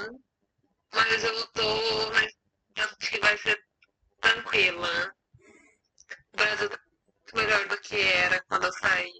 mas 0.93 1.23
eu 1.23 1.47
tô. 1.53 2.11
Mas 2.11 2.33
acho 2.77 3.11
que 3.11 3.19
vai 3.21 3.37
ser 3.37 3.57
tranquila. 4.19 5.13
O 6.33 6.37
Brasil 6.37 6.69
tá 6.69 6.79
melhor 7.33 7.65
do 7.69 7.77
que 7.79 7.95
era 7.95 8.43
quando 8.49 8.65
eu 8.65 8.73
saí. 8.73 9.13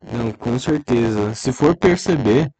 Não, 0.00 0.30
com 0.30 0.56
certeza. 0.60 1.34
Se 1.34 1.52
for 1.52 1.76
perceber, 1.76 2.52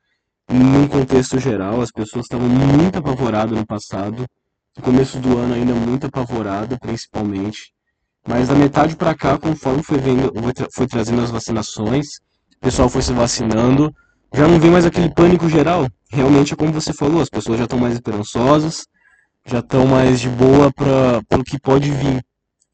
num 0.48 0.86
contexto 0.86 1.38
geral, 1.38 1.80
as 1.80 1.90
pessoas 1.90 2.26
estavam 2.26 2.48
muito 2.48 2.98
apavoradas 2.98 3.56
no 3.58 3.66
passado. 3.66 4.26
No 4.76 4.82
começo 4.82 5.18
do 5.18 5.38
ano 5.38 5.54
ainda 5.54 5.72
muito 5.74 6.06
apavorada, 6.06 6.78
principalmente. 6.78 7.72
Mas 8.26 8.48
da 8.48 8.54
metade 8.54 8.96
para 8.96 9.14
cá, 9.14 9.38
conforme 9.38 9.82
foi, 9.82 9.98
vendo, 9.98 10.32
foi 10.72 10.86
trazendo 10.86 11.22
as 11.22 11.30
vacinações, 11.30 12.06
o 12.56 12.60
pessoal 12.60 12.88
foi 12.88 13.02
se 13.02 13.12
vacinando, 13.12 13.94
já 14.32 14.48
não 14.48 14.58
vem 14.58 14.70
mais 14.70 14.84
aquele 14.84 15.12
pânico 15.14 15.48
geral. 15.48 15.86
Realmente 16.10 16.54
é 16.54 16.56
como 16.56 16.72
você 16.72 16.92
falou, 16.92 17.20
as 17.20 17.28
pessoas 17.28 17.58
já 17.58 17.64
estão 17.64 17.78
mais 17.78 17.94
esperançosas, 17.94 18.86
já 19.46 19.60
estão 19.60 19.86
mais 19.86 20.20
de 20.20 20.28
boa 20.28 20.72
para 20.72 21.38
o 21.38 21.44
que 21.44 21.60
pode 21.60 21.90
vir. 21.90 22.24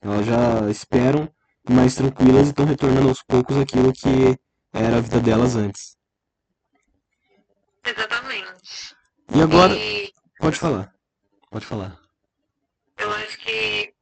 Elas 0.01 0.25
já 0.25 0.71
esperam 0.71 1.29
mais 1.69 1.95
tranquilas 1.95 2.47
e 2.47 2.51
estão 2.51 2.65
retornando 2.65 3.09
aos 3.09 3.23
poucos 3.23 3.59
aquilo 3.59 3.93
que 3.93 4.37
era 4.73 4.99
a 4.99 5.01
vida 5.01 5.21
delas 5.21 5.57
antes. 5.57 6.00
Exatamente. 7.85 8.95
E 9.35 9.43
agora. 9.43 9.75
E... 9.75 10.13
Pode 10.39 10.57
falar. 10.57 10.95
Pode 11.51 11.67
falar. 11.67 11.99
Eu 12.97 13.11
acho 13.13 13.39
que 13.39 13.95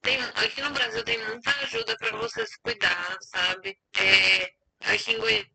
tem, 0.00 0.20
aqui 0.20 0.60
no 0.62 0.70
Brasil 0.70 1.04
tem 1.04 1.24
muita 1.26 1.50
ajuda 1.62 1.96
para 1.96 2.16
você 2.16 2.46
se 2.46 2.58
cuidar, 2.60 3.16
sabe? 3.20 3.78
É, 3.96 4.52
aqui 4.92 5.12
em 5.12 5.18
Goiânia, 5.18 5.50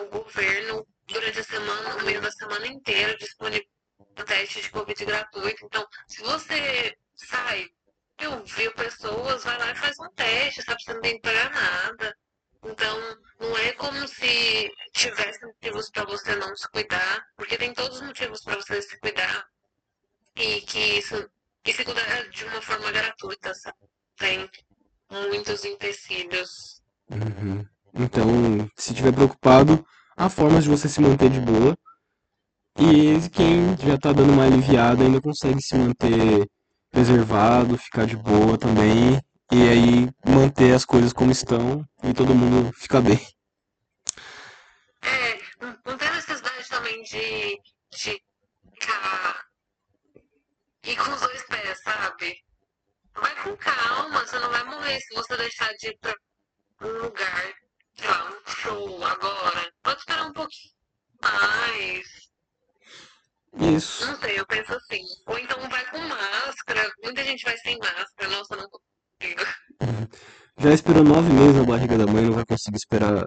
o 0.00 0.06
governo, 0.06 0.86
durante 1.06 1.40
a 1.40 1.44
semana, 1.44 1.96
o 1.96 2.04
meio 2.04 2.20
da 2.20 2.30
semana 2.30 2.66
inteira, 2.66 3.16
disponibiliza 3.16 3.74
teste 4.22 4.62
de 4.62 4.70
Covid 4.70 5.04
gratuito. 5.04 5.64
Então, 5.64 5.86
se 6.06 6.22
você 6.22 6.96
sai, 7.14 7.68
eu 8.18 8.42
vi 8.44 8.70
pessoas, 8.70 9.44
vai 9.44 9.58
lá 9.58 9.70
e 9.72 9.76
faz 9.76 9.98
um 9.98 10.08
teste, 10.10 10.62
sabe? 10.62 10.82
Você 10.82 10.94
não 10.94 11.00
tem 11.00 11.14
que 11.14 11.22
pagar 11.22 11.50
nada. 11.50 12.16
Então, 12.64 12.98
não 13.38 13.56
é 13.58 13.72
como 13.72 14.08
se 14.08 14.72
tivesse 14.94 15.44
motivos 15.44 15.90
para 15.90 16.04
você 16.06 16.34
não 16.36 16.56
se 16.56 16.68
cuidar, 16.70 17.22
porque 17.36 17.58
tem 17.58 17.74
todos 17.74 18.00
os 18.00 18.06
motivos 18.06 18.42
para 18.42 18.56
você 18.56 18.80
se 18.80 18.98
cuidar. 19.00 19.46
E 20.36 20.62
que 20.62 20.98
isso 20.98 21.28
e 21.66 21.72
se 21.72 21.84
cuidar 21.84 22.28
de 22.30 22.44
uma 22.44 22.60
forma 22.62 22.90
gratuita, 22.90 23.54
sabe? 23.54 23.76
Tem 24.16 24.50
muitos 25.10 25.64
empecilhos. 25.64 26.82
Uhum. 27.10 27.66
Então, 27.94 28.70
se 28.76 28.92
estiver 28.92 29.12
preocupado, 29.12 29.84
há 30.16 30.28
formas 30.28 30.64
de 30.64 30.70
você 30.70 30.88
se 30.88 31.00
manter 31.00 31.30
de 31.30 31.40
boa. 31.40 31.76
E 32.78 33.28
quem 33.30 33.76
já 33.78 33.94
está 33.94 34.12
dando 34.12 34.32
uma 34.32 34.46
aliviada 34.46 35.04
ainda 35.04 35.20
consegue 35.20 35.62
se 35.62 35.76
manter 35.76 36.48
preservado, 36.90 37.78
ficar 37.78 38.06
de 38.06 38.16
boa 38.16 38.58
também 38.58 39.20
e 39.54 39.68
aí 39.68 40.08
manter 40.26 40.74
as 40.74 40.84
coisas 40.84 41.12
como 41.12 41.30
estão 41.30 41.88
e 42.02 42.12
todo 42.12 42.34
mundo 42.34 42.72
ficar 42.72 43.00
bem. 43.00 43.20
É, 45.00 45.38
não 45.86 45.96
tem 45.96 46.10
necessidade 46.10 46.68
também 46.68 47.00
de, 47.04 47.60
de 47.92 48.20
ficar 48.72 49.44
e 50.82 50.96
com 50.96 51.12
os 51.12 51.20
dois 51.20 51.42
pés, 51.46 51.80
sabe? 51.84 52.36
Vai 53.14 53.42
com 53.44 53.56
calma, 53.56 54.26
você 54.26 54.38
não 54.40 54.50
vai 54.50 54.64
morrer 54.64 55.00
se 55.00 55.14
você 55.14 55.36
deixar 55.36 55.72
de 55.74 55.86
ir 55.86 55.98
pra 56.00 56.14
um 56.80 57.02
lugar, 57.02 57.54
sei 57.96 58.08
lá, 58.08 58.30
um 58.30 58.50
show 58.50 59.04
agora. 59.04 59.72
Pode 59.84 60.00
esperar 60.00 60.26
um 60.26 60.32
pouquinho 60.32 60.74
mais. 61.22 62.24
Isso. 63.76 64.04
Não 64.04 64.18
sei, 64.18 64.40
eu 64.40 64.46
penso 64.46 64.74
assim. 64.74 65.04
Ou 65.26 65.38
então 65.38 65.68
vai 65.68 65.88
com 65.90 65.98
máscara. 66.00 66.92
Muita 67.04 67.22
gente 67.22 67.44
vai 67.44 67.56
sem 67.58 67.78
máscara. 67.78 68.28
Nossa, 68.30 68.56
não 68.56 68.68
já 70.58 70.72
esperou 70.72 71.04
nove 71.04 71.32
meses 71.32 71.56
na 71.56 71.64
barriga 71.64 71.98
da 71.98 72.06
mãe, 72.06 72.24
não 72.24 72.32
vai 72.32 72.44
conseguir 72.44 72.76
esperar 72.76 73.26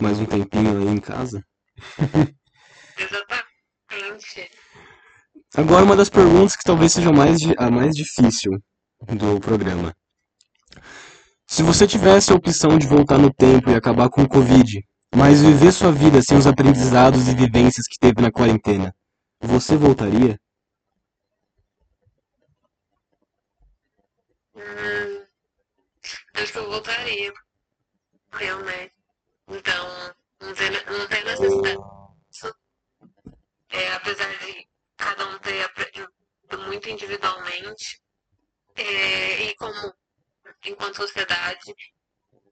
mais 0.00 0.18
um 0.18 0.26
tempinho 0.26 0.78
aí 0.78 0.88
em 0.88 0.98
casa? 0.98 1.44
Exatamente. 2.98 4.50
Agora 5.56 5.84
uma 5.84 5.96
das 5.96 6.08
perguntas 6.08 6.56
que 6.56 6.62
talvez 6.62 6.92
seja 6.92 7.12
mais, 7.12 7.38
a 7.58 7.70
mais 7.70 7.94
difícil 7.94 8.52
do 9.08 9.40
programa. 9.40 9.94
Se 11.48 11.62
você 11.62 11.86
tivesse 11.86 12.30
a 12.30 12.36
opção 12.36 12.78
de 12.78 12.86
voltar 12.86 13.18
no 13.18 13.32
tempo 13.32 13.70
e 13.70 13.74
acabar 13.74 14.08
com 14.08 14.22
o 14.22 14.28
Covid, 14.28 14.80
mas 15.14 15.42
viver 15.42 15.72
sua 15.72 15.90
vida 15.90 16.22
sem 16.22 16.38
os 16.38 16.46
aprendizados 16.46 17.26
e 17.26 17.34
vivências 17.34 17.86
que 17.88 17.98
teve 17.98 18.22
na 18.22 18.30
quarentena, 18.30 18.94
você 19.40 19.76
voltaria? 19.76 20.38
Acho 26.42 26.52
que 26.52 26.58
eu 26.58 26.70
voltaria. 26.70 27.32
Realmente. 28.32 28.94
Então, 29.48 30.14
não 30.40 30.54
tem, 30.54 30.70
não 30.70 31.08
tem 31.08 31.24
necessidade. 31.24 31.80
É, 33.70 33.92
apesar 33.92 34.38
de 34.38 34.68
cada 34.96 35.26
um 35.26 35.38
ter 35.38 35.64
aprendido 35.64 36.10
muito 36.66 36.88
individualmente, 36.88 38.00
é, 38.76 39.44
e 39.44 39.54
como, 39.56 39.94
enquanto 40.64 40.96
sociedade, 40.96 41.74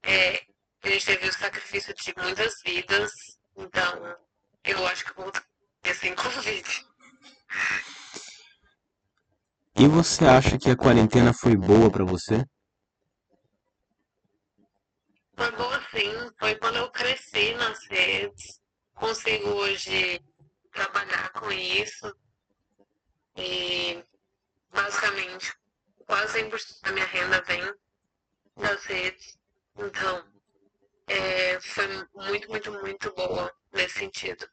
é, 0.03 0.43
a 0.83 0.89
gente 0.89 1.05
teve 1.05 1.27
o 1.27 1.33
sacrifício 1.33 1.93
de 1.93 2.13
muitas 2.17 2.61
vidas, 2.63 3.11
então 3.57 4.17
eu 4.63 4.87
acho 4.87 5.05
que 5.05 5.11
eu 5.11 5.23
voltaria 5.23 5.95
sem 5.99 6.15
Covid. 6.15 6.85
E 9.75 9.87
você 9.87 10.25
acha 10.25 10.57
que 10.57 10.69
a 10.69 10.75
quarentena 10.75 11.33
foi 11.33 11.55
boa 11.55 11.89
para 11.89 12.05
você? 12.05 12.45
Foi 15.39 15.51
boa 15.51 15.81
sim, 15.89 16.31
foi 16.37 16.55
quando 16.55 16.75
eu 16.75 16.91
cresci 16.91 17.53
nas 17.53 17.87
redes, 17.87 18.59
consigo 18.93 19.47
hoje 19.51 20.19
trabalhar 20.73 21.31
com 21.31 21.49
isso 21.49 22.13
e 23.37 24.03
basicamente 24.69 25.53
quase 26.05 26.43
100% 26.43 26.81
da 26.83 26.91
minha 26.91 27.05
renda 27.05 27.41
vem 27.43 27.73
das 28.57 28.83
redes. 28.83 29.37
Então, 29.77 30.25
é, 31.07 31.57
foi 31.61 31.87
muito, 32.13 32.49
muito, 32.49 32.71
muito 32.73 33.13
boa 33.15 33.49
nesse 33.71 33.99
sentido. 33.99 34.45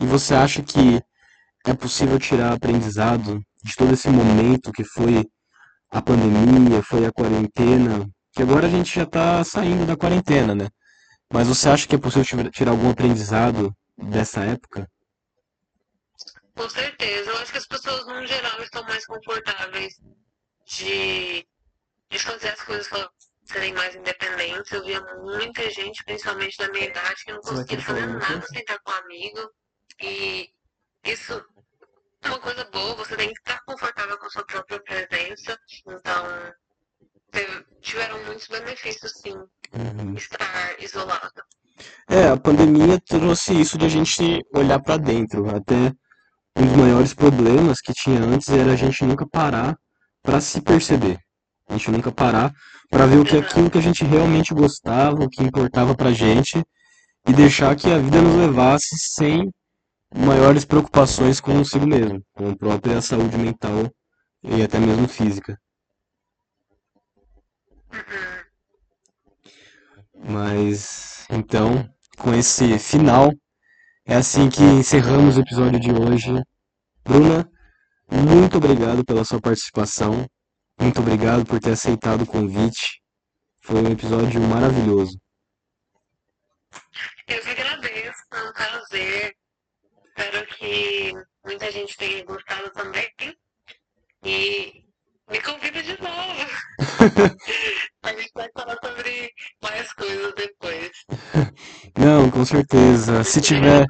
E 0.00 0.04
você 0.04 0.34
acha 0.34 0.64
que 0.64 1.00
é 1.64 1.74
possível 1.74 2.18
tirar 2.18 2.54
aprendizado 2.54 3.40
de 3.62 3.76
todo 3.76 3.94
esse 3.94 4.08
momento 4.08 4.72
que 4.72 4.82
foi 4.82 5.24
a 5.90 6.02
pandemia, 6.02 6.82
foi 6.82 7.06
a 7.06 7.12
quarentena, 7.12 8.04
que 8.36 8.42
agora 8.42 8.66
a 8.66 8.70
gente 8.70 8.94
já 8.94 9.04
está 9.04 9.42
saindo 9.42 9.86
da 9.86 9.96
quarentena, 9.96 10.54
né? 10.54 10.68
Mas 11.32 11.48
você 11.48 11.70
acha 11.70 11.88
que 11.88 11.94
é 11.94 11.98
possível 11.98 12.50
tirar 12.50 12.72
algum 12.72 12.90
aprendizado 12.90 13.74
dessa 13.96 14.44
época? 14.44 14.86
Com 16.54 16.68
certeza. 16.68 17.30
Eu 17.30 17.38
acho 17.38 17.50
que 17.50 17.58
as 17.58 17.66
pessoas, 17.66 18.06
no 18.06 18.26
geral, 18.26 18.60
estão 18.60 18.82
mais 18.84 19.06
confortáveis 19.06 19.94
de, 20.66 21.46
de 22.10 22.18
fazer 22.18 22.50
as 22.50 22.60
coisas 22.60 23.08
serem 23.44 23.72
mais 23.72 23.94
independentes. 23.94 24.70
Eu 24.70 24.84
via 24.84 25.00
muita 25.22 25.70
gente, 25.70 26.04
principalmente 26.04 26.58
da 26.58 26.68
minha 26.68 26.84
idade, 26.84 27.24
que 27.24 27.32
não 27.32 27.40
conseguia 27.40 27.80
fazer 27.80 28.06
nada 28.06 28.46
sem 28.48 28.60
estar 28.60 28.78
com 28.80 28.92
um 28.92 28.94
amigo. 28.96 29.50
E 30.02 30.50
isso 31.04 31.42
uma 32.26 32.40
coisa 32.40 32.64
boa, 32.64 32.94
você 32.96 33.16
tem 33.16 33.32
que 33.32 33.38
estar 33.38 33.62
confortável 33.64 34.18
com 34.18 34.26
a 34.26 34.30
sua 34.30 34.44
própria 34.44 34.80
presença. 34.80 35.58
Então, 35.86 36.52
teve- 37.36 37.64
tiveram 37.82 38.24
muitos 38.24 38.48
benefícios, 38.48 39.12
sim, 39.22 39.36
Uhum. 39.74 40.14
estar 40.14 40.74
isolado. 40.80 41.42
É, 42.08 42.28
a 42.28 42.36
pandemia 42.36 42.98
trouxe 43.06 43.52
isso 43.60 43.76
de 43.76 43.84
a 43.84 43.88
gente 43.88 44.40
olhar 44.54 44.80
pra 44.80 44.96
dentro. 44.96 45.48
Até 45.54 45.92
um 46.56 46.64
dos 46.66 46.76
maiores 46.76 47.12
problemas 47.12 47.80
que 47.80 47.92
tinha 47.92 48.20
antes 48.20 48.48
era 48.48 48.72
a 48.72 48.76
gente 48.76 49.04
nunca 49.04 49.26
parar 49.28 49.76
pra 50.22 50.40
se 50.40 50.60
perceber. 50.62 51.18
A 51.68 51.72
gente 51.74 51.90
nunca 51.90 52.10
parar 52.10 52.52
pra 52.88 53.06
ver 53.06 53.18
o 53.18 53.24
que 53.24 53.36
aquilo 53.36 53.70
que 53.70 53.78
a 53.78 53.82
gente 53.82 54.04
realmente 54.04 54.54
gostava, 54.54 55.22
o 55.24 55.28
que 55.28 55.42
importava 55.42 55.94
pra 55.94 56.12
gente 56.12 56.62
e 57.28 57.32
deixar 57.32 57.74
que 57.76 57.90
a 57.90 57.98
vida 57.98 58.22
nos 58.22 58.36
levasse 58.36 58.96
sem 58.98 59.50
maiores 60.14 60.64
preocupações 60.64 61.40
consigo 61.40 61.86
mesmo, 61.86 62.22
com 62.34 62.50
a 62.50 62.56
própria 62.56 63.02
saúde 63.02 63.36
mental 63.36 63.90
e 64.42 64.62
até 64.62 64.78
mesmo 64.78 65.08
física. 65.08 65.58
Uhum. 67.92 68.44
Mas 70.28 71.26
então, 71.30 71.88
com 72.18 72.34
esse 72.34 72.78
final, 72.78 73.32
é 74.04 74.16
assim 74.16 74.48
que 74.48 74.62
encerramos 74.62 75.36
o 75.36 75.40
episódio 75.40 75.80
de 75.80 75.90
hoje. 75.92 76.42
Bruna, 77.04 77.50
muito 78.10 78.58
obrigado 78.58 79.04
pela 79.04 79.24
sua 79.24 79.40
participação. 79.40 80.26
Muito 80.80 81.00
obrigado 81.00 81.44
por 81.44 81.58
ter 81.58 81.72
aceitado 81.72 82.22
o 82.22 82.26
convite. 82.26 83.02
Foi 83.60 83.82
um 83.82 83.90
episódio 83.90 84.40
maravilhoso. 84.40 85.18
Eu 87.26 87.40
que 87.42 87.50
agradeço, 87.50 88.22
foi 88.30 88.48
um 88.48 88.52
prazer. 88.52 89.36
Espero 90.06 90.46
que 90.54 91.12
muita 91.44 91.70
gente 91.72 91.96
tenha 91.96 92.24
gostado 92.24 92.70
também. 92.70 93.10
E 94.22 94.85
me 95.30 95.40
convida 95.40 95.82
de 95.82 96.00
novo. 96.00 96.46
A 98.02 98.08
gente 98.10 98.30
vai 98.34 98.48
falar 98.56 98.76
sobre 98.84 99.30
mais 99.62 99.92
coisas 99.92 100.32
depois. 100.36 100.90
Não, 101.98 102.30
com 102.30 102.44
certeza. 102.44 103.24
Se 103.24 103.40
tiver, 103.40 103.84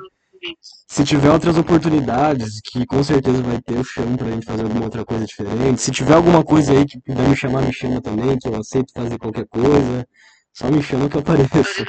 se 0.89 1.05
tiver 1.05 1.31
outras 1.31 1.57
oportunidades, 1.57 2.61
que 2.65 2.87
com 2.87 3.03
certeza 3.03 3.43
vai 3.43 3.61
ter, 3.61 3.77
eu 3.77 3.85
chamo 3.85 4.17
pra 4.17 4.31
gente 4.31 4.47
fazer 4.47 4.63
alguma 4.63 4.85
outra 4.85 5.05
coisa 5.05 5.27
diferente. 5.27 5.81
Se 5.81 5.91
tiver 5.91 6.15
alguma 6.15 6.43
coisa 6.45 6.73
aí 6.73 6.87
que 6.87 7.01
puder 7.01 7.29
me 7.29 7.37
chamar, 7.37 7.63
me 7.63 7.73
chama 7.73 8.01
também, 8.01 8.39
que 8.39 8.49
eu 8.49 8.57
aceito 8.57 8.93
fazer 8.95 9.19
qualquer 9.19 9.47
coisa. 9.49 10.07
Só 10.53 10.71
me 10.71 10.83
chama 10.83 11.09
que 11.09 11.17
eu 11.17 11.21
apareço. 11.21 11.85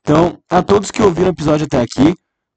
Então, 0.00 0.38
a 0.50 0.62
todos 0.62 0.90
que 0.90 1.02
ouviram 1.02 1.30
o 1.30 1.32
episódio 1.32 1.66
até 1.66 1.80
aqui, 1.80 2.14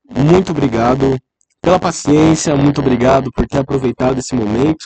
muito 0.10 0.52
obrigado 0.52 1.18
pela 1.62 1.80
paciência, 1.80 2.56
muito 2.56 2.82
obrigado 2.82 3.32
por 3.32 3.48
ter 3.48 3.60
aproveitado 3.60 4.20
esse 4.20 4.36
momento, 4.36 4.86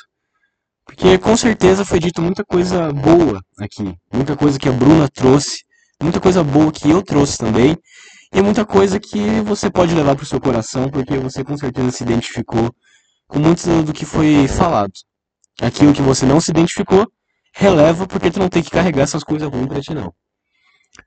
porque 0.85 1.17
com 1.17 1.35
certeza 1.37 1.85
foi 1.85 1.99
dito 1.99 2.21
muita 2.21 2.43
coisa 2.43 2.91
boa 2.91 3.41
aqui, 3.59 3.95
muita 4.13 4.35
coisa 4.35 4.59
que 4.59 4.67
a 4.67 4.71
Bruna 4.71 5.07
trouxe, 5.09 5.63
muita 6.01 6.19
coisa 6.19 6.43
boa 6.43 6.71
que 6.71 6.89
eu 6.89 7.01
trouxe 7.01 7.37
também, 7.37 7.77
e 8.33 8.41
muita 8.41 8.65
coisa 8.65 8.99
que 8.99 9.41
você 9.41 9.69
pode 9.69 9.93
levar 9.93 10.15
para 10.15 10.23
o 10.23 10.25
seu 10.25 10.41
coração, 10.41 10.89
porque 10.89 11.17
você 11.17 11.43
com 11.43 11.55
certeza 11.55 11.91
se 11.91 12.03
identificou 12.03 12.73
com 13.27 13.39
muito 13.39 13.63
do 13.83 13.93
que 13.93 14.05
foi 14.05 14.47
falado. 14.47 14.91
Aquilo 15.61 15.93
que 15.93 16.01
você 16.01 16.25
não 16.25 16.41
se 16.41 16.51
identificou, 16.51 17.05
releva, 17.55 18.07
porque 18.07 18.31
tu 18.31 18.39
não 18.39 18.49
tem 18.49 18.63
que 18.63 18.71
carregar 18.71 19.03
essas 19.03 19.23
coisas 19.23 19.49
ruins 19.49 19.67
pra 19.67 19.81
ti, 19.81 19.93
não. 19.93 20.13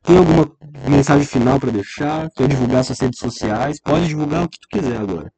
Tem 0.02 0.16
alguma 0.16 0.50
mensagem 0.88 1.26
final 1.26 1.58
para 1.58 1.70
deixar? 1.70 2.30
Quer 2.30 2.48
divulgar 2.48 2.84
suas 2.84 3.00
redes 3.00 3.18
sociais? 3.18 3.80
Pode 3.80 4.06
divulgar 4.08 4.44
o 4.44 4.48
que 4.48 4.58
tu 4.58 4.68
quiser 4.68 4.96
agora. 4.96 5.32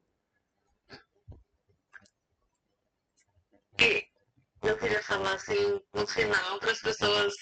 E 3.81 4.05
eu 4.63 4.77
queria 4.79 5.03
falar 5.03 5.35
assim, 5.35 5.81
no 5.93 6.07
final, 6.07 6.59
para 6.59 6.73
as 6.73 6.81
pessoas 6.81 7.35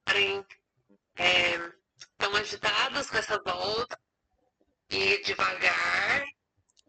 estarem 0.00 0.44
é, 1.16 1.58
tão 2.18 2.34
agitadas 2.36 3.10
com 3.10 3.16
essa 3.18 3.40
volta, 3.44 3.98
e 4.90 5.22
devagar, 5.22 6.24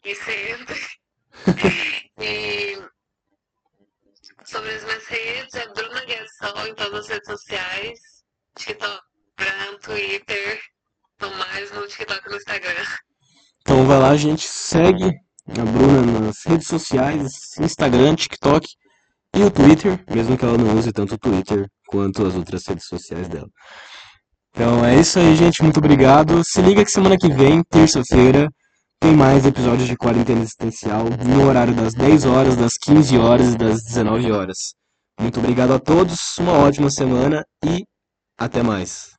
e 0.04 0.16
sempre. 0.16 0.80
e 2.20 2.78
sobre 4.44 4.72
as 4.72 4.84
minhas 4.84 5.06
redes, 5.06 5.54
é 5.56 5.68
Bruna 5.74 6.06
Guessol 6.06 6.68
em 6.68 6.76
todas 6.76 7.06
as 7.06 7.08
redes 7.08 7.28
sociais, 7.28 8.00
TikTok, 8.56 9.02
Twitter, 9.82 10.62
tô 11.18 11.30
mais 11.32 11.72
no 11.72 11.88
TikTok 11.88 12.26
e 12.26 12.30
no 12.30 12.38
Instagram. 12.38 12.86
Então 13.62 13.88
vai 13.88 14.00
lá, 14.00 14.16
gente, 14.16 14.46
segue 14.46 15.12
a 15.48 15.66
Bruna 15.66 16.20
nas 16.20 16.44
redes 16.46 16.68
sociais, 16.68 17.58
Instagram, 17.60 18.16
TikTok 18.16 18.68
e 19.36 19.44
o 19.44 19.52
Twitter, 19.52 20.00
mesmo 20.10 20.38
que 20.38 20.46
ela 20.46 20.58
não 20.58 20.78
use 20.78 20.92
tanto 20.92 21.16
o 21.16 21.18
Twitter 21.18 21.68
quanto 21.88 22.26
as 22.26 22.36
outras 22.36 22.66
redes 22.68 22.86
sociais 22.86 23.28
dela. 23.28 23.48
Então 24.56 24.86
é 24.86 25.00
isso 25.00 25.18
aí, 25.18 25.36
gente. 25.36 25.64
Muito 25.64 25.78
obrigado. 25.78 26.44
Se 26.44 26.62
liga 26.62 26.86
que 26.86 26.92
semana 26.92 27.18
que 27.18 27.28
vem, 27.28 27.64
terça-feira, 27.64 28.48
tem 29.00 29.16
mais 29.16 29.46
episódios 29.46 29.88
de 29.88 29.98
Quarentena 29.98 30.42
Existencial 30.42 31.06
no 31.26 31.48
horário 31.48 31.74
das 31.74 31.94
10 31.94 32.26
horas, 32.26 32.56
das 32.56 32.78
15 32.78 33.18
horas 33.18 33.54
e 33.54 33.58
das 33.58 33.84
19 33.84 34.32
horas. 34.32 34.58
Muito 35.20 35.40
obrigado 35.40 35.74
a 35.74 35.80
todos, 35.80 36.38
uma 36.40 36.54
ótima 36.54 36.90
semana 36.90 37.44
e 37.66 37.84
até 38.38 38.62
mais. 38.62 39.13